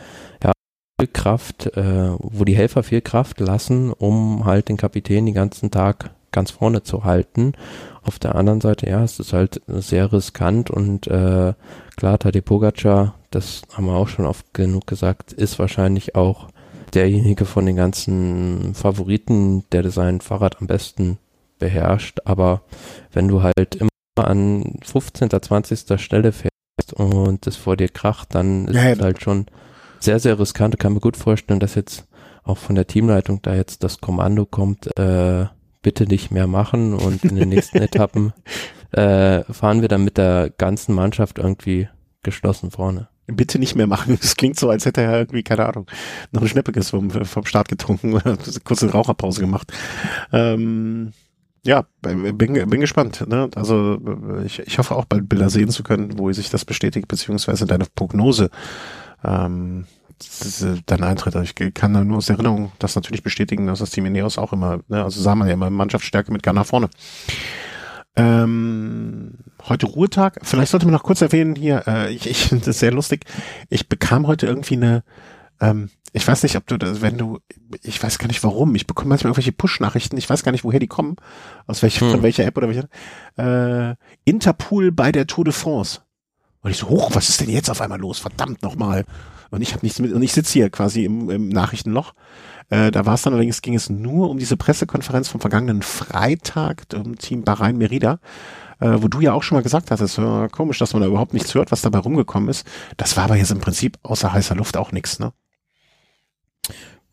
ja 0.44 0.52
viel 1.00 1.08
Kraft, 1.08 1.65
äh, 1.78 2.12
wo 2.17 2.46
die 2.46 2.56
Helfer 2.56 2.84
viel 2.84 3.02
Kraft 3.02 3.39
lassen, 3.39 3.91
um 3.91 4.46
halt 4.46 4.70
den 4.70 4.78
Kapitän 4.78 5.26
den 5.26 5.36
ganzen 5.36 5.72
Tag 5.72 6.12
ganz 6.32 6.52
vorne 6.52 6.84
zu 6.84 7.04
halten. 7.04 7.54
Auf 8.04 8.20
der 8.20 8.36
anderen 8.36 8.62
Seite, 8.62 8.89
ja, 8.89 9.04
es 9.04 9.20
ist 9.20 9.34
halt 9.34 9.62
sehr 9.67 10.12
riskant 10.12 10.70
und 10.70 11.08
äh, 11.08 11.54
klar, 11.98 12.20
Tadej 12.20 12.41
Pogacar, 12.41 13.15
das 13.30 13.62
haben 13.74 13.86
wir 13.86 13.94
auch 13.94 14.08
schon 14.08 14.26
oft 14.26 14.54
genug 14.54 14.88
gesagt, 14.88 15.34
ist 15.34 15.60
wahrscheinlich 15.60 16.15
auch 16.15 16.48
derjenige 16.94 17.46
von 17.46 17.65
den 17.65 17.76
ganzen 17.76 18.74
Favoriten, 18.74 19.63
der 19.72 19.89
sein 19.91 20.22
Fahrrad 20.22 20.60
am 20.60 20.67
besten 20.67 21.17
beherrscht. 21.60 22.20
Aber 22.26 22.62
wenn 23.12 23.28
du 23.28 23.44
halt 23.44 23.76
immer 23.76 23.89
an 24.15 24.80
15., 24.84 25.30
20. 25.30 26.00
Stelle 26.02 26.32
fährst 26.32 26.94
und 26.94 27.48
es 27.48 27.56
vor 27.56 27.78
dir 27.78 27.89
kracht, 27.89 28.36
dann 28.36 28.67
ist 28.67 28.76
ja, 28.76 28.91
es 28.91 29.00
halt 29.00 29.22
schon 29.22 29.46
sehr, 30.00 30.20
sehr 30.20 30.38
riskant. 30.39 30.76
Ich 30.76 30.80
kann 30.80 30.94
mir 30.94 31.00
gut 31.00 31.17
vorstellen, 31.17 31.60
dass 31.60 31.76
jetzt 31.76 32.06
auch 32.44 32.58
von 32.58 32.76
der 32.76 32.88
Teamleitung 32.88 33.41
da 33.41 33.56
jetzt 33.56 33.84
das 33.84 34.02
Kommando 34.02 34.46
kommt, 34.46 34.88
äh, 34.98 35.46
bitte 35.82 36.06
nicht 36.06 36.32
mehr 36.32 36.48
machen 36.48 36.94
und 36.94 37.24
in 37.24 37.36
den 37.36 37.50
nächsten 37.50 37.78
Etappen 37.82 38.34
äh, 38.91 39.44
fahren 39.52 39.82
wir 39.82 39.88
dann 39.88 40.04
mit 40.04 40.17
der 40.17 40.50
ganzen 40.50 40.94
Mannschaft 40.94 41.39
irgendwie 41.39 41.88
geschlossen 42.24 42.72
vorne. 42.72 43.08
Bitte 43.28 43.60
nicht 43.60 43.76
mehr 43.76 43.88
machen. 43.88 44.17
Es 44.22 44.36
klingt 44.36 44.60
so, 44.60 44.70
als 44.70 44.86
hätte 44.86 45.02
er 45.02 45.17
irgendwie, 45.17 45.44
keine 45.44 45.65
Ahnung, 45.65 45.88
noch 46.32 46.41
ein 46.41 46.48
Schnäppiges 46.48 46.89
vom, 46.89 47.10
vom 47.10 47.46
Start 47.46 47.70
getrunken 47.70 48.13
oder 48.15 48.38
kurze 48.63 48.91
Raucherpause 48.91 49.41
gemacht. 49.41 49.72
Ähm, 50.32 51.13
ja, 51.63 51.86
bin, 52.02 52.38
bin 52.38 52.82
gespannt. 52.82 53.26
Ne? 53.28 53.50
Also 53.56 54.00
ich, 54.46 54.60
ich 54.60 54.80
hoffe 54.80 54.96
auch 54.96 55.06
bald 55.06 55.30
Bilder 55.30 55.50
sehen 55.50 55.70
zu 55.70 55.84
können, 55.84 56.17
wo 56.17 56.32
sich 56.32 56.50
das 56.50 56.65
bestätigt, 56.65 57.08
beziehungsweise 57.08 57.67
deine 57.67 57.86
Prognose 57.96 58.50
ähm, 59.24 59.86
dann 60.86 61.04
eintritt. 61.04 61.36
Also 61.36 61.52
ich 61.52 61.74
kann 61.74 61.94
da 61.94 62.04
nur 62.04 62.18
aus 62.18 62.30
Erinnerung 62.30 62.72
das 62.80 62.96
natürlich 62.96 63.24
bestätigen, 63.24 63.68
dass 63.68 63.80
das 63.80 63.92
Team 63.92 64.06
Ineos 64.06 64.38
auch 64.38 64.54
immer, 64.54 64.80
ne, 64.88 65.04
also 65.04 65.22
sah 65.22 65.36
man 65.36 65.48
ja 65.48 65.54
immer 65.54 65.70
Mannschaftsstärke 65.70 66.32
mit 66.32 66.44
Ghana 66.44 66.64
vorne. 66.64 66.90
Ähm, 68.16 69.38
heute 69.68 69.86
Ruhetag. 69.86 70.40
Vielleicht 70.44 70.72
sollte 70.72 70.86
man 70.86 70.94
noch 70.94 71.04
kurz 71.04 71.22
erwähnen 71.22 71.56
hier, 71.56 71.84
äh, 71.88 72.14
ich, 72.14 72.30
ich 72.30 72.48
finde 72.48 72.66
das 72.66 72.80
sehr 72.80 72.92
lustig. 72.92 73.26
Ich 73.70 73.88
bekam 73.88 74.28
heute 74.28 74.48
irgendwie 74.48 74.76
eine, 74.76 75.04
ähm, 75.62 75.90
ich 76.12 76.28
weiß 76.28 76.44
nicht, 76.44 76.58
ob 76.58 76.68
du 76.68 76.78
das, 76.78 77.02
wenn 77.02 77.18
du, 77.18 77.40
ich 77.84 78.02
weiß 78.04 78.18
gar 78.20 78.28
nicht 78.28 78.44
warum, 78.44 78.76
ich 78.76 78.86
bekomme 78.86 79.10
manchmal 79.10 79.30
irgendwelche 79.30 79.54
Push-Nachrichten, 79.54 80.18
ich 80.18 80.30
weiß 80.30 80.44
gar 80.44 80.52
nicht, 80.52 80.66
woher 80.66 80.80
die 80.80 80.88
kommen, 80.88 81.16
aus 81.68 81.82
welcher, 81.84 82.02
hm. 82.02 82.12
von 82.12 82.24
welcher 82.24 82.44
App 82.46 82.58
oder 82.58 82.68
welcher, 82.68 82.90
äh, 83.38 83.96
Interpool 84.26 84.92
bei 84.92 85.14
der 85.14 85.28
Tour 85.28 85.46
de 85.46 85.54
France. 85.54 86.02
Und 86.62 86.72
ich 86.72 86.78
so, 86.78 86.90
hoch, 86.90 87.12
was 87.14 87.30
ist 87.30 87.40
denn 87.40 87.50
jetzt 87.50 87.70
auf 87.70 87.82
einmal 87.82 88.00
los? 88.00 88.20
Verdammt 88.20 88.62
nochmal. 88.62 89.06
Und 89.52 89.62
ich 89.62 89.74
habe 89.74 89.86
nichts 89.86 90.00
mit, 90.00 90.14
und 90.14 90.22
ich 90.24 90.34
sitze 90.34 90.54
hier 90.54 90.70
quasi 90.70 91.06
im, 91.06 91.30
im 91.30 91.50
Nachrichtenloch. 91.50 92.14
Äh, 92.70 92.90
da 92.90 93.06
war 93.06 93.16
es 93.16 93.22
dann 93.22 93.34
allerdings, 93.34 93.62
ging 93.62 93.76
es 93.76 93.90
nur 93.90 94.30
um 94.30 94.40
diese 94.40 94.58
Pressekonferenz 94.58 95.28
vom 95.28 95.42
vergangenen 95.42 95.82
Freitag, 95.82 96.86
um 96.96 97.18
Team 97.18 97.44
Bahrain 97.44 97.78
Merida, 97.78 98.20
äh, 98.80 98.98
wo 99.02 99.10
du 99.10 99.20
ja 99.20 99.34
auch 99.34 99.44
schon 99.44 99.58
mal 99.58 99.62
gesagt 99.62 99.92
hast, 99.92 100.00
es 100.00 100.18
ist 100.18 100.52
komisch, 100.52 100.80
dass 100.80 100.94
man 100.94 101.02
da 101.02 101.08
überhaupt 101.08 101.34
nichts 101.34 101.54
hört, 101.54 101.72
was 101.72 101.82
dabei 101.82 102.00
rumgekommen 102.00 102.50
ist. 102.50 102.66
Das 102.96 103.18
war 103.18 103.26
aber 103.26 103.36
jetzt 103.36 103.52
im 103.52 103.60
Prinzip 103.60 104.00
außer 104.04 104.32
heißer 104.32 104.56
Luft 104.56 104.78
auch 104.78 104.92
nichts, 104.92 105.20
ne? 105.20 105.34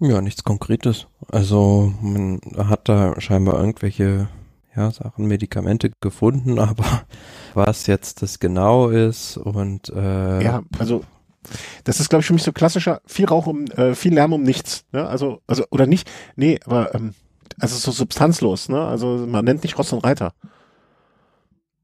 Ja, 0.01 0.21
nichts 0.21 0.45
Konkretes. 0.45 1.09
Also 1.31 1.93
man 2.01 2.41
hat 2.57 2.89
da 2.89 3.21
scheinbar 3.21 3.59
irgendwelche 3.59 4.29
ja, 4.77 4.93
Sachen, 4.93 5.27
Medikamente 5.27 5.91
gefunden, 6.01 6.59
aber 6.61 7.03
was 7.55 7.89
jetzt 7.89 8.23
das 8.23 8.39
genau 8.39 8.89
ist 8.91 9.37
und 9.37 9.89
äh, 9.89 10.43
ja, 10.43 10.63
also 10.79 11.03
das 11.85 12.01
ist, 12.01 12.09
glaube 12.09 12.21
ich, 12.21 12.27
für 12.27 12.33
mich 12.33 12.43
so 12.43 12.53
klassischer, 12.53 13.01
viel 13.07 13.27
Rauch 13.27 13.47
um, 13.47 13.67
äh, 13.67 13.95
viel 13.95 14.15
Lärm 14.15 14.33
um 14.33 14.43
nichts. 14.43 14.85
Ne? 14.93 15.07
Also, 15.07 15.41
also, 15.47 15.65
oder 15.71 15.87
nicht, 15.87 16.11
nee, 16.37 16.59
aber 16.65 16.95
ähm, 16.95 17.15
also 17.59 17.77
so 17.77 17.91
substanzlos, 17.91 18.69
ne? 18.69 18.81
Also 18.81 19.27
man 19.27 19.45
nennt 19.45 19.63
nicht 19.63 19.79
Ross 19.79 19.93
und 19.93 20.05
Reiter. 20.05 20.33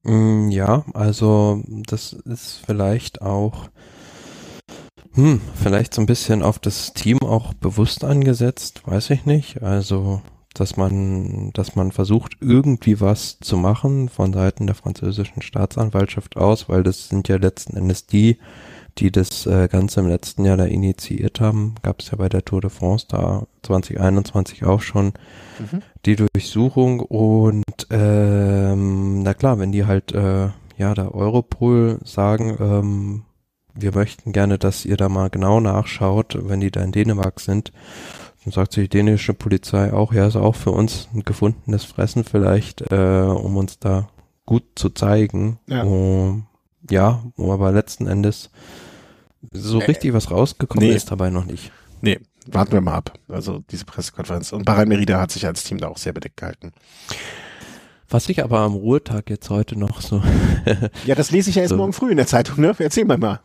Mm, 0.05 0.51
ja, 0.51 0.85
also 0.95 1.63
das 1.67 2.13
ist 2.13 2.61
vielleicht 2.65 3.23
auch 3.23 3.71
hm, 5.15 5.41
vielleicht 5.55 5.95
so 5.95 6.03
ein 6.03 6.07
bisschen 6.07 6.43
auf 6.43 6.59
das 6.59 6.93
Team 6.93 7.21
auch 7.23 7.55
bewusst 7.55 8.03
angesetzt, 8.03 8.83
weiß 8.85 9.11
ich 9.11 9.27
nicht. 9.27 9.63
Also, 9.63 10.23
dass 10.55 10.77
man, 10.77 11.53
dass 11.53 11.77
man 11.77 11.93
versucht, 11.93 12.37
irgendwie 12.41 13.01
was 13.01 13.39
zu 13.39 13.57
machen 13.57 14.09
von 14.09 14.33
Seiten 14.33 14.67
der 14.67 14.75
französischen 14.75 15.41
Staatsanwaltschaft 15.41 16.37
aus, 16.37 16.69
weil 16.69 16.83
das 16.83 17.09
sind 17.09 17.29
ja 17.29 17.37
letzten 17.37 17.77
Endes 17.77 18.07
die, 18.07 18.39
die 18.99 19.11
das 19.11 19.47
äh, 19.47 19.69
Ganze 19.69 20.01
im 20.01 20.09
letzten 20.09 20.45
Jahr 20.45 20.57
da 20.57 20.65
initiiert 20.65 21.41
haben. 21.41 21.75
Gab 21.83 22.01
es 22.01 22.11
ja 22.11 22.17
bei 22.17 22.29
der 22.29 22.45
Tour 22.45 22.61
de 22.61 22.71
France 22.71 23.07
da 23.09 23.47
2021 23.63 24.65
auch 24.65 24.81
schon 24.81 25.15
mhm. 25.59 25.83
die 26.07 26.17
Durchsuchung 26.17 27.01
und 27.01 27.65
ähm, 27.91 29.23
na 29.23 29.35
klar, 29.35 29.59
wenn 29.59 29.73
die 29.73 29.87
halt 29.87 30.13
äh, 30.13 30.49
ja 30.77 30.95
der 30.95 31.15
Europol 31.15 31.99
sagen, 32.05 32.57
ähm, 32.61 33.23
wir 33.75 33.93
möchten 33.93 34.33
gerne, 34.33 34.59
dass 34.59 34.85
ihr 34.85 34.97
da 34.97 35.09
mal 35.09 35.31
genau 35.31 35.61
nachschaut, 35.61 36.39
wenn 36.49 36.61
die 36.61 36.71
da 36.71 36.81
in 36.83 36.93
Dänemark 36.93 37.41
sind, 37.41 37.73
dann 38.45 38.53
sagt 38.53 38.73
sich 38.73 38.89
die 38.89 38.99
dänische 38.99 39.35
Polizei 39.35 39.93
auch, 39.93 40.13
ja, 40.13 40.27
ist 40.27 40.37
auch 40.37 40.55
für 40.55 40.71
uns 40.71 41.09
ein 41.13 41.25
gefundenes 41.25 41.85
Fressen 41.85 42.25
vielleicht, 42.25 42.83
äh, 42.93 43.27
um 43.27 43.57
uns 43.57 43.79
da 43.79 44.09
gut 44.47 44.65
zu 44.75 44.91
zeigen. 44.91 45.59
Ja. 45.67 45.83
Um, 45.83 46.47
ja, 46.91 47.23
aber 47.37 47.73
letzten 47.73 48.07
Endes 48.07 48.51
so 49.53 49.81
äh, 49.81 49.85
richtig 49.85 50.13
was 50.13 50.31
rausgekommen 50.31 50.89
nee. 50.89 50.95
ist 50.95 51.11
dabei 51.11 51.31
noch 51.31 51.45
nicht. 51.45 51.73
Nee, 52.01 52.21
warten 52.47 52.73
wir 52.73 52.81
mal 52.81 52.95
ab. 52.95 53.19
Also 53.29 53.63
diese 53.71 53.85
Pressekonferenz. 53.85 54.53
Und 54.53 54.65
Bahrain 54.65 54.89
Merida 54.89 55.21
hat 55.21 55.31
sich 55.31 55.47
als 55.47 55.65
Team 55.65 55.79
da 55.79 55.89
auch 55.89 55.99
sehr 55.99 56.13
bedeckt 56.13 56.37
gehalten. 56.37 56.73
Was 58.11 58.29
ich 58.29 58.45
aber 58.45 58.61
am 58.61 58.75
Ruhetag 58.75 59.31
jetzt 59.31 59.49
heute 59.51 59.79
noch 59.79 60.01
so. 60.01 60.23
ja, 61.05 61.15
das 61.15 61.31
lese 61.31 61.51
ich 61.51 61.57
ja 61.57 61.63
erst 61.63 61.71
so, 61.71 61.77
morgen 61.77 61.93
früh 61.93 62.11
in 62.11 62.17
der 62.17 62.27
Zeitung, 62.27 62.61
ne? 62.61 62.75
Erzähl 62.79 63.07
mal 63.07 63.19
mal. 63.19 63.41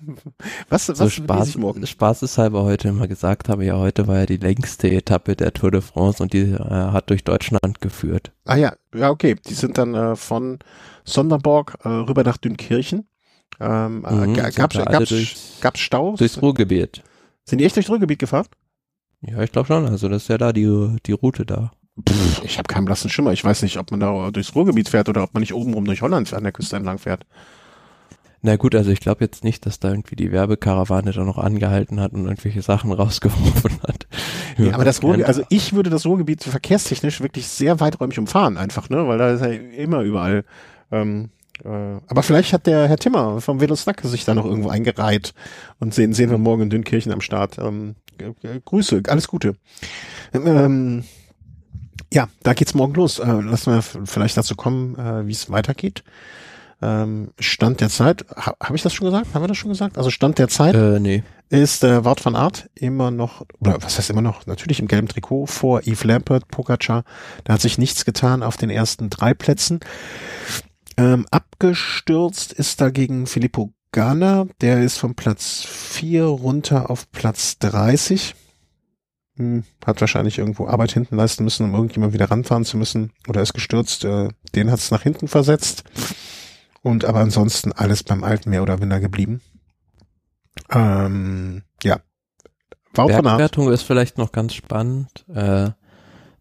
Was, 0.67 0.85
so 0.85 0.99
was 0.99 1.13
Spaß, 1.13 1.39
lese 1.39 1.49
ich 1.49 1.57
morgen? 1.57 1.87
Spaßeshalber 1.87 2.63
heute 2.63 2.89
immer 2.89 3.07
gesagt 3.07 3.49
habe, 3.49 3.65
ja, 3.65 3.77
heute 3.77 4.07
war 4.07 4.19
ja 4.19 4.25
die 4.25 4.37
längste 4.37 4.91
Etappe 4.91 5.35
der 5.35 5.53
Tour 5.53 5.71
de 5.71 5.81
France 5.81 6.21
und 6.21 6.33
die 6.33 6.51
äh, 6.51 6.59
hat 6.59 7.09
durch 7.09 7.23
Deutschland 7.23 7.79
geführt. 7.79 8.31
Ah 8.45 8.57
ja, 8.57 8.73
ja, 8.93 9.09
okay. 9.09 9.37
Die 9.47 9.53
sind 9.53 9.77
dann 9.77 9.95
äh, 9.95 10.15
von 10.15 10.59
Sonderborg 11.05 11.77
äh, 11.83 11.87
rüber 11.87 12.23
nach 12.23 12.37
Dünkirchen. 12.37 13.07
Ähm, 13.59 14.05
äh, 14.05 14.27
mhm, 14.27 14.33
gab's, 14.33 14.77
durchs, 15.09 15.57
gab's 15.61 15.79
Staus? 15.79 16.19
Durchs 16.19 16.41
Ruhrgebiet. 16.41 17.03
Sind 17.45 17.59
die 17.59 17.65
echt 17.65 17.75
durchs 17.75 17.89
Ruhrgebiet 17.89 18.19
gefahren? 18.19 18.47
Ja, 19.21 19.41
ich 19.41 19.51
glaube 19.51 19.67
schon. 19.67 19.85
Also 19.85 20.07
das 20.07 20.23
ist 20.23 20.27
ja 20.29 20.37
da 20.37 20.53
die, 20.53 20.95
die 21.05 21.11
Route 21.11 21.45
da. 21.45 21.71
Pff, 22.07 22.43
ich 22.43 22.57
habe 22.57 22.67
keinen 22.67 22.85
blassen 22.85 23.09
Schimmer. 23.09 23.33
Ich 23.33 23.43
weiß 23.43 23.61
nicht, 23.63 23.77
ob 23.77 23.91
man 23.91 23.99
da 23.99 24.31
durchs 24.31 24.55
Ruhrgebiet 24.55 24.89
fährt 24.89 25.09
oder 25.09 25.23
ob 25.23 25.33
man 25.33 25.41
nicht 25.41 25.53
oben 25.53 25.73
rum 25.73 25.85
durch 25.85 26.01
Holland 26.01 26.33
an 26.33 26.43
der 26.43 26.53
Küste 26.53 26.77
entlang 26.77 26.99
fährt. 26.99 27.25
Na 28.41 28.55
gut, 28.55 28.73
also 28.73 28.89
ich 28.91 29.01
glaube 29.01 29.25
jetzt 29.25 29.43
nicht, 29.43 29.65
dass 29.65 29.79
da 29.79 29.89
irgendwie 29.89 30.15
die 30.15 30.31
Werbekarawane 30.31 31.11
da 31.11 31.25
noch 31.25 31.37
angehalten 31.37 31.99
hat 31.99 32.13
und 32.13 32.25
irgendwelche 32.25 32.61
Sachen 32.61 32.91
rausgeworfen 32.93 33.81
hat. 33.85 34.07
Ja, 34.57 34.73
aber 34.73 34.85
das 34.85 35.03
Ruhrgebiet, 35.03 35.27
also 35.27 35.43
ich 35.49 35.73
würde 35.73 35.89
das 35.89 36.05
Ruhrgebiet 36.05 36.43
verkehrstechnisch 36.43 37.19
wirklich 37.19 37.47
sehr 37.47 37.79
weiträumig 37.81 38.17
umfahren 38.17 38.57
einfach, 38.57 38.89
ne, 38.89 39.07
weil 39.07 39.17
da 39.17 39.31
ist 39.31 39.41
ja 39.41 39.47
immer 39.47 40.01
überall 40.01 40.45
ähm, 40.91 41.25
äh, 41.25 41.38
aber 41.65 42.23
vielleicht 42.23 42.53
hat 42.53 42.67
der 42.67 42.87
Herr 42.87 42.97
Timmer 42.97 43.41
vom 43.41 43.59
Velosnack 43.59 44.01
sich 44.01 44.25
da 44.25 44.33
noch 44.33 44.45
irgendwo 44.45 44.69
eingereiht 44.69 45.33
und 45.79 45.93
sehen, 45.93 46.13
sehen 46.13 46.29
wir 46.29 46.37
morgen 46.37 46.63
in 46.63 46.69
Dünnkirchen 46.69 47.11
am 47.11 47.21
Start. 47.21 47.57
Ähm, 47.57 47.95
äh, 48.19 48.59
Grüße, 48.63 49.03
alles 49.07 49.27
Gute. 49.27 49.55
Ähm, 50.33 51.03
ja, 52.11 52.27
da 52.43 52.53
geht's 52.53 52.73
morgen 52.73 52.93
los. 52.93 53.19
Äh, 53.19 53.25
lassen 53.25 53.73
wir 53.73 53.81
vielleicht 53.81 54.37
dazu 54.37 54.55
kommen, 54.55 54.95
äh, 54.97 55.27
wie 55.27 55.31
es 55.31 55.51
weitergeht. 55.51 56.03
Ähm, 56.81 57.31
Stand 57.39 57.81
der 57.81 57.89
Zeit, 57.89 58.25
ha, 58.35 58.55
habe 58.63 58.75
ich 58.75 58.81
das 58.81 58.93
schon 58.93 59.05
gesagt? 59.05 59.33
Haben 59.33 59.43
wir 59.43 59.47
das 59.47 59.57
schon 59.57 59.69
gesagt? 59.69 59.97
Also 59.97 60.09
Stand 60.09 60.39
der 60.39 60.47
Zeit 60.47 60.75
äh, 60.75 60.99
nee. 60.99 61.23
ist 61.49 61.83
äh, 61.83 62.05
Wout 62.05 62.23
van 62.23 62.37
Art 62.37 62.69
immer 62.73 63.11
noch, 63.11 63.45
oder 63.59 63.81
was 63.81 63.97
heißt 63.97 64.09
immer 64.09 64.21
noch, 64.21 64.45
natürlich 64.45 64.79
im 64.79 64.87
gelben 64.87 65.09
Trikot 65.09 65.47
vor 65.47 65.81
Yves 65.81 66.05
Lampert, 66.05 66.47
Pogacar. 66.47 67.03
Da 67.43 67.53
hat 67.53 67.61
sich 67.61 67.77
nichts 67.77 68.05
getan 68.05 68.43
auf 68.43 68.55
den 68.55 68.69
ersten 68.69 69.09
drei 69.09 69.33
Plätzen. 69.33 69.81
Ähm, 70.99 71.25
abgestürzt 71.31 72.51
ist 72.51 72.81
dagegen 72.81 73.25
Filippo 73.25 73.71
Ganna, 73.93 74.47
der 74.59 74.83
ist 74.83 74.97
von 74.97 75.15
Platz 75.15 75.63
4 75.65 76.25
runter 76.25 76.89
auf 76.89 77.09
Platz 77.11 77.57
30. 77.59 78.35
Hm, 79.37 79.63
hat 79.85 80.01
wahrscheinlich 80.01 80.39
irgendwo 80.39 80.67
Arbeit 80.67 80.91
hinten 80.91 81.15
leisten 81.15 81.45
müssen, 81.45 81.63
um 81.63 81.73
irgendjemand 81.73 82.11
wieder 82.11 82.29
ranfahren 82.29 82.65
zu 82.65 82.75
müssen. 82.75 83.13
Oder 83.29 83.41
ist 83.41 83.53
gestürzt. 83.53 84.03
Äh, 84.03 84.27
den 84.55 84.69
hat 84.69 84.79
es 84.79 84.91
nach 84.91 85.03
hinten 85.03 85.29
versetzt. 85.29 85.85
Und 86.81 87.05
aber 87.05 87.21
ansonsten 87.21 87.71
alles 87.71 88.03
beim 88.03 88.25
Alten 88.25 88.49
mehr 88.49 88.61
oder 88.61 88.81
weniger 88.81 88.99
geblieben. 88.99 89.39
Ähm, 90.69 91.63
ja. 91.81 92.01
Bergwertung 92.91 93.71
ist 93.71 93.83
vielleicht 93.83 94.17
noch 94.17 94.33
ganz 94.33 94.53
spannend. 94.53 95.23
Äh, 95.33 95.69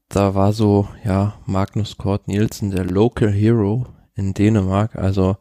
da 0.08 0.34
war 0.34 0.52
so, 0.52 0.88
ja, 1.04 1.38
Magnus 1.46 1.96
Kort 1.96 2.26
Nielsen, 2.26 2.72
der 2.72 2.84
Local 2.84 3.30
Hero 3.30 3.86
in 4.18 4.34
Dänemark. 4.34 4.96
Also 4.96 5.36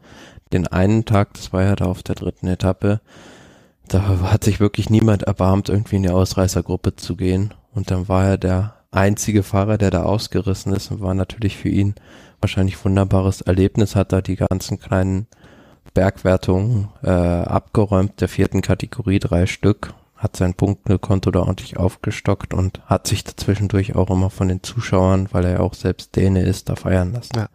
den 0.53 0.67
einen 0.67 1.05
Tag, 1.05 1.33
das 1.33 1.51
war 1.51 1.63
ja 1.63 1.75
da 1.75 1.85
auf 1.85 2.03
der 2.03 2.15
dritten 2.15 2.47
Etappe, 2.47 3.01
da 3.87 4.21
hat 4.31 4.43
sich 4.43 4.59
wirklich 4.59 4.89
niemand 4.89 5.23
erbarmt, 5.23 5.69
irgendwie 5.69 5.97
in 5.97 6.03
die 6.03 6.09
Ausreißergruppe 6.09 6.95
zu 6.95 7.15
gehen. 7.15 7.53
Und 7.73 7.91
dann 7.91 8.07
war 8.07 8.25
er 8.25 8.37
der 8.37 8.75
einzige 8.91 9.43
Fahrer, 9.43 9.77
der 9.77 9.91
da 9.91 10.03
ausgerissen 10.03 10.73
ist 10.73 10.91
und 10.91 11.01
war 11.01 11.13
natürlich 11.13 11.57
für 11.57 11.69
ihn 11.69 11.95
wahrscheinlich 12.41 12.83
wunderbares 12.83 13.41
Erlebnis, 13.41 13.95
hat 13.95 14.11
da 14.11 14.21
die 14.21 14.35
ganzen 14.35 14.79
kleinen 14.79 15.27
Bergwertungen 15.93 16.89
äh, 17.03 17.09
abgeräumt, 17.09 18.21
der 18.21 18.27
vierten 18.27 18.61
Kategorie 18.61 19.19
drei 19.19 19.45
Stück, 19.45 19.93
hat 20.17 20.35
sein 20.35 20.53
Punktekonto 20.53 21.31
da 21.31 21.39
ordentlich 21.39 21.77
aufgestockt 21.77 22.53
und 22.53 22.81
hat 22.85 23.07
sich 23.07 23.23
dazwischendurch 23.23 23.95
auch 23.95 24.09
immer 24.09 24.29
von 24.29 24.47
den 24.47 24.63
Zuschauern, 24.63 25.29
weil 25.31 25.45
er 25.45 25.51
ja 25.51 25.59
auch 25.59 25.73
selbst 25.73 26.15
Däne 26.15 26.43
ist, 26.43 26.69
da 26.69 26.75
feiern 26.75 27.13
lassen. 27.13 27.33
Ja. 27.35 27.49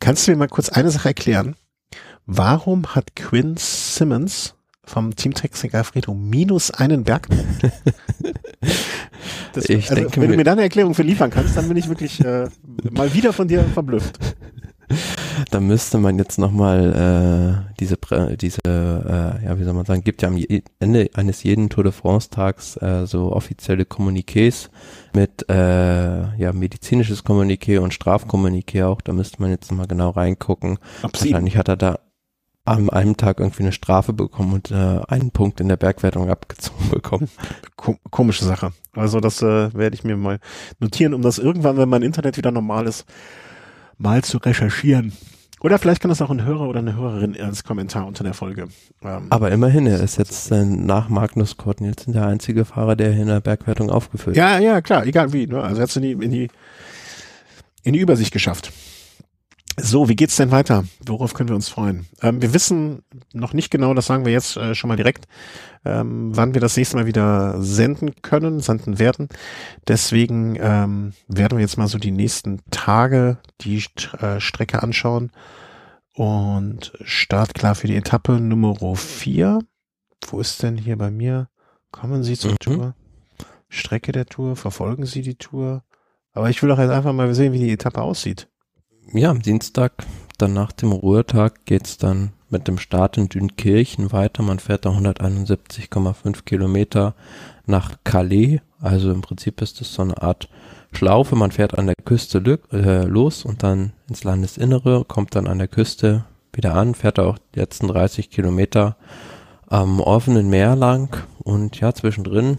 Kannst 0.00 0.26
du 0.26 0.30
mir 0.30 0.36
mal 0.36 0.48
kurz 0.48 0.68
eine 0.68 0.90
Sache 0.90 1.08
erklären? 1.08 1.56
Warum 2.26 2.94
hat 2.94 3.16
Quinn 3.16 3.56
Simmons 3.58 4.54
vom 4.86 5.16
Teamtechniker 5.16 5.78
Alfredo 5.78 6.14
minus 6.14 6.70
einen 6.70 7.04
Bergpunkt. 7.04 7.44
Das, 9.54 9.68
ich 9.68 9.88
also, 9.90 9.94
denke, 9.94 10.20
wenn 10.20 10.30
du 10.30 10.36
mir 10.36 10.44
da 10.44 10.52
eine 10.52 10.62
Erklärung 10.62 10.94
für 10.94 11.02
liefern 11.02 11.30
kannst, 11.30 11.56
dann 11.56 11.68
bin 11.68 11.76
ich 11.76 11.88
wirklich 11.88 12.22
äh, 12.22 12.48
mal 12.90 13.14
wieder 13.14 13.32
von 13.32 13.48
dir 13.48 13.62
verblüfft. 13.62 14.18
Da 15.50 15.60
müsste 15.60 15.98
man 15.98 16.18
jetzt 16.18 16.38
nochmal 16.38 17.64
äh, 17.68 17.74
diese, 17.80 17.96
diese 18.36 18.60
äh, 18.64 19.44
ja, 19.44 19.58
wie 19.58 19.64
soll 19.64 19.74
man 19.74 19.84
sagen, 19.84 20.04
gibt 20.04 20.22
ja 20.22 20.28
am 20.28 20.38
Ende 20.78 21.10
eines 21.14 21.42
jeden 21.42 21.68
Tour 21.68 21.84
de 21.84 21.92
France-Tags 21.92 22.76
äh, 22.76 23.06
so 23.06 23.32
offizielle 23.32 23.84
Kommuniqués 23.84 24.68
mit 25.12 25.48
äh, 25.48 26.36
ja, 26.36 26.52
medizinisches 26.52 27.24
Kommuniqué 27.24 27.78
und 27.80 27.92
Strafkommuniqué 27.92 28.86
auch. 28.86 29.00
Da 29.00 29.12
müsste 29.12 29.42
man 29.42 29.50
jetzt 29.50 29.70
nochmal 29.70 29.88
genau 29.88 30.10
reingucken. 30.10 30.78
Ob 31.02 31.20
Wahrscheinlich 31.20 31.56
hat 31.56 31.68
er 31.68 31.76
da 31.76 31.98
am 32.64 32.88
einem 32.88 33.16
Tag 33.16 33.40
irgendwie 33.40 33.64
eine 33.64 33.72
Strafe 33.72 34.12
bekommen 34.12 34.54
und 34.54 34.70
äh, 34.70 35.00
einen 35.08 35.30
Punkt 35.30 35.60
in 35.60 35.68
der 35.68 35.76
Bergwertung 35.76 36.30
abgezogen 36.30 36.90
bekommen. 36.90 37.28
Kom 37.76 37.98
komische 38.10 38.44
Sache. 38.44 38.72
Also 38.94 39.20
das 39.20 39.42
äh, 39.42 39.74
werde 39.74 39.94
ich 39.94 40.04
mir 40.04 40.16
mal 40.16 40.38
notieren, 40.80 41.12
um 41.12 41.22
das 41.22 41.38
irgendwann, 41.38 41.76
wenn 41.76 41.88
mein 41.88 42.02
Internet 42.02 42.38
wieder 42.38 42.50
normal 42.50 42.86
ist, 42.86 43.04
mal 43.98 44.22
zu 44.22 44.38
recherchieren. 44.38 45.12
Oder 45.60 45.78
vielleicht 45.78 46.02
kann 46.02 46.10
das 46.10 46.20
auch 46.20 46.30
ein 46.30 46.44
Hörer 46.44 46.68
oder 46.68 46.80
eine 46.80 46.94
Hörerin 46.94 47.40
als 47.40 47.64
Kommentar 47.64 48.06
unter 48.06 48.22
der 48.22 48.34
Folge. 48.34 48.68
Ähm, 49.02 49.28
Aber 49.30 49.50
immerhin, 49.50 49.86
er 49.86 50.00
ist 50.00 50.18
jetzt 50.18 50.50
äh, 50.50 50.64
nach 50.64 51.08
Magnus 51.08 51.56
Kort 51.56 51.80
Nielsen 51.80 52.12
der 52.12 52.26
einzige 52.26 52.66
Fahrer, 52.66 52.96
der 52.96 53.12
in 53.12 53.28
der 53.28 53.40
Bergwertung 53.40 53.88
aufgeführt 53.88 54.36
Ja, 54.36 54.58
ja, 54.58 54.82
klar, 54.82 55.06
egal 55.06 55.32
wie. 55.32 55.46
Ne? 55.46 55.62
Also 55.62 55.80
er 55.80 55.84
hat 55.84 55.96
in 55.96 56.02
die, 56.02 56.12
in 56.12 56.30
die 56.30 56.48
in 57.84 57.92
die 57.92 58.00
Übersicht 58.00 58.32
geschafft. 58.32 58.72
So, 59.76 60.08
wie 60.08 60.14
geht's 60.14 60.36
denn 60.36 60.52
weiter? 60.52 60.84
Worauf 61.04 61.34
können 61.34 61.48
wir 61.48 61.56
uns 61.56 61.68
freuen? 61.68 62.06
Ähm, 62.22 62.40
wir 62.40 62.54
wissen 62.54 63.02
noch 63.32 63.54
nicht 63.54 63.70
genau, 63.70 63.92
das 63.92 64.06
sagen 64.06 64.24
wir 64.24 64.32
jetzt 64.32 64.56
äh, 64.56 64.74
schon 64.74 64.88
mal 64.88 64.96
direkt, 64.96 65.26
ähm, 65.84 66.30
wann 66.36 66.54
wir 66.54 66.60
das 66.60 66.76
nächste 66.76 66.96
Mal 66.96 67.06
wieder 67.06 67.60
senden 67.60 68.14
können, 68.22 68.60
senden 68.60 69.00
werden. 69.00 69.28
Deswegen 69.88 70.56
ähm, 70.60 71.12
werden 71.26 71.58
wir 71.58 71.62
jetzt 71.62 71.76
mal 71.76 71.88
so 71.88 71.98
die 71.98 72.12
nächsten 72.12 72.60
Tage 72.70 73.38
die 73.62 73.82
äh, 74.20 74.38
Strecke 74.38 74.80
anschauen 74.80 75.32
und 76.14 76.92
startklar 77.02 77.74
für 77.74 77.88
die 77.88 77.96
Etappe 77.96 78.40
Nummer 78.40 78.94
4. 78.94 79.58
Wo 80.28 80.38
ist 80.38 80.62
denn 80.62 80.78
hier 80.78 80.96
bei 80.96 81.10
mir? 81.10 81.48
Kommen 81.90 82.22
Sie 82.22 82.38
zur 82.38 82.52
mhm. 82.52 82.58
Tour? 82.60 82.94
Strecke 83.68 84.12
der 84.12 84.26
Tour, 84.26 84.54
verfolgen 84.54 85.04
Sie 85.04 85.22
die 85.22 85.34
Tour? 85.34 85.82
Aber 86.32 86.48
ich 86.48 86.62
will 86.62 86.68
doch 86.68 86.78
jetzt 86.78 86.90
einfach 86.90 87.12
mal 87.12 87.34
sehen, 87.34 87.52
wie 87.52 87.58
die 87.58 87.72
Etappe 87.72 88.00
aussieht 88.00 88.48
ja, 89.12 89.30
am 89.30 89.42
Dienstag, 89.42 89.92
dann 90.38 90.52
nach 90.52 90.72
dem 90.72 90.92
Ruhetag, 90.92 91.64
geht's 91.64 91.98
dann 91.98 92.32
mit 92.50 92.68
dem 92.68 92.78
Start 92.78 93.16
in 93.16 93.28
Dünkirchen 93.28 94.12
weiter. 94.12 94.42
Man 94.42 94.58
fährt 94.58 94.84
da 94.84 94.90
171,5 94.90 96.44
Kilometer 96.44 97.14
nach 97.66 97.96
Calais. 98.04 98.60
Also 98.80 99.10
im 99.10 99.22
Prinzip 99.22 99.60
ist 99.60 99.80
es 99.80 99.94
so 99.94 100.02
eine 100.02 100.20
Art 100.22 100.48
Schlaufe. 100.92 101.36
Man 101.36 101.50
fährt 101.50 101.76
an 101.76 101.86
der 101.86 101.96
Küste 102.04 102.38
äh, 102.72 103.04
los 103.04 103.44
und 103.44 103.62
dann 103.62 103.92
ins 104.08 104.24
Landesinnere, 104.24 105.04
kommt 105.04 105.34
dann 105.34 105.46
an 105.46 105.58
der 105.58 105.68
Küste 105.68 106.24
wieder 106.52 106.74
an, 106.74 106.94
fährt 106.94 107.18
auch 107.18 107.38
die 107.54 107.60
letzten 107.60 107.88
30 107.88 108.30
Kilometer 108.30 108.96
am 109.66 110.00
offenen 110.00 110.48
Meer 110.48 110.76
lang 110.76 111.16
und 111.42 111.80
ja, 111.80 111.92
zwischendrin, 111.92 112.58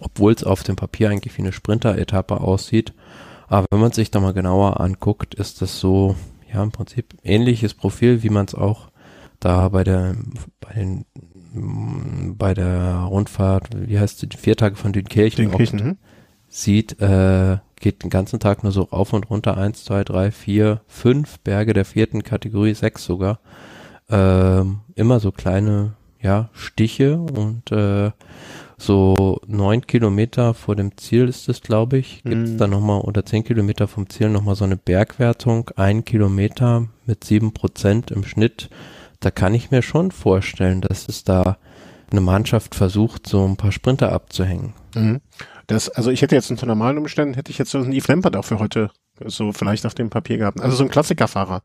obwohl 0.00 0.32
es 0.32 0.44
auf 0.44 0.62
dem 0.62 0.76
Papier 0.76 1.08
eigentlich 1.08 1.36
wie 1.38 1.42
eine 1.42 1.52
Sprinter-Etappe 1.52 2.40
aussieht, 2.40 2.92
aber 3.48 3.66
wenn 3.70 3.80
man 3.80 3.92
sich 3.92 4.10
da 4.10 4.20
mal 4.20 4.32
genauer 4.32 4.80
anguckt, 4.80 5.34
ist 5.34 5.62
das 5.62 5.80
so, 5.80 6.16
ja, 6.52 6.62
im 6.62 6.70
Prinzip 6.70 7.14
ähnliches 7.22 7.74
Profil, 7.74 8.22
wie 8.22 8.30
man 8.30 8.46
es 8.46 8.54
auch 8.54 8.90
da 9.40 9.68
bei 9.68 9.84
der, 9.84 10.16
bei 10.60 10.72
den, 10.74 11.04
bei 12.36 12.54
der 12.54 13.06
Rundfahrt, 13.08 13.68
wie 13.74 13.98
heißt 13.98 14.22
die, 14.22 14.36
vier 14.36 14.56
Tage 14.56 14.76
von 14.76 14.92
Dünkirchen, 14.92 15.48
Dünkirchen 15.48 15.84
mhm. 15.84 15.96
sieht, 16.48 17.00
äh, 17.00 17.58
geht 17.80 18.02
den 18.02 18.10
ganzen 18.10 18.40
Tag 18.40 18.62
nur 18.62 18.72
so 18.72 18.82
rauf 18.82 19.12
und 19.12 19.30
runter, 19.30 19.56
eins, 19.56 19.84
zwei, 19.84 20.04
drei, 20.04 20.30
vier, 20.30 20.82
fünf 20.86 21.38
Berge 21.40 21.72
der 21.72 21.84
vierten 21.84 22.22
Kategorie, 22.22 22.74
sechs 22.74 23.04
sogar, 23.04 23.40
ähm, 24.10 24.80
immer 24.94 25.20
so 25.20 25.32
kleine, 25.32 25.94
ja, 26.20 26.50
Stiche 26.52 27.18
und, 27.18 27.70
äh, 27.70 28.10
so 28.78 29.40
neun 29.46 29.86
Kilometer 29.86 30.54
vor 30.54 30.76
dem 30.76 30.96
Ziel 30.96 31.28
ist 31.28 31.48
es, 31.48 31.60
glaube 31.60 31.98
ich, 31.98 32.22
gibt 32.22 32.46
es 32.46 32.50
mm. 32.52 32.58
da 32.58 32.66
nochmal, 32.68 33.00
oder 33.00 33.26
zehn 33.26 33.42
Kilometer 33.44 33.88
vom 33.88 34.08
Ziel 34.08 34.28
nochmal 34.28 34.54
so 34.54 34.64
eine 34.64 34.76
Bergwertung, 34.76 35.70
ein 35.76 36.04
Kilometer 36.04 36.86
mit 37.04 37.24
sieben 37.24 37.52
Prozent 37.52 38.10
im 38.12 38.24
Schnitt. 38.24 38.70
Da 39.20 39.32
kann 39.32 39.52
ich 39.52 39.72
mir 39.72 39.82
schon 39.82 40.12
vorstellen, 40.12 40.80
dass 40.80 41.08
es 41.08 41.24
da 41.24 41.58
eine 42.10 42.20
Mannschaft 42.20 42.74
versucht, 42.74 43.26
so 43.26 43.44
ein 43.44 43.56
paar 43.56 43.72
Sprinter 43.72 44.12
abzuhängen. 44.12 44.74
Mhm. 44.94 45.20
Das, 45.66 45.90
also 45.90 46.10
ich 46.10 46.22
hätte 46.22 46.36
jetzt 46.36 46.50
unter 46.50 46.64
normalen 46.64 46.98
Umständen, 46.98 47.34
hätte 47.34 47.50
ich 47.50 47.58
jetzt 47.58 47.72
so 47.72 47.78
einen 47.78 47.92
Yves 47.92 48.08
Lampert 48.08 48.36
auch 48.36 48.44
für 48.44 48.58
heute 48.58 48.90
so 49.24 49.52
vielleicht 49.52 49.84
auf 49.84 49.94
dem 49.94 50.08
Papier 50.08 50.38
gehabt. 50.38 50.60
Also 50.60 50.76
so 50.76 50.84
ein 50.84 50.90
Klassikerfahrer 50.90 51.62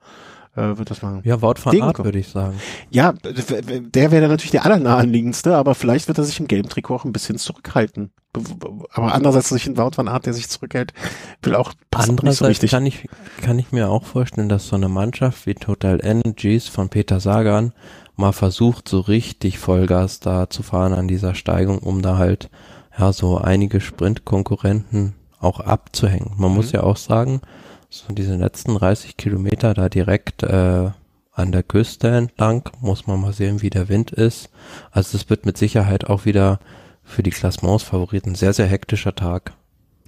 äh, 0.56 0.78
wird 0.78 0.92
das 0.92 1.02
machen. 1.02 1.22
Ja, 1.24 1.42
Wort 1.42 1.60
von 1.60 1.82
Art, 1.82 2.04
würde 2.04 2.20
ich 2.20 2.28
sagen. 2.28 2.60
Ja, 2.92 3.14
der 3.14 4.12
wäre 4.12 4.28
natürlich 4.28 4.52
der 4.52 4.66
allernaheliegendste, 4.66 5.56
aber 5.56 5.76
vielleicht 5.76 6.08
wird 6.08 6.18
er 6.18 6.24
sich 6.24 6.40
im 6.40 6.48
gelben 6.48 6.70
Trikot 6.70 6.96
auch 6.96 7.06
ein 7.06 7.14
bisschen 7.14 7.38
zurückhalten. 7.38 8.12
Aber 8.92 9.14
andererseits 9.14 9.50
sich 9.50 9.68
ein 9.68 9.78
Wout 9.78 9.92
van 9.96 10.08
Art, 10.08 10.26
der 10.26 10.34
sich 10.34 10.50
zurückhält, 10.50 10.94
will 11.42 11.56
auch 11.56 11.74
Andererseits 11.92 12.62
so 12.62 12.68
kann 12.68 12.86
ich, 12.86 13.08
kann 13.42 13.60
ich 13.60 13.72
mir 13.72 13.90
auch 13.90 14.06
vorstellen, 14.06 14.50
dass 14.50 14.68
so 14.68 14.76
eine 14.76 14.90
Mannschaft 14.90 15.46
wie 15.46 15.54
Total 15.54 16.00
Energies 16.04 16.68
von 16.68 16.90
Peter 16.90 17.20
Sagan 17.20 17.74
mal 18.16 18.32
versucht, 18.32 18.88
so 18.90 19.00
richtig 19.00 19.60
Vollgas 19.60 20.20
da 20.20 20.50
zu 20.50 20.64
fahren 20.64 20.94
an 20.94 21.08
dieser 21.08 21.36
Steigung, 21.36 21.80
um 21.80 22.02
da 22.02 22.18
halt, 22.18 22.50
ja, 22.98 23.12
so 23.12 23.38
einige 23.38 23.82
Sprintkonkurrenten 23.82 25.16
auch 25.40 25.60
abzuhängen. 25.60 26.34
Man 26.38 26.52
mhm. 26.52 26.58
muss 26.58 26.72
ja 26.72 26.84
auch 26.84 26.98
sagen, 26.98 27.42
so 27.94 28.12
diese 28.12 28.36
letzten 28.36 28.76
30 28.76 29.18
Kilometer 29.18 29.76
da 29.76 29.88
direkt 29.88 30.42
äh, 30.42 30.90
an 31.32 31.52
der 31.52 31.62
Küste 31.62 32.10
entlang, 32.10 32.70
muss 32.82 33.06
man 33.06 33.22
mal 33.22 33.34
sehen, 33.34 33.62
wie 33.62 33.70
der 33.70 33.88
Wind 33.88 34.12
ist. 34.12 34.50
Also 34.92 35.16
es 35.16 35.30
wird 35.30 35.46
mit 35.46 35.58
Sicherheit 35.58 36.06
auch 36.10 36.26
wieder 36.26 36.60
für 37.04 37.22
die 37.22 37.30
Klassements-Favoriten 37.30 38.34
sehr, 38.34 38.54
sehr 38.54 38.66
hektischer 38.66 39.14
Tag. 39.14 39.54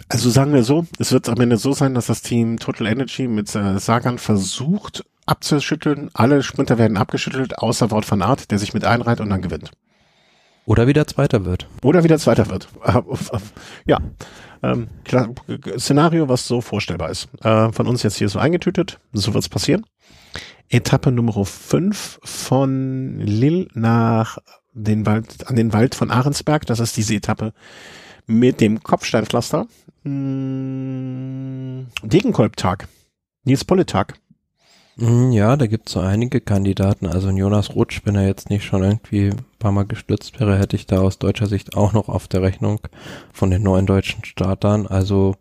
Also 0.09 0.31
sagen 0.31 0.53
wir 0.53 0.63
so, 0.63 0.85
es 0.97 1.11
wird 1.11 1.29
am 1.29 1.39
Ende 1.39 1.57
so 1.57 1.73
sein, 1.73 1.93
dass 1.93 2.07
das 2.07 2.21
Team 2.23 2.57
Total 2.57 2.87
Energy 2.87 3.27
mit 3.27 3.53
äh, 3.55 3.79
Sagan 3.79 4.17
versucht 4.17 5.05
abzuschütteln. 5.27 6.09
Alle 6.13 6.41
Sprinter 6.41 6.79
werden 6.79 6.97
abgeschüttelt, 6.97 7.59
außer 7.59 7.91
Wort 7.91 8.09
van 8.09 8.21
Art, 8.21 8.49
der 8.49 8.57
sich 8.57 8.73
mit 8.73 8.83
einreiht 8.83 9.19
und 9.19 9.29
dann 9.29 9.41
gewinnt. 9.41 9.71
Oder 10.65 10.87
wieder 10.87 11.05
Zweiter 11.05 11.45
wird. 11.45 11.67
Oder 11.83 12.03
wieder 12.03 12.17
Zweiter 12.17 12.49
wird. 12.49 12.67
ja. 13.85 13.99
Ähm, 14.63 14.87
Szenario, 15.77 16.29
was 16.29 16.47
so 16.47 16.61
vorstellbar 16.61 17.09
ist. 17.09 17.27
Äh, 17.43 17.71
von 17.71 17.87
uns 17.87 18.03
jetzt 18.03 18.17
hier 18.17 18.29
so 18.29 18.39
eingetütet. 18.39 18.99
So 19.13 19.33
wird's 19.33 19.49
passieren. 19.49 19.85
Etappe 20.69 21.11
Nummer 21.11 21.45
5 21.45 22.19
von 22.23 23.19
Lille 23.19 23.67
nach 23.73 24.37
den 24.73 25.05
Wald, 25.05 25.47
an 25.47 25.55
den 25.55 25.73
Wald 25.73 25.95
von 25.95 26.11
Ahrensberg. 26.11 26.65
Das 26.65 26.79
ist 26.79 26.97
diese 26.97 27.15
Etappe 27.15 27.53
mit 28.25 28.61
dem 28.61 28.81
Kopfsteinpflaster. 28.81 29.67
Hm, 30.03 31.87
Degenkolb-Tag. 32.03 32.87
Nils 33.43 33.63
Polle-Tag. 33.63 34.15
Hm, 34.97 35.33
ja, 35.33 35.57
da 35.57 35.67
gibt's 35.67 35.91
so 35.91 35.99
einige 35.99 36.39
Kandidaten. 36.39 37.07
Also 37.07 37.29
Jonas 37.29 37.75
Rutsch, 37.75 38.01
wenn 38.05 38.15
er 38.15 38.27
jetzt 38.27 38.49
nicht 38.49 38.63
schon 38.63 38.83
irgendwie 38.83 39.31
ein 39.31 39.45
paar 39.59 39.73
Mal 39.73 39.85
gestürzt 39.85 40.39
wäre, 40.39 40.57
hätte 40.57 40.77
ich 40.77 40.87
da 40.87 41.01
aus 41.01 41.19
deutscher 41.19 41.47
Sicht 41.47 41.75
auch 41.75 41.91
noch 41.91 42.07
auf 42.07 42.29
der 42.29 42.41
Rechnung 42.41 42.79
von 43.33 43.51
den 43.51 43.61
neuen 43.61 43.87
deutschen 43.87 44.23
Startern. 44.23 44.87
Also 44.87 45.35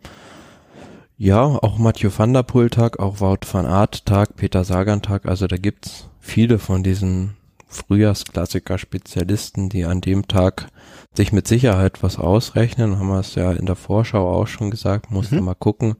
ja, 1.16 1.44
auch 1.44 1.78
Mathieu 1.78 2.10
van 2.14 2.32
der 2.32 2.42
Poel 2.42 2.68
Tag, 2.68 2.98
auch 2.98 3.20
Wout 3.20 3.46
van 3.50 3.66
Aert 3.66 4.06
Tag, 4.06 4.34
Peter 4.34 4.64
Sagan 4.64 5.02
Tag. 5.02 5.26
Also 5.26 5.46
da 5.46 5.56
gibt's 5.56 6.08
viele 6.18 6.58
von 6.58 6.82
diesen 6.82 7.36
Frühjahrsklassiker-Spezialisten, 7.68 9.68
die 9.68 9.84
an 9.84 10.00
dem 10.00 10.26
Tag 10.26 10.66
sich 11.12 11.32
mit 11.32 11.46
Sicherheit 11.46 12.02
was 12.02 12.18
ausrechnen. 12.18 12.98
Haben 12.98 13.08
wir 13.08 13.20
es 13.20 13.36
ja 13.36 13.52
in 13.52 13.66
der 13.66 13.76
Vorschau 13.76 14.32
auch 14.32 14.48
schon 14.48 14.72
gesagt. 14.72 15.12
Musste 15.12 15.36
mhm. 15.36 15.44
mal 15.44 15.54
gucken 15.54 15.94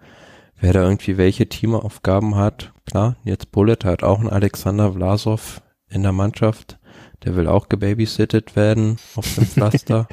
wer 0.65 0.73
da 0.73 0.83
irgendwie 0.83 1.19
welche 1.19 1.47
Teamaufgaben 1.47 2.37
hat. 2.37 2.73
Klar, 2.87 3.17
jetzt 3.23 3.53
Bullet 3.53 3.85
hat 3.85 4.03
auch 4.03 4.19
einen 4.19 4.31
Alexander 4.31 4.95
Vlasov 4.95 5.61
in 5.91 6.03
der 6.03 6.13
Mannschaft. 6.13 6.79
Der 7.23 7.37
will 7.37 7.49
auch 7.49 7.69
gebabysittet 7.69 8.57
werden 8.57 8.97
auf 9.15 9.35
dem 9.35 9.45
Pflaster. 9.45 10.09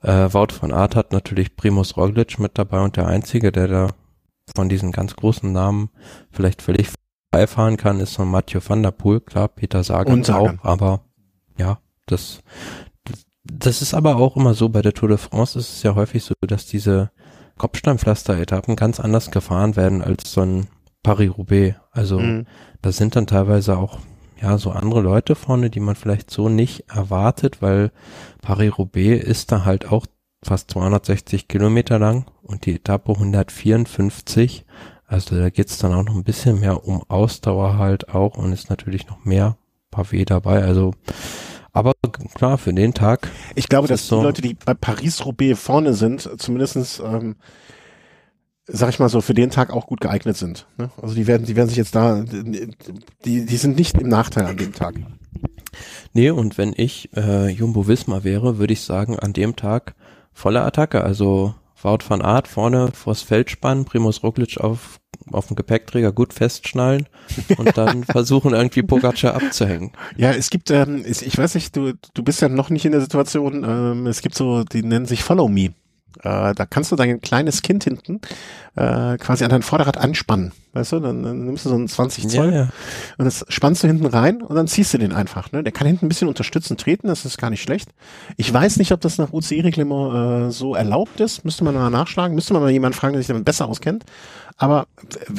äh, 0.00 0.32
Wout 0.32 0.54
von 0.54 0.72
Art 0.72 0.96
hat 0.96 1.12
natürlich 1.12 1.54
Primus 1.54 1.98
Roglic 1.98 2.38
mit 2.38 2.56
dabei 2.56 2.80
und 2.80 2.96
der 2.96 3.08
einzige, 3.08 3.52
der 3.52 3.68
da 3.68 3.88
von 4.56 4.70
diesen 4.70 4.90
ganz 4.90 5.16
großen 5.16 5.52
Namen 5.52 5.90
vielleicht 6.30 6.62
völlig 6.62 6.88
beifahren 7.30 7.76
kann, 7.76 8.00
ist 8.00 8.14
so 8.14 8.24
Mathieu 8.24 8.60
van 8.66 8.82
der 8.82 8.90
Poel. 8.90 9.20
Klar, 9.20 9.48
Peter 9.48 9.84
Sagan, 9.84 10.24
Sagan. 10.24 10.60
auch, 10.60 10.64
aber 10.64 11.00
ja, 11.58 11.78
das, 12.06 12.40
das 13.44 13.82
ist 13.82 13.92
aber 13.92 14.16
auch 14.16 14.36
immer 14.36 14.54
so 14.54 14.70
bei 14.70 14.80
der 14.80 14.94
Tour 14.94 15.10
de 15.10 15.18
France 15.18 15.58
ist 15.58 15.76
es 15.76 15.82
ja 15.82 15.94
häufig 15.94 16.24
so, 16.24 16.32
dass 16.40 16.64
diese 16.64 17.10
Kopfsteinpflaster-Etappen 17.58 18.76
ganz 18.76 19.00
anders 19.00 19.30
gefahren 19.30 19.76
werden 19.76 20.02
als 20.02 20.32
so 20.32 20.42
ein 20.42 20.66
Paris-Roubaix. 21.02 21.76
Also 21.92 22.18
mhm. 22.18 22.46
da 22.82 22.92
sind 22.92 23.16
dann 23.16 23.26
teilweise 23.26 23.78
auch 23.78 23.98
ja 24.40 24.58
so 24.58 24.70
andere 24.70 25.00
Leute 25.00 25.34
vorne, 25.34 25.70
die 25.70 25.80
man 25.80 25.94
vielleicht 25.94 26.30
so 26.30 26.48
nicht 26.48 26.90
erwartet, 26.90 27.62
weil 27.62 27.92
Paris-Roubaix 28.42 29.24
ist 29.24 29.52
da 29.52 29.64
halt 29.64 29.90
auch 29.90 30.06
fast 30.42 30.70
260 30.72 31.48
Kilometer 31.48 31.98
lang 31.98 32.26
und 32.42 32.66
die 32.66 32.76
Etappe 32.76 33.12
154. 33.12 34.64
Also 35.06 35.36
da 35.38 35.50
geht's 35.50 35.78
dann 35.78 35.94
auch 35.94 36.04
noch 36.04 36.14
ein 36.14 36.24
bisschen 36.24 36.60
mehr 36.60 36.86
um 36.86 37.02
Ausdauer 37.08 37.78
halt 37.78 38.08
auch 38.08 38.36
und 38.36 38.52
ist 38.52 38.70
natürlich 38.70 39.06
noch 39.06 39.24
mehr 39.24 39.56
Pavé 39.92 40.24
dabei. 40.24 40.62
Also 40.62 40.92
aber 41.74 41.92
klar, 42.34 42.56
für 42.56 42.72
den 42.72 42.94
Tag. 42.94 43.30
Ich 43.56 43.68
glaube, 43.68 43.88
dass 43.88 44.06
so 44.06 44.18
die 44.18 44.22
Leute, 44.22 44.42
die 44.42 44.54
bei 44.54 44.74
Paris-Roubaix 44.74 45.60
vorne 45.60 45.92
sind, 45.92 46.40
zumindestens, 46.40 47.02
ähm, 47.04 47.34
sag 48.66 48.90
ich 48.90 49.00
mal 49.00 49.08
so, 49.08 49.20
für 49.20 49.34
den 49.34 49.50
Tag 49.50 49.70
auch 49.72 49.86
gut 49.86 50.00
geeignet 50.00 50.36
sind. 50.36 50.66
Ne? 50.78 50.90
Also 51.02 51.14
die 51.14 51.26
werden, 51.26 51.44
die 51.44 51.56
werden 51.56 51.68
sich 51.68 51.76
jetzt 51.76 51.94
da, 51.94 52.22
die, 52.22 53.44
die 53.44 53.56
sind 53.56 53.76
nicht 53.76 54.00
im 54.00 54.08
Nachteil 54.08 54.46
an 54.46 54.56
dem 54.56 54.72
Tag. 54.72 54.94
Nee, 56.12 56.30
und 56.30 56.56
wenn 56.56 56.72
ich 56.76 57.10
äh, 57.16 57.48
Jumbo 57.48 57.88
Wismar 57.88 58.22
wäre, 58.22 58.58
würde 58.58 58.72
ich 58.72 58.82
sagen, 58.82 59.18
an 59.18 59.32
dem 59.32 59.56
Tag 59.56 59.96
volle 60.32 60.62
Attacke. 60.62 61.02
Also 61.02 61.54
Wout 61.84 61.98
van 62.08 62.22
Art 62.22 62.48
vorne 62.48 62.90
vors 62.92 63.22
Feld 63.22 63.50
spannen, 63.50 63.84
Primus 63.84 64.22
Roglic 64.22 64.58
auf 64.58 64.98
auf 65.32 65.46
dem 65.46 65.56
Gepäckträger 65.56 66.12
gut 66.12 66.32
festschnallen 66.32 67.06
und 67.56 67.76
dann 67.78 68.04
versuchen 68.04 68.52
irgendwie 68.52 68.82
Pogacar 68.82 69.34
abzuhängen. 69.34 69.92
Ja, 70.16 70.32
es 70.32 70.50
gibt, 70.50 70.70
ähm, 70.70 71.04
ich 71.06 71.36
weiß 71.36 71.54
nicht, 71.54 71.74
du, 71.76 71.92
du 72.12 72.22
bist 72.22 72.42
ja 72.42 72.48
noch 72.48 72.70
nicht 72.70 72.84
in 72.84 72.92
der 72.92 73.00
Situation, 73.00 73.64
ähm, 73.66 74.06
es 74.06 74.20
gibt 74.22 74.34
so, 74.34 74.64
die 74.64 74.82
nennen 74.82 75.06
sich 75.06 75.22
Follow 75.24 75.48
Me. 75.48 75.70
Äh, 76.22 76.54
da 76.54 76.66
kannst 76.68 76.92
du 76.92 76.96
dein 76.96 77.20
kleines 77.20 77.62
Kind 77.62 77.84
hinten 77.84 78.20
äh, 78.76 79.16
quasi 79.18 79.44
an 79.44 79.50
dein 79.50 79.62
Vorderrad 79.62 79.98
anspannen. 79.98 80.52
Weißt 80.72 80.92
du, 80.92 81.00
dann, 81.00 81.22
dann 81.22 81.46
nimmst 81.46 81.64
du 81.64 81.68
so 81.68 81.74
einen 81.74 81.88
20 81.88 82.28
Zoll 82.28 82.52
ja, 82.52 82.52
ja. 82.52 82.68
und 83.18 83.24
das 83.24 83.44
spannst 83.48 83.82
du 83.82 83.86
hinten 83.86 84.06
rein 84.06 84.42
und 84.42 84.56
dann 84.56 84.66
ziehst 84.66 84.92
du 84.92 84.98
den 84.98 85.12
einfach. 85.12 85.52
Ne? 85.52 85.62
Der 85.62 85.72
kann 85.72 85.86
hinten 85.86 86.06
ein 86.06 86.08
bisschen 86.08 86.28
unterstützen, 86.28 86.76
treten, 86.76 87.06
das 87.06 87.24
ist 87.24 87.38
gar 87.38 87.50
nicht 87.50 87.62
schlecht. 87.62 87.90
Ich 88.36 88.52
weiß 88.52 88.78
nicht, 88.78 88.92
ob 88.92 89.00
das 89.00 89.18
nach 89.18 89.32
UCI-Reglement 89.32 90.48
äh, 90.48 90.50
so 90.50 90.74
erlaubt 90.74 91.20
ist. 91.20 91.44
Müsste 91.44 91.64
man 91.64 91.74
mal 91.74 91.90
nachschlagen, 91.90 92.34
müsste 92.34 92.54
man 92.54 92.62
mal 92.62 92.70
jemanden 92.70 92.98
fragen, 92.98 93.12
der 93.12 93.22
sich 93.22 93.28
damit 93.28 93.44
besser 93.44 93.68
auskennt. 93.68 94.04
Aber 94.56 94.86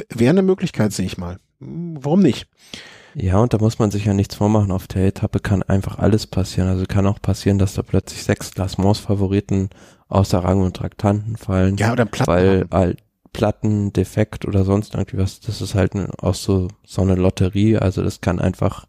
wäre 0.09 0.31
eine 0.31 0.41
Möglichkeit, 0.41 0.93
sehe 0.93 1.05
ich 1.05 1.17
mal. 1.17 1.37
Warum 1.59 2.21
nicht? 2.21 2.47
Ja, 3.17 3.37
und 3.37 3.53
da 3.53 3.57
muss 3.59 3.79
man 3.79 3.91
sich 3.91 4.05
ja 4.05 4.13
nichts 4.13 4.35
vormachen. 4.35 4.71
Auf 4.71 4.87
der 4.87 5.07
Etappe 5.07 5.39
kann 5.39 5.63
einfach 5.63 5.99
alles 5.99 6.27
passieren. 6.27 6.67
Also 6.67 6.85
kann 6.85 7.07
auch 7.07 7.21
passieren, 7.21 7.57
dass 7.57 7.73
da 7.73 7.81
plötzlich 7.81 8.23
sechs 8.23 8.51
Glasmons-Favoriten 8.51 9.69
außer 10.09 10.39
Rang 10.39 10.61
und 10.61 10.75
Traktanten 10.75 11.37
fallen. 11.37 11.77
Ja, 11.77 11.91
oder 11.91 12.05
Platten. 12.05 12.31
Weil 12.31 12.67
halt 12.71 12.99
Platten, 13.33 13.91
Defekt 13.91 14.45
oder 14.45 14.63
sonst 14.63 14.95
irgendwie 14.95 15.17
was. 15.17 15.41
Das 15.41 15.61
ist 15.61 15.75
halt 15.75 15.93
auch 16.19 16.35
so, 16.35 16.69
so 16.85 17.01
eine 17.01 17.15
Lotterie. 17.15 17.77
Also 17.77 18.01
das 18.01 18.21
kann 18.21 18.39
einfach 18.39 18.85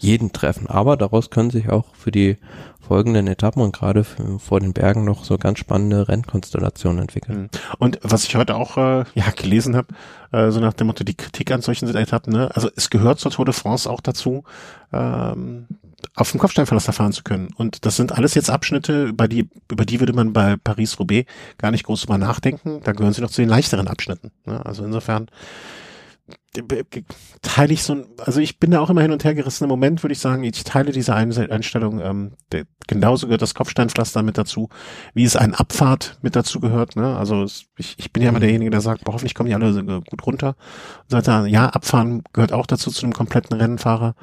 jeden 0.00 0.32
treffen. 0.32 0.66
Aber 0.68 0.96
daraus 0.96 1.30
können 1.30 1.50
sich 1.50 1.70
auch 1.70 1.94
für 1.94 2.10
die 2.10 2.36
folgenden 2.80 3.26
Etappen 3.26 3.62
und 3.62 3.74
gerade 3.74 4.04
vor 4.04 4.60
den 4.60 4.72
Bergen 4.72 5.04
noch 5.04 5.24
so 5.24 5.36
ganz 5.36 5.58
spannende 5.58 6.08
Rennkonstellationen 6.08 7.02
entwickeln. 7.02 7.42
Mhm. 7.42 7.48
Und 7.78 7.98
was 8.02 8.24
ich 8.24 8.36
heute 8.36 8.54
auch 8.54 8.76
äh, 8.76 9.04
ja 9.14 9.30
gelesen 9.36 9.76
habe, 9.76 9.88
äh, 10.32 10.50
so 10.50 10.60
nach 10.60 10.72
dem 10.72 10.86
Motto 10.86 11.04
die 11.04 11.16
Kritik 11.16 11.50
an 11.50 11.60
solchen 11.60 11.94
Etappen, 11.94 12.32
ne? 12.32 12.50
also 12.54 12.70
es 12.76 12.90
gehört 12.90 13.20
zur 13.20 13.32
Tour 13.32 13.44
de 13.44 13.54
France 13.54 13.90
auch 13.90 14.00
dazu, 14.00 14.44
ähm, 14.92 15.66
auf 16.14 16.30
dem 16.30 16.40
Kopfsteinverlaster 16.40 16.92
fahren 16.92 17.12
zu 17.12 17.22
können. 17.22 17.48
Und 17.56 17.84
das 17.84 17.96
sind 17.96 18.12
alles 18.12 18.34
jetzt 18.34 18.50
Abschnitte, 18.50 19.06
über 19.06 19.28
die, 19.28 19.48
über 19.70 19.84
die 19.84 20.00
würde 20.00 20.12
man 20.12 20.32
bei 20.32 20.56
Paris-Roubaix 20.56 21.30
gar 21.58 21.70
nicht 21.70 21.84
groß 21.84 22.02
drüber 22.02 22.18
nachdenken. 22.18 22.80
Da 22.84 22.92
gehören 22.92 23.12
sie 23.12 23.22
noch 23.22 23.30
zu 23.30 23.42
den 23.42 23.48
leichteren 23.48 23.88
Abschnitten. 23.88 24.30
Ne? 24.46 24.64
Also 24.64 24.84
insofern 24.84 25.28
teile 27.42 27.72
ich 27.72 27.82
so 27.82 27.94
ein, 27.94 28.06
also 28.18 28.40
ich 28.40 28.58
bin 28.58 28.70
da 28.70 28.80
auch 28.80 28.90
immer 28.90 29.02
hin 29.02 29.12
und 29.12 29.24
her 29.24 29.34
gerissen. 29.34 29.64
Im 29.64 29.70
Moment 29.70 30.02
würde 30.02 30.12
ich 30.12 30.18
sagen, 30.18 30.44
ich 30.44 30.64
teile 30.64 30.92
diese 30.92 31.14
Einstellung, 31.14 32.00
ähm, 32.00 32.32
der, 32.52 32.64
genauso 32.86 33.26
gehört 33.26 33.42
das 33.42 33.54
Kopfsteinpflaster 33.54 34.22
mit 34.22 34.38
dazu, 34.38 34.68
wie 35.14 35.24
es 35.24 35.36
ein 35.36 35.54
Abfahrt 35.54 36.18
mit 36.22 36.36
dazu 36.36 36.60
gehört. 36.60 36.96
Ne? 36.96 37.16
Also 37.16 37.42
es, 37.42 37.66
ich, 37.76 37.96
ich 37.98 38.12
bin 38.12 38.22
ja 38.22 38.30
immer 38.30 38.38
mhm. 38.38 38.42
derjenige, 38.42 38.70
der 38.70 38.80
sagt, 38.80 39.04
boah, 39.04 39.12
hoffentlich 39.12 39.34
kommen 39.34 39.48
die 39.48 39.54
alle 39.54 40.02
gut 40.02 40.26
runter. 40.26 40.56
Und 41.02 41.10
sagt 41.10 41.28
dann, 41.28 41.46
ja, 41.46 41.68
Abfahren 41.68 42.22
gehört 42.32 42.52
auch 42.52 42.66
dazu 42.66 42.90
zu 42.90 43.04
einem 43.04 43.12
kompletten 43.12 43.56
Rennfahrer 43.56 44.14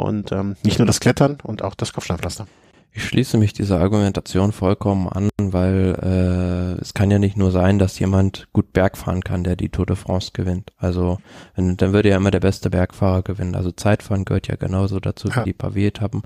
und 0.00 0.32
ähm, 0.32 0.56
nicht 0.62 0.78
nur 0.78 0.86
das 0.86 1.00
Klettern 1.00 1.38
und 1.42 1.62
auch 1.62 1.74
das 1.74 1.92
Kopfsteinpflaster. 1.92 2.46
Ich 2.92 3.04
schließe 3.04 3.38
mich 3.38 3.52
dieser 3.52 3.78
Argumentation 3.80 4.50
vollkommen 4.50 5.08
an, 5.08 5.28
weil 5.40 5.96
äh, 6.02 6.80
es 6.80 6.92
kann 6.92 7.10
ja 7.10 7.20
nicht 7.20 7.36
nur 7.36 7.52
sein, 7.52 7.78
dass 7.78 7.98
jemand 8.00 8.48
gut 8.52 8.72
Berg 8.72 8.98
fahren 8.98 9.22
kann, 9.22 9.44
der 9.44 9.54
die 9.54 9.68
Tour 9.68 9.86
de 9.86 9.94
France 9.94 10.30
gewinnt. 10.32 10.72
Also 10.76 11.18
wenn, 11.54 11.76
dann 11.76 11.92
würde 11.92 12.08
ja 12.08 12.16
immer 12.16 12.32
der 12.32 12.40
beste 12.40 12.68
Bergfahrer 12.68 13.22
gewinnen. 13.22 13.54
Also 13.54 13.70
Zeitfahren 13.70 14.24
gehört 14.24 14.48
ja 14.48 14.56
genauso 14.56 14.98
dazu 14.98 15.28
ja. 15.28 15.36
wie 15.36 15.44
die 15.44 15.52
Pavé-Etappen. 15.52 16.22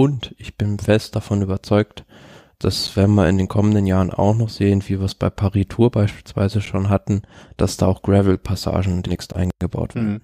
Und 0.00 0.34
ich 0.38 0.56
bin 0.56 0.78
fest 0.78 1.14
davon 1.16 1.42
überzeugt, 1.42 2.06
das 2.58 2.96
werden 2.96 3.14
wir 3.14 3.28
in 3.28 3.38
den 3.38 3.48
kommenden 3.48 3.86
Jahren 3.86 4.10
auch 4.10 4.34
noch 4.34 4.48
sehen, 4.48 4.82
wie 4.86 4.98
wir 4.98 5.04
es 5.04 5.14
bei 5.14 5.28
Paris 5.28 5.66
Tour 5.68 5.90
beispielsweise 5.90 6.60
schon 6.60 6.88
hatten, 6.88 7.22
dass 7.56 7.76
da 7.76 7.86
auch 7.86 8.02
Gravel-Passagen 8.02 9.02
demnächst 9.02 9.36
eingebaut 9.36 9.94
werden. 9.94 10.12
Mhm. 10.12 10.20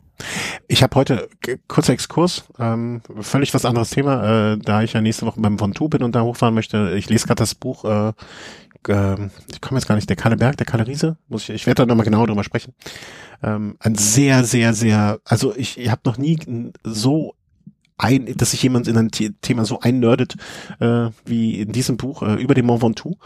Ich 0.69 0.83
habe 0.83 0.95
heute, 0.95 1.29
kurzer 1.69 1.93
Exkurs, 1.93 2.45
ähm, 2.59 3.03
völlig 3.21 3.53
was 3.55 3.65
anderes 3.65 3.91
Thema, 3.91 4.53
äh, 4.53 4.59
da 4.59 4.83
ich 4.83 4.93
ja 4.93 5.01
nächste 5.01 5.27
Woche 5.27 5.41
beim 5.41 5.59
Von 5.59 5.73
bin 5.73 6.03
und 6.03 6.15
da 6.15 6.23
hochfahren 6.23 6.55
möchte. 6.55 6.95
Ich 6.97 7.11
lese 7.11 7.27
gerade 7.27 7.41
das 7.41 7.55
Buch, 7.55 7.85
äh, 7.85 8.13
äh, 8.89 9.29
ich 9.51 9.61
komme 9.61 9.79
jetzt 9.79 9.89
gar 9.89 9.97
nicht, 9.97 10.09
der 10.09 10.17
Kalle 10.17 10.37
Berg, 10.37 10.57
der 10.57 10.67
Kalle 10.67 10.87
Riese, 10.87 11.17
muss 11.29 11.45
ich, 11.45 11.51
ich 11.51 11.67
werde 11.67 11.83
da 11.83 11.87
nochmal 11.87 12.05
genau 12.05 12.25
drüber 12.25 12.45
sprechen. 12.45 12.75
Ähm, 13.43 13.77
ein 13.81 13.95
sehr, 13.95 14.45
sehr, 14.45 14.75
sehr, 14.75 15.21
also 15.25 15.55
ich, 15.57 15.79
ich 15.79 15.91
habe 15.91 16.03
noch 16.05 16.19
nie 16.19 16.39
so 16.85 17.35
ein, 18.03 18.27
dass 18.37 18.51
sich 18.51 18.63
jemand 18.63 18.89
in 18.89 18.97
ein 18.97 19.11
Thema 19.11 19.65
so 19.65 19.81
einnördet 19.81 20.37
äh, 20.81 21.11
wie 21.25 21.61
in 21.61 21.73
diesem 21.73 21.97
Buch 21.97 22.23
äh, 22.23 22.35
über 22.35 22.55
den 22.55 22.67
Mont 22.67 22.83
Ventoux. 22.83 23.17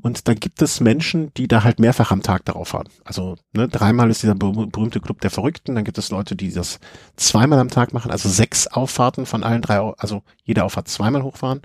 Und 0.00 0.26
da 0.26 0.34
gibt 0.34 0.62
es 0.62 0.80
Menschen, 0.80 1.32
die 1.36 1.48
da 1.48 1.64
halt 1.64 1.78
mehrfach 1.78 2.10
am 2.10 2.22
Tag 2.22 2.44
darauf 2.44 2.68
fahren. 2.68 2.88
Also 3.04 3.36
ne, 3.52 3.68
dreimal 3.68 4.10
ist 4.10 4.22
dieser 4.22 4.34
berühmte 4.34 5.00
Club 5.00 5.20
der 5.20 5.30
Verrückten. 5.30 5.74
Dann 5.74 5.84
gibt 5.84 5.98
es 5.98 6.10
Leute, 6.10 6.34
die 6.34 6.52
das 6.52 6.80
zweimal 7.16 7.58
am 7.58 7.68
Tag 7.68 7.92
machen, 7.92 8.10
also 8.10 8.28
sechs 8.28 8.66
Auffahrten 8.66 9.26
von 9.26 9.44
allen 9.44 9.62
drei, 9.62 9.78
also 9.78 10.22
jede 10.44 10.64
Auffahrt 10.64 10.88
zweimal 10.88 11.22
hochfahren. 11.22 11.62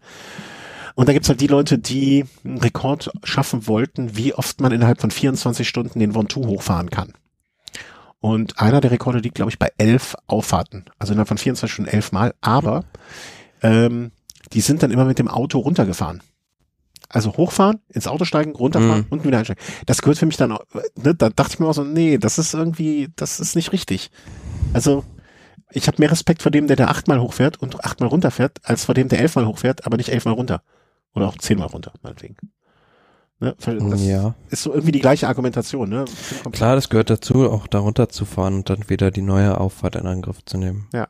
Und 0.96 1.08
da 1.08 1.14
gibt's 1.14 1.30
halt 1.30 1.42
die 1.42 1.48
Leute, 1.48 1.78
die 1.78 2.26
einen 2.44 2.58
Rekord 2.58 3.12
schaffen 3.24 3.68
wollten, 3.68 4.18
wie 4.18 4.34
oft 4.34 4.62
man 4.62 4.72
innerhalb 4.72 5.00
von 5.00 5.12
24 5.12 5.68
Stunden 5.70 6.00
den 6.00 6.16
Ventoux 6.16 6.48
hochfahren 6.48 6.90
kann. 6.90 7.14
Und 8.28 8.60
einer 8.60 8.82
der 8.82 8.92
Rekorde 8.92 9.20
liegt, 9.20 9.36
glaube 9.36 9.52
ich, 9.52 9.58
bei 9.58 9.72
elf 9.78 10.18
Auffahrten. 10.28 10.84
Also 11.00 11.14
innerhalb 11.14 11.30
von 11.30 11.38
24 11.38 11.74
Stunden 11.74 11.90
elf 11.90 12.12
Mal. 12.12 12.34
Aber 12.42 12.84
ähm, 13.62 14.12
die 14.52 14.60
sind 14.60 14.84
dann 14.84 14.92
immer 14.92 15.06
mit 15.06 15.18
dem 15.18 15.30
Auto 15.30 15.60
runtergefahren. 15.60 16.22
Also 17.08 17.38
hochfahren, 17.38 17.80
ins 17.88 18.06
Auto 18.06 18.26
steigen, 18.26 18.54
runterfahren 18.54 19.04
mhm. 19.04 19.08
und 19.10 19.24
wieder 19.24 19.38
einsteigen. 19.38 19.64
Das 19.86 20.02
gehört 20.02 20.18
für 20.18 20.26
mich 20.26 20.36
dann, 20.36 20.50
ne, 20.50 21.16
da 21.16 21.30
dachte 21.30 21.54
ich 21.54 21.60
mir 21.60 21.68
auch 21.68 21.74
so, 21.74 21.86
nee, 21.86 22.18
das 22.18 22.38
ist 22.38 22.54
irgendwie, 22.54 23.08
das 23.16 23.40
ist 23.40 23.56
nicht 23.56 23.72
richtig. 23.72 24.12
Also 24.74 25.06
ich 25.72 25.88
habe 25.88 25.96
mehr 26.00 26.12
Respekt 26.12 26.42
vor 26.42 26.52
dem, 26.52 26.68
der 26.68 26.76
da 26.76 26.88
achtmal 26.88 27.22
hochfährt 27.22 27.62
und 27.62 27.86
achtmal 27.86 28.10
runterfährt, 28.10 28.60
als 28.64 28.84
vor 28.84 28.94
dem, 28.94 29.08
der 29.08 29.22
elfmal 29.22 29.46
hochfährt, 29.46 29.86
aber 29.86 29.96
nicht 29.96 30.10
elfmal 30.10 30.34
runter. 30.34 30.64
Oder 31.14 31.30
auch 31.30 31.38
zehnmal 31.38 31.70
runter, 31.70 31.94
meinetwegen. 32.02 32.36
Ne? 33.40 33.56
Das 33.60 34.04
ja. 34.04 34.34
ist 34.50 34.64
so 34.64 34.74
irgendwie 34.74 34.92
die 34.92 35.00
gleiche 35.00 35.28
Argumentation. 35.28 35.90
Ne? 35.90 36.06
Klar, 36.52 36.76
das 36.76 36.90
gehört 36.90 37.12
dazu, 37.12 37.50
auch 37.50 37.68
darunter 37.68 38.10
zu 38.10 38.26
fahren 38.26 38.56
und 38.56 38.70
dann 38.70 38.90
wieder 38.90 39.12
die 39.12 39.22
neue 39.22 39.60
Auffahrt 39.60 39.96
in 39.96 40.08
Angriff 40.08 40.44
zu 40.46 40.58
nehmen. 40.58 40.88
Ja, 40.92 41.08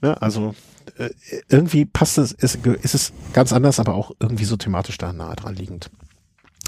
ne? 0.00 0.20
also 0.20 0.54
äh, 0.96 1.10
irgendwie 1.48 1.84
passt 1.84 2.18
es, 2.18 2.32
ist, 2.32 2.66
ist 2.66 2.94
es 2.94 3.12
ganz 3.32 3.52
anders, 3.52 3.78
aber 3.78 3.94
auch 3.94 4.10
irgendwie 4.18 4.44
so 4.44 4.56
thematisch 4.56 4.98
da 4.98 5.12
nahe 5.12 5.36
dran 5.36 5.54
liegend. 5.54 5.90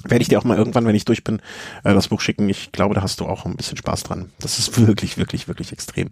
Werde 0.05 0.23
ich 0.23 0.29
dir 0.29 0.39
auch 0.39 0.45
mal 0.45 0.59
irgendwann, 0.59 0.87
wenn 0.87 0.95
ich 0.95 1.05
durch 1.05 1.25
bin, 1.25 1.41
äh, 1.83 1.95
das 1.95 2.09
Buch 2.09 2.21
schicken. 2.21 2.49
Ich 2.49 2.71
glaube, 2.71 2.95
da 2.95 3.03
hast 3.03 3.19
du 3.21 3.27
auch 3.27 3.47
ein 3.47 3.57
bisschen 3.57 3.77
Spaß 3.77 4.05
dran. 4.05 4.31
Das 4.39 4.59
ist 4.59 4.79
wirklich, 4.87 5.17
wirklich, 5.17 5.49
wirklich 5.49 5.73
extrem 5.73 6.11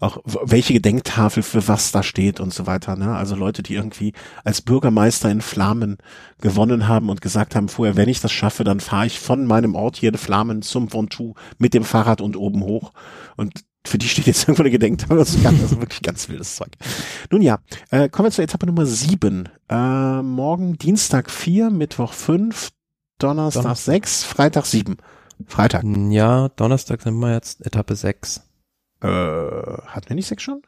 auch 0.00 0.18
welche 0.24 0.72
Gedenktafel 0.72 1.42
für 1.42 1.68
was 1.68 1.92
da 1.92 2.02
steht 2.02 2.40
und 2.40 2.54
so 2.54 2.66
weiter. 2.66 2.96
Ne? 2.96 3.14
Also 3.14 3.36
Leute, 3.36 3.62
die 3.62 3.74
irgendwie 3.74 4.14
als 4.44 4.62
Bürgermeister 4.62 5.30
in 5.30 5.42
Flamen 5.42 5.98
gewonnen 6.40 6.88
haben 6.88 7.10
und 7.10 7.20
gesagt 7.20 7.54
haben, 7.54 7.68
vorher, 7.68 7.96
wenn 7.96 8.08
ich 8.08 8.20
das 8.20 8.32
schaffe, 8.32 8.64
dann 8.64 8.80
fahre 8.80 9.06
ich 9.06 9.20
von 9.20 9.44
meinem 9.44 9.74
Ort 9.74 9.96
hier 9.98 10.08
in 10.08 10.18
Flamen 10.18 10.62
zum 10.62 10.92
Ventoux 10.92 11.34
mit 11.58 11.74
dem 11.74 11.84
Fahrrad 11.84 12.22
und 12.22 12.36
oben 12.36 12.62
hoch. 12.62 12.92
Und 13.36 13.64
für 13.86 13.98
die 13.98 14.08
steht 14.08 14.26
jetzt 14.26 14.42
irgendwo 14.48 14.62
eine 14.62 14.70
Gedenktafel. 14.70 15.18
Das 15.18 15.34
ist 15.34 15.42
ganz, 15.42 15.70
wirklich 15.70 16.00
ganz 16.00 16.28
wildes 16.30 16.56
Zeug. 16.56 16.70
Nun 17.30 17.42
ja, 17.42 17.58
äh, 17.90 18.08
kommen 18.08 18.26
wir 18.26 18.32
zur 18.32 18.44
Etappe 18.44 18.66
Nummer 18.66 18.86
sieben. 18.86 19.50
Äh, 19.68 20.22
morgen 20.22 20.78
Dienstag 20.78 21.30
vier, 21.30 21.68
Mittwoch 21.70 22.14
fünf, 22.14 22.70
Donnerstag 23.18 23.64
Donnerstag. 23.64 23.84
sechs, 23.84 24.24
Freitag 24.24 24.64
sieben. 24.64 24.96
Freitag. 25.46 25.84
Ja, 25.84 26.48
Donnerstag 26.50 27.02
sind 27.02 27.18
wir 27.18 27.34
jetzt 27.34 27.64
Etappe 27.64 27.96
sechs. 27.96 28.42
Äh, 29.02 29.06
hatten 29.06 30.08
wir 30.08 30.16
nicht 30.16 30.28
sechs 30.28 30.42
schon? 30.42 30.62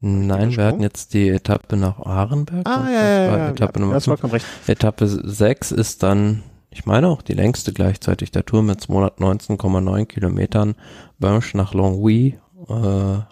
Nein, 0.00 0.54
wir 0.54 0.64
hatten 0.64 0.82
jetzt 0.82 1.14
die 1.14 1.28
Etappe 1.28 1.76
nach 1.76 1.98
Arenberg. 2.00 2.66
Ah, 2.68 2.88
ja, 2.88 3.02
ja, 3.02 3.36
ja, 3.38 3.48
Etappe 3.48 3.80
ja, 3.80 3.86
Nummer 3.86 4.00
vollkommen 4.00 4.32
recht. 4.34 4.46
Etappe 4.66 5.06
6 5.06 5.72
ist 5.72 6.02
dann, 6.02 6.42
ich 6.70 6.84
meine 6.84 7.08
auch 7.08 7.22
die 7.22 7.32
längste 7.32 7.72
gleichzeitig 7.72 8.30
der 8.30 8.44
Tour 8.44 8.62
mit 8.62 8.80
219,9 8.80 10.04
Kilometern. 10.04 10.74
Bönsch 11.18 11.54
nach 11.54 11.72
Longwy 11.72 12.38
äh, 12.68 12.72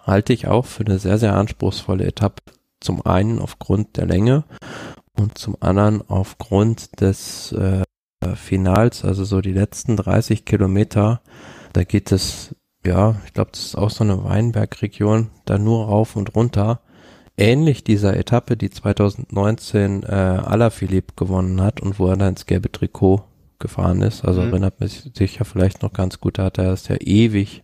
halte 0.03 0.33
ich 0.33 0.47
auch 0.47 0.65
für 0.65 0.85
eine 0.85 0.97
sehr, 0.97 1.19
sehr 1.19 1.35
anspruchsvolle 1.35 2.05
Etappe. 2.05 2.41
Zum 2.81 3.05
einen 3.05 3.39
aufgrund 3.39 3.97
der 3.97 4.07
Länge 4.07 4.43
und 5.15 5.37
zum 5.37 5.55
anderen 5.59 6.01
aufgrund 6.09 6.99
des 6.99 7.51
äh, 7.51 7.83
Finals, 8.35 9.05
also 9.05 9.23
so 9.23 9.39
die 9.39 9.53
letzten 9.53 9.97
30 9.97 10.45
Kilometer. 10.45 11.21
Da 11.73 11.83
geht 11.83 12.11
es 12.11 12.55
ja, 12.85 13.15
ich 13.25 13.33
glaube, 13.33 13.51
das 13.51 13.65
ist 13.65 13.75
auch 13.75 13.89
so 13.89 14.03
eine 14.03 14.23
Weinbergregion, 14.23 15.29
da 15.45 15.57
nur 15.57 15.85
rauf 15.85 16.15
und 16.15 16.35
runter. 16.35 16.81
Ähnlich 17.37 17.83
dieser 17.83 18.15
Etappe, 18.15 18.55
die 18.55 18.69
2019 18.69 20.03
äh, 20.03 20.05
Alaphilippe 20.07 21.13
gewonnen 21.15 21.61
hat 21.61 21.81
und 21.81 21.99
wo 21.99 22.07
er 22.07 22.15
dann 22.15 22.29
ins 22.29 22.45
gelbe 22.45 22.71
Trikot 22.71 23.23
gefahren 23.59 24.01
ist. 24.01 24.23
Also 24.23 24.41
mhm. 24.41 24.49
erinnert 24.49 24.79
mich 24.79 25.11
sicher 25.13 25.43
vielleicht 25.45 25.81
noch 25.81 25.91
ganz 25.91 26.19
gut, 26.19 26.37
da 26.37 26.45
hat 26.45 26.57
er 26.57 26.71
es 26.71 26.87
ja 26.87 26.95
ewig 26.99 27.63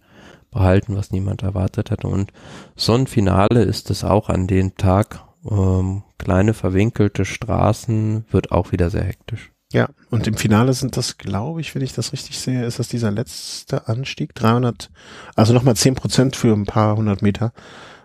behalten, 0.51 0.95
was 0.95 1.11
niemand 1.11 1.43
erwartet 1.43 1.91
hatte. 1.91 2.07
Und 2.07 2.31
so 2.75 2.93
ein 2.93 3.07
Finale 3.07 3.63
ist 3.63 3.89
es 3.89 4.03
auch 4.03 4.29
an 4.29 4.47
dem 4.47 4.75
Tag. 4.75 5.23
Ähm, 5.49 6.03
kleine 6.17 6.53
verwinkelte 6.53 7.25
Straßen 7.25 8.25
wird 8.29 8.51
auch 8.51 8.71
wieder 8.71 8.89
sehr 8.89 9.03
hektisch. 9.03 9.50
Ja, 9.71 9.89
und 10.09 10.27
im 10.27 10.35
Finale 10.35 10.73
sind 10.73 10.97
das, 10.97 11.17
glaube 11.17 11.61
ich, 11.61 11.73
wenn 11.73 11.81
ich 11.81 11.93
das 11.93 12.11
richtig 12.11 12.37
sehe, 12.37 12.65
ist 12.65 12.79
das 12.79 12.89
dieser 12.89 13.09
letzte 13.09 13.87
Anstieg, 13.87 14.35
300, 14.35 14.91
also 15.35 15.53
nochmal 15.53 15.77
10 15.77 15.95
Prozent 15.95 16.35
für 16.35 16.53
ein 16.53 16.65
paar 16.65 16.97
hundert 16.97 17.21
Meter 17.21 17.53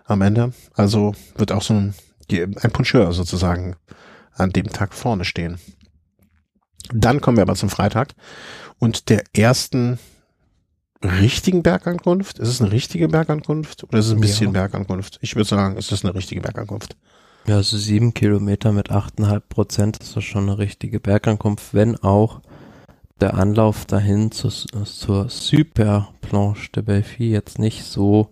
am 0.05 0.21
Ende. 0.21 0.53
Also 0.73 1.13
wird 1.35 1.51
auch 1.51 1.61
so 1.61 1.73
ein, 1.73 1.93
ein 2.31 2.71
Puncheur 2.71 3.11
sozusagen 3.11 3.75
an 4.33 4.51
dem 4.51 4.67
Tag 4.67 4.93
vorne 4.93 5.25
stehen. 5.25 5.59
Dann 6.93 7.19
kommen 7.19 7.35
wir 7.35 7.41
aber 7.41 7.55
zum 7.55 7.69
Freitag 7.69 8.13
und 8.79 9.09
der 9.09 9.23
ersten 9.33 9.99
richtigen 11.03 11.63
Bergankunft. 11.63 12.39
Ist 12.39 12.47
es 12.47 12.61
eine 12.61 12.71
richtige 12.71 13.09
Bergankunft 13.09 13.83
oder 13.83 13.99
ist 13.99 14.07
es 14.07 14.13
ein 14.13 14.21
bisschen 14.21 14.47
ja. 14.47 14.61
Bergankunft? 14.61 15.19
Ich 15.21 15.35
würde 15.35 15.49
sagen, 15.49 15.75
es 15.77 15.91
ist 15.91 16.05
eine 16.05 16.15
richtige 16.15 16.41
Bergankunft. 16.41 16.95
Ja, 17.47 17.55
also 17.55 17.77
sieben 17.77 18.13
Kilometer 18.13 18.73
mit 18.73 18.91
achteinhalb 18.91 19.47
Prozent 19.47 19.97
ist 19.97 20.17
das 20.17 20.23
schon 20.25 20.49
eine 20.49 20.57
richtige 20.57 20.99
Bergankunft, 20.99 21.73
wenn 21.73 21.95
auch 21.95 22.41
der 23.21 23.35
Anlauf 23.35 23.85
dahin 23.85 24.31
zu, 24.31 24.49
zur 24.49 25.29
Super 25.29 26.09
Planche 26.19 26.69
de 26.73 26.83
Belfi 26.83 27.29
jetzt 27.31 27.57
nicht 27.57 27.85
so 27.85 28.29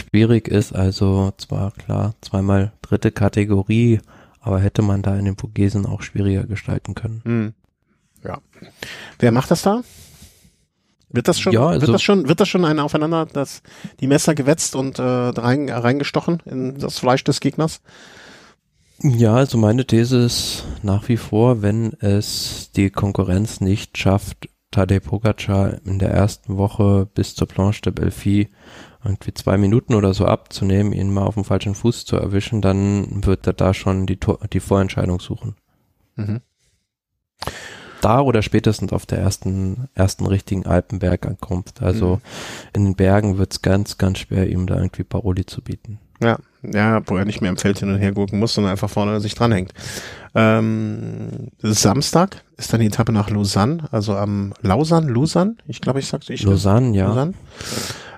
schwierig 0.00 0.48
ist. 0.48 0.74
Also 0.74 1.32
zwar 1.36 1.72
klar, 1.72 2.14
zweimal 2.22 2.72
dritte 2.80 3.12
Kategorie, 3.12 4.00
aber 4.40 4.60
hätte 4.60 4.80
man 4.80 5.02
da 5.02 5.14
in 5.16 5.26
den 5.26 5.36
Vogesen 5.36 5.84
auch 5.84 6.00
schwieriger 6.00 6.44
gestalten 6.44 6.94
können. 6.94 7.20
Hm. 7.24 7.54
Ja. 8.24 8.38
Wer 9.18 9.30
macht 9.30 9.50
das 9.50 9.60
da? 9.60 9.82
Wird 11.10 11.28
das 11.28 11.38
schon, 11.38 11.52
ja, 11.52 11.66
also, 11.66 11.86
wird 11.86 11.94
das 11.94 12.02
schon, 12.02 12.28
wird 12.28 12.40
das 12.40 12.48
schon 12.48 12.64
ein 12.64 12.80
Aufeinander, 12.80 13.26
dass 13.26 13.62
die 14.00 14.06
Messer 14.06 14.34
gewetzt 14.34 14.74
und 14.74 14.98
äh, 14.98 15.02
rein, 15.02 15.68
reingestochen 15.68 16.40
in 16.46 16.78
das 16.78 16.98
Fleisch 16.98 17.22
des 17.24 17.40
Gegners? 17.40 17.82
Ja, 19.02 19.34
also 19.34 19.58
meine 19.58 19.86
These 19.86 20.18
ist 20.18 20.64
nach 20.82 21.08
wie 21.08 21.16
vor, 21.16 21.62
wenn 21.62 21.92
es 22.00 22.70
die 22.76 22.90
Konkurrenz 22.90 23.60
nicht 23.60 23.98
schafft, 23.98 24.48
Tadej 24.70 25.00
Pogacar 25.00 25.78
in 25.84 25.98
der 25.98 26.10
ersten 26.10 26.56
Woche 26.56 27.08
bis 27.14 27.34
zur 27.34 27.48
Planche 27.48 27.82
de 27.82 27.92
Belfi 27.92 28.48
irgendwie 29.04 29.34
zwei 29.34 29.58
Minuten 29.58 29.94
oder 29.94 30.14
so 30.14 30.26
abzunehmen, 30.26 30.92
ihn 30.92 31.12
mal 31.12 31.24
auf 31.24 31.34
dem 31.34 31.44
falschen 31.44 31.74
Fuß 31.74 32.06
zu 32.06 32.16
erwischen, 32.16 32.62
dann 32.62 33.24
wird 33.24 33.46
er 33.46 33.52
da 33.52 33.74
schon 33.74 34.06
die, 34.06 34.16
Tor 34.16 34.38
die 34.52 34.60
Vorentscheidung 34.60 35.20
suchen. 35.20 35.56
Mhm. 36.16 36.40
Da 38.00 38.20
oder 38.20 38.42
spätestens 38.42 38.92
auf 38.92 39.06
der 39.06 39.18
ersten, 39.18 39.88
ersten 39.94 40.26
richtigen 40.26 40.66
Alpenbergankunft. 40.66 41.82
Also 41.82 42.16
mhm. 42.16 42.20
in 42.74 42.84
den 42.84 42.94
Bergen 42.96 43.38
wird 43.38 43.52
es 43.52 43.62
ganz, 43.62 43.98
ganz 43.98 44.18
schwer, 44.18 44.48
ihm 44.48 44.66
da 44.66 44.76
irgendwie 44.76 45.04
Paroli 45.04 45.46
zu 45.46 45.62
bieten. 45.62 46.00
Ja, 46.20 46.38
ja, 46.72 47.02
wo 47.06 47.16
er 47.16 47.24
nicht 47.24 47.40
mehr 47.40 47.50
im 47.50 47.56
Feld 47.56 47.78
hin 47.78 47.90
und 47.90 47.98
her 47.98 48.12
gucken 48.12 48.38
muss, 48.38 48.54
sondern 48.54 48.72
einfach 48.72 48.90
vorne 48.90 49.20
sich 49.20 49.34
dranhängt. 49.34 49.72
Ähm, 50.34 51.50
Samstag 51.62 52.42
ist 52.56 52.72
dann 52.72 52.80
die 52.80 52.86
Etappe 52.86 53.12
nach 53.12 53.30
Lausanne, 53.30 53.84
also 53.90 54.16
am 54.16 54.52
Lausanne, 54.62 55.10
Lausanne, 55.10 55.56
ich 55.66 55.80
glaube, 55.80 56.00
ich 56.00 56.06
sag's 56.06 56.28
ich. 56.28 56.42
Lausanne, 56.42 56.96
ja. 56.96 57.08
Lausanne. 57.08 57.34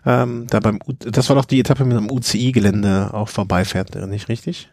Ähm, 0.06 0.46
da 0.48 0.60
beim, 0.60 0.78
U 0.86 0.92
das 0.92 1.28
war 1.28 1.36
doch 1.36 1.44
die 1.44 1.60
Etappe 1.60 1.84
mit 1.84 1.96
dem 1.96 2.10
UCI-Gelände 2.10 3.12
auch 3.12 3.28
vorbeifährt, 3.28 3.94
nicht 4.08 4.28
richtig? 4.28 4.70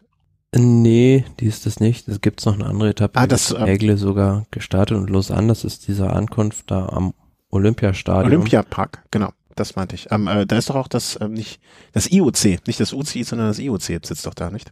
Nee, 0.55 1.25
die 1.39 1.47
ist 1.47 1.65
es 1.65 1.79
nicht. 1.79 2.07
Es 2.07 2.21
gibt 2.21 2.45
noch 2.45 2.53
eine 2.53 2.65
andere 2.65 2.89
Etappe, 2.89 3.19
ah, 3.19 3.25
das, 3.25 3.51
äh, 3.51 3.65
Ägle 3.65 3.97
sogar 3.97 4.45
gestartet 4.51 4.97
und 4.97 5.09
Lausanne, 5.09 5.47
das 5.47 5.63
ist 5.63 5.87
diese 5.87 6.11
Ankunft 6.11 6.69
da 6.69 6.87
am 6.89 7.13
Olympiastadion. 7.49 8.33
Olympiapark, 8.33 9.03
genau. 9.11 9.31
Das 9.55 9.75
meinte 9.75 9.95
ich. 9.95 10.11
Ähm, 10.11 10.27
äh, 10.27 10.45
da 10.45 10.57
ist 10.57 10.69
doch 10.69 10.75
auch 10.75 10.87
das 10.87 11.17
ähm, 11.21 11.33
nicht 11.33 11.59
das 11.91 12.11
IOC, 12.11 12.67
nicht 12.67 12.79
das 12.79 12.93
UCI, 12.93 13.23
sondern 13.23 13.47
das 13.47 13.59
IOC 13.59 13.81
sitzt 13.81 14.25
doch 14.25 14.33
da, 14.33 14.49
nicht? 14.49 14.71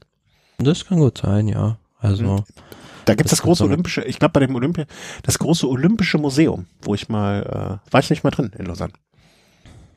Das 0.57 0.85
kann 0.85 0.99
gut 0.99 1.19
sein, 1.19 1.47
ja. 1.47 1.77
Also 1.99 2.23
mhm. 2.23 2.43
da 3.05 3.13
gibt's 3.13 3.29
das, 3.29 3.39
das 3.39 3.43
große 3.43 3.63
olympische, 3.63 4.03
ich 4.03 4.19
glaube 4.19 4.33
bei 4.33 4.39
dem 4.39 4.55
Olympia, 4.55 4.85
das 5.23 5.37
große 5.37 5.67
olympische 5.67 6.17
Museum, 6.17 6.65
wo 6.81 6.95
ich 6.95 7.09
mal 7.09 7.79
äh, 7.87 7.91
war 7.91 7.99
ich 7.99 8.09
nicht 8.09 8.23
mal 8.23 8.31
drin 8.31 8.51
in 8.57 8.65
Lausanne. 8.65 8.93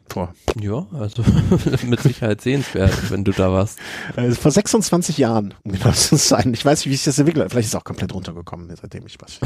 Vor. 0.08 0.34
Ja, 0.60 0.86
also 0.92 1.24
mit 1.86 2.00
Sicherheit 2.00 2.42
sehenswert, 2.42 3.10
wenn 3.10 3.24
du 3.24 3.32
da 3.32 3.50
warst. 3.50 3.78
Also 4.16 4.40
vor 4.40 4.50
26 4.50 5.18
Jahren, 5.18 5.54
um 5.64 5.72
genau 5.72 5.92
zu 5.92 6.16
sein. 6.16 6.52
Ich 6.52 6.64
weiß 6.64 6.80
nicht, 6.80 6.92
wie 6.92 6.96
sich 6.96 7.04
das 7.04 7.18
entwickelt 7.18 7.44
hat. 7.44 7.52
Vielleicht 7.52 7.66
ist 7.66 7.74
es 7.74 7.80
auch 7.80 7.84
komplett 7.84 8.12
runtergekommen, 8.12 8.68
seitdem 8.80 9.06
ich 9.06 9.18
was. 9.20 9.40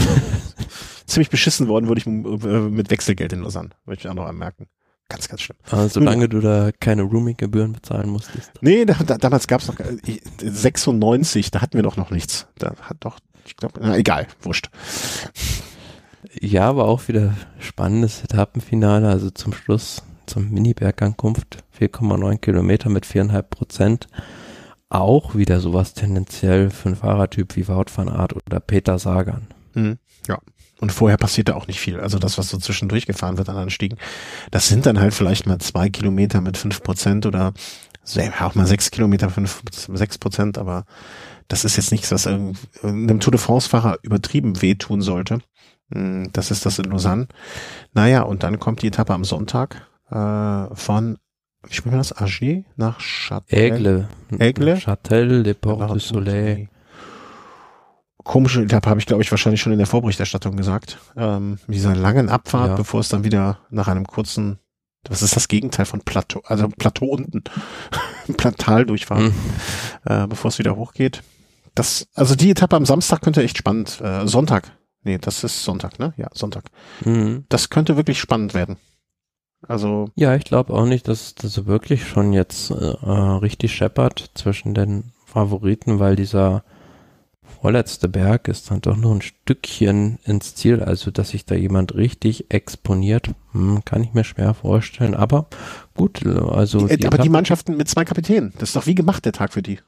Ziemlich 1.06 1.30
beschissen 1.30 1.68
worden 1.68 1.88
wurde 1.88 2.00
ich 2.00 2.06
mit 2.06 2.90
Wechselgeld 2.90 3.32
in 3.32 3.42
Lausanne, 3.42 3.70
möchte 3.86 4.06
ich 4.06 4.10
auch 4.10 4.14
noch 4.14 4.26
anmerken. 4.26 4.66
Ganz, 5.08 5.28
ganz 5.28 5.40
schlimm. 5.40 5.56
Aber 5.70 5.88
solange 5.88 6.24
hm. 6.24 6.30
du 6.30 6.40
da 6.40 6.70
keine 6.78 7.02
Roaming-Gebühren 7.02 7.72
bezahlen 7.72 8.10
musstest. 8.10 8.50
Nee, 8.60 8.84
da, 8.84 8.94
da, 8.94 9.16
damals 9.16 9.46
gab 9.46 9.62
es 9.62 9.68
noch 9.68 9.76
96, 10.42 11.46
äh, 11.46 11.50
da 11.50 11.62
hatten 11.62 11.78
wir 11.78 11.82
doch 11.82 11.96
noch 11.96 12.10
nichts. 12.10 12.46
Da 12.58 12.74
hat 12.82 12.98
doch, 13.00 13.18
ich 13.46 13.56
glaube, 13.56 13.80
egal, 13.96 14.26
wurscht. 14.42 14.68
Ja, 16.40 16.68
aber 16.68 16.86
auch 16.86 17.08
wieder 17.08 17.34
spannendes 17.58 18.22
Etappenfinale, 18.22 19.08
also 19.08 19.30
zum 19.30 19.54
Schluss, 19.54 20.02
zum 20.26 20.50
Mini-Bergankunft, 20.50 21.64
4,9 21.78 22.38
Kilometer 22.38 22.90
mit 22.90 23.06
4,5 23.06 23.42
Prozent. 23.42 24.08
Auch 24.90 25.34
wieder 25.34 25.60
sowas 25.60 25.94
tendenziell 25.94 26.70
für 26.70 26.88
einen 26.88 26.96
Fahrertyp 26.96 27.56
wie 27.56 27.68
Wout 27.68 27.86
van 27.94 28.08
Aert 28.08 28.34
oder 28.34 28.60
Peter 28.60 28.98
Sagan. 28.98 29.46
Mhm, 29.74 29.98
ja. 30.26 30.38
Und 30.80 30.92
vorher 30.92 31.16
passiert 31.16 31.48
da 31.48 31.54
auch 31.54 31.66
nicht 31.66 31.80
viel. 31.80 31.98
Also 31.98 32.18
das, 32.18 32.38
was 32.38 32.50
so 32.50 32.58
zwischendurch 32.58 33.06
gefahren 33.06 33.36
wird 33.36 33.48
an 33.48 33.56
Anstiegen, 33.56 33.98
das 34.50 34.68
sind 34.68 34.86
dann 34.86 35.00
halt 35.00 35.12
vielleicht 35.12 35.46
mal 35.46 35.58
zwei 35.58 35.88
Kilometer 35.88 36.40
mit 36.40 36.56
fünf 36.56 36.82
Prozent 36.82 37.26
oder 37.26 37.52
auch 38.40 38.54
mal 38.54 38.66
sechs 38.66 38.90
Kilometer, 38.90 39.28
fünf, 39.28 39.62
sechs 39.70 40.18
Prozent, 40.18 40.56
aber 40.56 40.84
das 41.48 41.64
ist 41.64 41.76
jetzt 41.76 41.92
nichts, 41.92 42.10
was 42.10 42.26
einem 42.26 42.54
Tour 43.20 43.32
de 43.32 43.40
France-Fahrer 43.40 43.98
übertrieben 44.02 44.62
wehtun 44.62 45.02
sollte. 45.02 45.40
Hm, 45.92 46.30
das 46.32 46.50
ist 46.50 46.64
das 46.64 46.78
in 46.78 46.86
Lausanne. 46.86 47.26
Naja, 47.92 48.22
und 48.22 48.42
dann 48.42 48.58
kommt 48.58 48.82
die 48.82 48.88
Etappe 48.88 49.14
am 49.14 49.24
Sonntag 49.24 49.86
äh, 50.10 50.74
von 50.74 51.18
wie 51.66 51.74
spricht 51.74 51.90
man 51.90 51.98
das? 51.98 52.16
Agier 52.16 52.64
nach 52.76 53.00
Châtel? 53.00 53.58
Aigle. 53.58 54.08
Aigle? 54.38 54.76
Châtel 54.76 55.42
de 55.42 55.54
Port 55.54 55.90
du 55.90 55.98
Soleil. 55.98 56.68
Komische 58.28 58.60
Etappe 58.62 58.90
habe 58.90 59.00
ich, 59.00 59.06
glaube 59.06 59.22
ich, 59.22 59.30
wahrscheinlich 59.30 59.62
schon 59.62 59.72
in 59.72 59.78
der 59.78 59.86
Vorberichterstattung 59.86 60.54
gesagt. 60.54 60.98
Ähm, 61.16 61.58
mit 61.66 61.76
dieser 61.76 61.94
langen 61.96 62.28
Abfahrt, 62.28 62.68
Ja. 62.68 62.76
bevor 62.76 63.00
es 63.00 63.08
dann 63.08 63.24
wieder 63.24 63.60
nach 63.70 63.88
einem 63.88 64.04
kurzen, 64.06 64.58
was 65.08 65.22
ist 65.22 65.34
das 65.34 65.48
Gegenteil 65.48 65.86
von 65.86 66.00
Plateau, 66.02 66.42
also 66.44 66.68
Plateau 66.68 67.06
unten, 67.06 67.42
Platal 68.36 68.84
durchfahren, 68.84 69.32
Hm. 69.32 69.34
äh, 70.04 70.26
bevor 70.26 70.50
es 70.50 70.58
wieder 70.58 70.76
hochgeht. 70.76 71.22
Das, 71.74 72.06
also 72.14 72.34
die 72.34 72.50
Etappe 72.50 72.76
am 72.76 72.84
Samstag 72.84 73.22
könnte 73.22 73.42
echt 73.42 73.56
spannend, 73.56 73.98
äh, 74.02 74.26
Sonntag. 74.26 74.72
Nee, 75.04 75.16
das 75.16 75.42
ist 75.42 75.64
Sonntag, 75.64 75.98
ne? 75.98 76.12
Ja, 76.18 76.28
Sonntag. 76.34 76.64
Mhm. 77.06 77.46
Das 77.48 77.70
könnte 77.70 77.96
wirklich 77.96 78.20
spannend 78.20 78.52
werden. 78.52 78.76
Also, 79.66 80.10
Ja, 80.16 80.34
ich 80.34 80.44
glaube 80.44 80.74
auch 80.74 80.84
nicht, 80.84 81.08
dass 81.08 81.34
das 81.34 81.64
wirklich 81.64 82.06
schon 82.06 82.34
jetzt 82.34 82.70
äh, 82.72 82.74
richtig 82.74 83.74
scheppert 83.74 84.32
zwischen 84.34 84.74
den 84.74 85.12
Favoriten, 85.24 85.98
weil 85.98 86.14
dieser 86.14 86.62
vorletzte 87.60 88.08
Berg 88.08 88.48
ist 88.48 88.70
dann 88.70 88.80
doch 88.80 88.96
nur 88.96 89.14
ein 89.14 89.22
Stückchen 89.22 90.18
ins 90.24 90.54
Ziel, 90.54 90.82
also 90.82 91.10
dass 91.10 91.30
sich 91.30 91.44
da 91.44 91.54
jemand 91.54 91.94
richtig 91.94 92.46
exponiert, 92.50 93.30
hm, 93.52 93.84
kann 93.84 94.02
ich 94.02 94.14
mir 94.14 94.24
schwer 94.24 94.54
vorstellen. 94.54 95.14
Aber 95.14 95.46
gut, 95.96 96.24
also 96.26 96.86
die, 96.86 96.96
die 96.98 97.06
aber 97.06 97.18
die 97.18 97.28
Mannschaften 97.28 97.76
mit 97.76 97.88
zwei 97.88 98.04
Kapitänen, 98.04 98.52
das 98.58 98.70
ist 98.70 98.76
doch 98.76 98.86
wie 98.86 98.94
gemacht 98.94 99.24
der 99.24 99.32
Tag 99.32 99.52
für 99.52 99.62
die. 99.62 99.78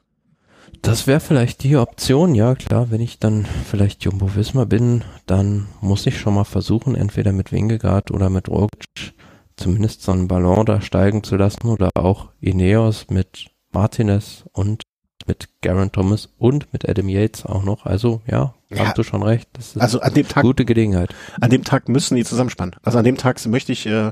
Das 0.81 1.05
wäre 1.05 1.19
vielleicht 1.19 1.63
die 1.63 1.77
Option, 1.77 2.33
ja 2.33 2.55
klar. 2.55 2.89
Wenn 2.89 3.01
ich 3.01 3.19
dann 3.19 3.45
vielleicht 3.69 4.03
Jumbo 4.03 4.35
Visma 4.35 4.65
bin, 4.65 5.03
dann 5.25 5.67
muss 5.81 6.05
ich 6.07 6.19
schon 6.19 6.33
mal 6.33 6.43
versuchen, 6.43 6.95
entweder 6.95 7.33
mit 7.33 7.51
Wingegaard 7.51 8.09
oder 8.11 8.29
mit 8.29 8.49
Roglic 8.49 9.13
zumindest 9.57 10.01
so 10.01 10.11
einen 10.11 10.27
Ballon 10.27 10.65
da 10.65 10.81
steigen 10.81 11.23
zu 11.23 11.35
lassen 11.35 11.67
oder 11.67 11.91
auch 11.93 12.29
Ineos 12.39 13.07
mit 13.09 13.51
Martinez 13.71 14.45
und 14.53 14.83
mit 15.27 15.49
Garen 15.61 15.91
Thomas 15.91 16.29
und 16.37 16.71
mit 16.73 16.87
Adam 16.87 17.09
Yates 17.09 17.45
auch 17.45 17.63
noch. 17.63 17.85
Also 17.85 18.21
ja, 18.27 18.53
Ja. 18.69 18.85
hast 18.87 18.97
du 18.97 19.03
schon 19.03 19.23
recht. 19.23 19.47
Das 19.53 19.75
ist 19.75 19.81
Also 19.81 20.01
an 20.01 20.13
dem 20.13 20.27
Tag, 20.27 20.43
gute 20.43 20.65
Gelegenheit. 20.65 21.13
an 21.39 21.49
dem 21.49 21.63
Tag 21.63 21.89
müssen 21.89 22.15
die 22.15 22.23
zusammenspannen. 22.25 22.75
Also 22.83 22.97
an 22.99 23.03
dem 23.05 23.17
Tag 23.17 23.43
möchte 23.47 23.71
ich, 23.71 23.85
äh, 23.85 24.11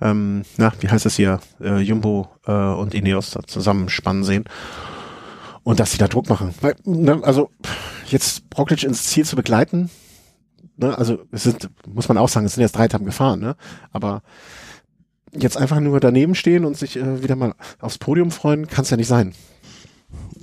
ähm, 0.00 0.42
na, 0.56 0.72
wie 0.80 0.88
heißt 0.88 1.06
es 1.06 1.16
hier, 1.16 1.40
äh, 1.60 1.78
Jumbo 1.80 2.28
äh, 2.46 2.52
und 2.52 2.94
Ineos 2.94 3.36
zusammenspannen 3.46 4.24
sehen. 4.24 4.44
Und 5.64 5.80
dass 5.80 5.92
sie 5.92 5.98
da 5.98 6.08
Druck 6.08 6.28
machen. 6.28 6.54
Weil, 6.60 6.76
ne, 6.84 7.20
also 7.22 7.50
jetzt 8.06 8.42
Roglic 8.56 8.84
ins 8.84 9.04
Ziel 9.04 9.24
zu 9.26 9.36
begleiten, 9.36 9.90
ne, 10.76 10.96
also 10.96 11.18
es 11.32 11.42
sind, 11.42 11.68
muss 11.86 12.08
man 12.08 12.16
auch 12.16 12.28
sagen, 12.28 12.46
es 12.46 12.54
sind 12.54 12.62
jetzt 12.62 12.76
drei 12.76 12.84
Etappen 12.86 13.04
gefahren, 13.06 13.40
ne? 13.40 13.56
Aber 13.92 14.22
jetzt 15.32 15.58
einfach 15.58 15.78
nur 15.80 16.00
daneben 16.00 16.34
stehen 16.34 16.64
und 16.64 16.76
sich 16.78 16.96
äh, 16.96 17.22
wieder 17.22 17.36
mal 17.36 17.54
aufs 17.80 17.98
Podium 17.98 18.30
freuen, 18.30 18.66
kann 18.66 18.84
es 18.84 18.90
ja 18.90 18.96
nicht 18.96 19.08
sein. 19.08 19.34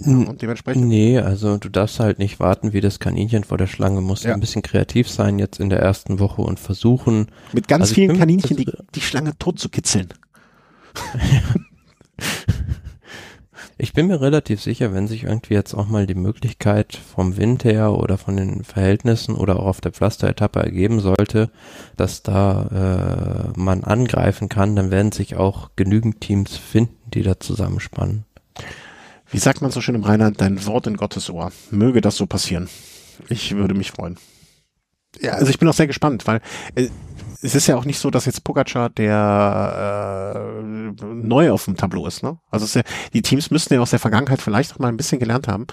Und 0.03 0.41
dementsprechend. 0.41 0.85
Nee, 0.87 1.19
also 1.19 1.57
du 1.57 1.69
darfst 1.69 1.99
halt 1.99 2.19
nicht 2.19 2.39
warten 2.39 2.73
wie 2.73 2.81
das 2.81 2.99
Kaninchen 2.99 3.43
vor 3.43 3.57
der 3.57 3.67
Schlange. 3.67 4.01
Musst 4.01 4.23
Ja. 4.23 4.33
ein 4.33 4.39
bisschen 4.39 4.61
kreativ 4.61 5.09
sein 5.09 5.39
jetzt 5.39 5.59
in 5.59 5.69
der 5.69 5.79
ersten 5.79 6.19
Woche 6.19 6.41
und 6.41 6.59
versuchen, 6.59 7.27
Mit 7.53 7.67
ganz 7.67 7.83
Also 7.83 7.93
vielen 7.95 8.09
bin- 8.09 8.17
Kaninchen 8.19 8.57
die, 8.57 8.67
die 8.93 9.01
Schlange 9.01 9.37
tot 9.37 9.59
zu 9.59 9.69
kitzeln. 9.69 10.09
Ich 13.77 13.91
bin 13.91 14.07
mir 14.07 14.21
relativ 14.21 14.61
sicher, 14.61 14.93
wenn 14.93 15.05
sich 15.07 15.23
irgendwie 15.23 15.53
jetzt 15.53 15.73
auch 15.73 15.87
mal 15.87 16.07
die 16.07 16.15
Möglichkeit 16.15 16.95
vom 17.13 17.35
Wind 17.35 17.65
her 17.65 17.91
oder 17.91 18.17
von 18.17 18.37
den 18.37 18.63
Verhältnissen 18.63 19.35
oder 19.35 19.59
auch 19.59 19.65
auf 19.65 19.81
der 19.81 19.91
Pflasteretappe 19.91 20.59
ergeben 20.61 21.01
sollte, 21.01 21.51
dass 21.97 22.23
da 22.23 23.51
äh, 23.53 23.59
man 23.59 23.83
angreifen 23.83 24.47
kann, 24.47 24.77
dann 24.77 24.91
werden 24.91 25.11
sich 25.11 25.35
auch 25.35 25.71
genügend 25.75 26.21
Teams 26.21 26.55
finden, 26.55 26.95
die 27.13 27.21
da 27.21 27.37
zusammenspannen. 27.37 28.23
Wie 29.29 29.39
sagt 29.39 29.61
man 29.61 29.71
so 29.71 29.81
schön 29.81 29.95
im 29.95 30.03
Rheinland, 30.03 30.39
dein 30.41 30.65
Wort 30.65 30.87
in 30.87 30.97
Gottes 30.97 31.29
Ohr. 31.29 31.51
Möge 31.71 32.01
das 32.01 32.15
so 32.15 32.25
passieren. 32.25 32.69
Ich 33.29 33.55
würde 33.55 33.73
mich 33.73 33.91
freuen. 33.91 34.17
Ja, 35.19 35.33
also 35.33 35.49
ich 35.49 35.57
bin 35.59 35.67
auch 35.67 35.73
sehr 35.73 35.87
gespannt, 35.87 36.27
weil 36.27 36.41
äh, 36.75 36.89
es 37.41 37.55
ist 37.55 37.67
ja 37.67 37.75
auch 37.77 37.85
nicht 37.85 37.99
so, 37.99 38.09
dass 38.11 38.25
jetzt 38.25 38.43
Pogacar 38.43 38.89
der 38.89 40.61
äh, 40.61 41.03
neu 41.05 41.51
auf 41.51 41.65
dem 41.65 41.77
Tableau 41.77 42.05
ist. 42.07 42.23
Ne? 42.23 42.37
Also 42.49 42.65
es 42.65 42.75
ist 42.75 42.75
ja, 42.75 42.81
die 43.13 43.21
Teams 43.21 43.51
müssten 43.51 43.73
ja 43.73 43.79
aus 43.79 43.91
der 43.91 43.99
Vergangenheit 43.99 44.41
vielleicht 44.41 44.73
auch 44.73 44.79
mal 44.79 44.89
ein 44.89 44.97
bisschen 44.97 45.19
gelernt 45.19 45.47
haben. 45.47 45.67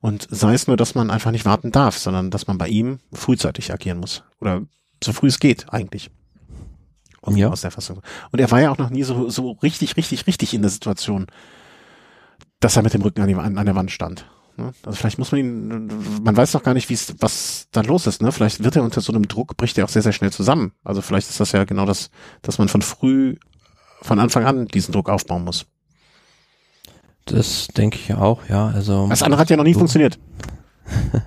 Und 0.00 0.26
sei 0.30 0.54
es 0.54 0.66
nur, 0.66 0.76
dass 0.76 0.94
man 0.94 1.10
einfach 1.10 1.30
nicht 1.30 1.44
warten 1.46 1.72
darf, 1.72 1.98
sondern 1.98 2.30
dass 2.30 2.46
man 2.46 2.58
bei 2.58 2.68
ihm 2.68 3.00
frühzeitig 3.12 3.72
agieren 3.72 3.98
muss. 3.98 4.22
Oder 4.40 4.62
so 5.02 5.12
früh 5.12 5.28
es 5.28 5.40
geht 5.40 5.72
eigentlich. 5.72 6.10
Und 7.20 7.36
Ja. 7.36 7.48
aus 7.48 7.62
der 7.62 7.70
Fassung. 7.70 8.00
Und 8.30 8.38
er 8.38 8.50
war 8.50 8.60
ja 8.60 8.70
auch 8.70 8.78
noch 8.78 8.90
nie 8.90 9.02
so, 9.02 9.30
so 9.30 9.52
richtig, 9.52 9.96
richtig, 9.96 10.26
richtig 10.26 10.52
in 10.52 10.60
der 10.62 10.70
Situation, 10.70 11.26
dass 12.60 12.76
er 12.76 12.82
mit 12.82 12.94
dem 12.94 13.02
Rücken 13.02 13.20
an, 13.22 13.28
die, 13.28 13.34
an, 13.34 13.58
an 13.58 13.66
der 13.66 13.74
Wand 13.74 13.90
stand. 13.90 14.26
Ne? 14.56 14.72
Also 14.84 14.96
vielleicht 14.96 15.18
muss 15.18 15.32
man 15.32 15.40
ihn, 15.40 15.90
man 16.22 16.36
weiß 16.36 16.54
noch 16.54 16.62
gar 16.62 16.74
nicht, 16.74 16.88
wie 16.88 16.94
es, 16.94 17.14
was 17.20 17.66
da 17.72 17.80
los 17.82 18.06
ist. 18.06 18.22
Ne? 18.22 18.32
Vielleicht 18.32 18.62
wird 18.62 18.76
er 18.76 18.82
unter 18.82 19.00
so 19.00 19.12
einem 19.12 19.26
Druck, 19.28 19.56
bricht 19.56 19.76
er 19.78 19.84
auch 19.84 19.88
sehr, 19.88 20.02
sehr 20.02 20.12
schnell 20.12 20.32
zusammen. 20.32 20.72
Also 20.84 21.02
vielleicht 21.02 21.28
ist 21.28 21.40
das 21.40 21.52
ja 21.52 21.64
genau 21.64 21.86
das, 21.86 22.10
dass 22.42 22.58
man 22.58 22.68
von 22.68 22.82
früh, 22.82 23.36
von 24.02 24.18
Anfang 24.18 24.44
an 24.44 24.66
diesen 24.66 24.92
Druck 24.92 25.08
aufbauen 25.10 25.44
muss. 25.44 25.66
Das 27.26 27.68
denke 27.68 27.98
ich 27.98 28.14
auch, 28.14 28.48
ja. 28.48 28.68
Also 28.68 29.08
Das 29.08 29.22
andere 29.22 29.40
hat 29.40 29.50
ja 29.50 29.56
noch 29.56 29.64
nie 29.64 29.72
So. 29.72 29.80
funktioniert. 29.80 30.18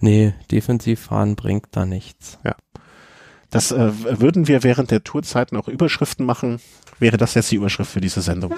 Nee, 0.00 0.32
defensiv 0.52 1.00
fahren 1.00 1.34
bringt 1.34 1.66
da 1.72 1.84
nichts. 1.84 2.38
Das 3.50 3.72
äh, 3.72 3.90
würden 4.20 4.46
wir 4.46 4.62
während 4.62 4.90
der 4.90 5.02
Tourzeiten 5.02 5.56
auch 5.56 5.66
Überschriften 5.66 6.24
machen, 6.24 6.60
wäre 7.00 7.16
das 7.16 7.34
jetzt 7.34 7.50
die 7.50 7.56
Überschrift 7.56 7.90
für 7.90 8.00
diese 8.00 8.20
Sendung. 8.22 8.54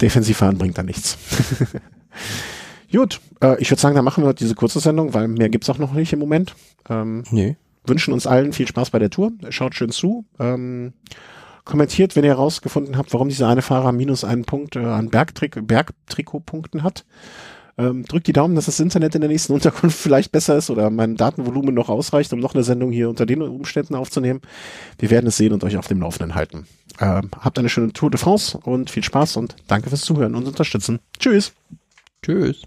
Defensivfahren 0.00 0.58
bringt 0.58 0.76
da 0.78 0.82
nichts. 0.82 1.18
Gut, 2.92 3.20
äh, 3.42 3.60
ich 3.60 3.70
würde 3.70 3.80
sagen, 3.80 3.96
dann 3.96 4.04
machen 4.04 4.24
wir 4.24 4.34
diese 4.34 4.54
kurze 4.54 4.80
Sendung, 4.80 5.14
weil 5.14 5.26
mehr 5.28 5.48
gibt's 5.48 5.68
auch 5.70 5.78
noch 5.78 5.92
nicht 5.92 6.12
im 6.12 6.18
Moment. 6.20 6.54
Ähm, 6.88 7.24
Nee. 7.30 7.56
wünschen 7.86 8.12
uns 8.14 8.26
allen 8.26 8.52
viel 8.52 8.68
Spaß 8.68 8.90
bei 8.90 8.98
der 8.98 9.10
Tour. 9.10 9.32
Schaut 9.50 9.74
schön 9.74 9.90
zu. 9.90 10.24
Ähm, 10.38 10.92
kommentiert, 11.64 12.14
wenn 12.14 12.24
ihr 12.24 12.30
herausgefunden 12.30 12.96
habt, 12.96 13.12
warum 13.12 13.28
dieser 13.28 13.48
eine 13.48 13.62
Fahrer 13.62 13.90
minus 13.92 14.22
einen 14.24 14.44
Punkt 14.44 14.76
äh, 14.76 14.80
an 14.84 15.10
Bergtrick 15.10 15.66
Bergtrikotpunkten 15.66 16.82
hat. 16.82 17.04
Ähm, 17.76 18.04
drückt 18.04 18.26
die 18.26 18.32
Daumen, 18.32 18.54
dass 18.54 18.66
das 18.66 18.80
Internet 18.80 19.14
in 19.14 19.20
der 19.20 19.30
nächsten 19.30 19.52
Unterkunft 19.54 19.98
vielleicht 19.98 20.32
besser 20.32 20.56
ist 20.56 20.70
oder 20.70 20.90
mein 20.90 21.16
Datenvolumen 21.16 21.74
noch 21.74 21.88
ausreicht, 21.88 22.32
um 22.32 22.38
noch 22.38 22.54
eine 22.54 22.64
Sendung 22.64 22.92
hier 22.92 23.08
unter 23.08 23.26
den 23.26 23.42
Umständen 23.42 23.94
aufzunehmen. 23.94 24.40
Wir 24.98 25.10
werden 25.10 25.26
es 25.26 25.36
sehen 25.36 25.52
und 25.52 25.64
euch 25.64 25.76
auf 25.76 25.88
dem 25.88 26.00
Laufenden 26.00 26.34
halten. 26.34 26.66
Ähm, 27.00 27.30
habt 27.40 27.58
eine 27.58 27.68
schöne 27.68 27.92
Tour 27.92 28.10
de 28.10 28.20
France 28.20 28.58
und 28.58 28.90
viel 28.90 29.02
Spaß 29.02 29.36
und 29.36 29.56
danke 29.66 29.88
fürs 29.88 30.02
Zuhören 30.02 30.34
und 30.34 30.46
Unterstützen. 30.46 31.00
Tschüss. 31.18 31.52
Tschüss. 32.22 32.62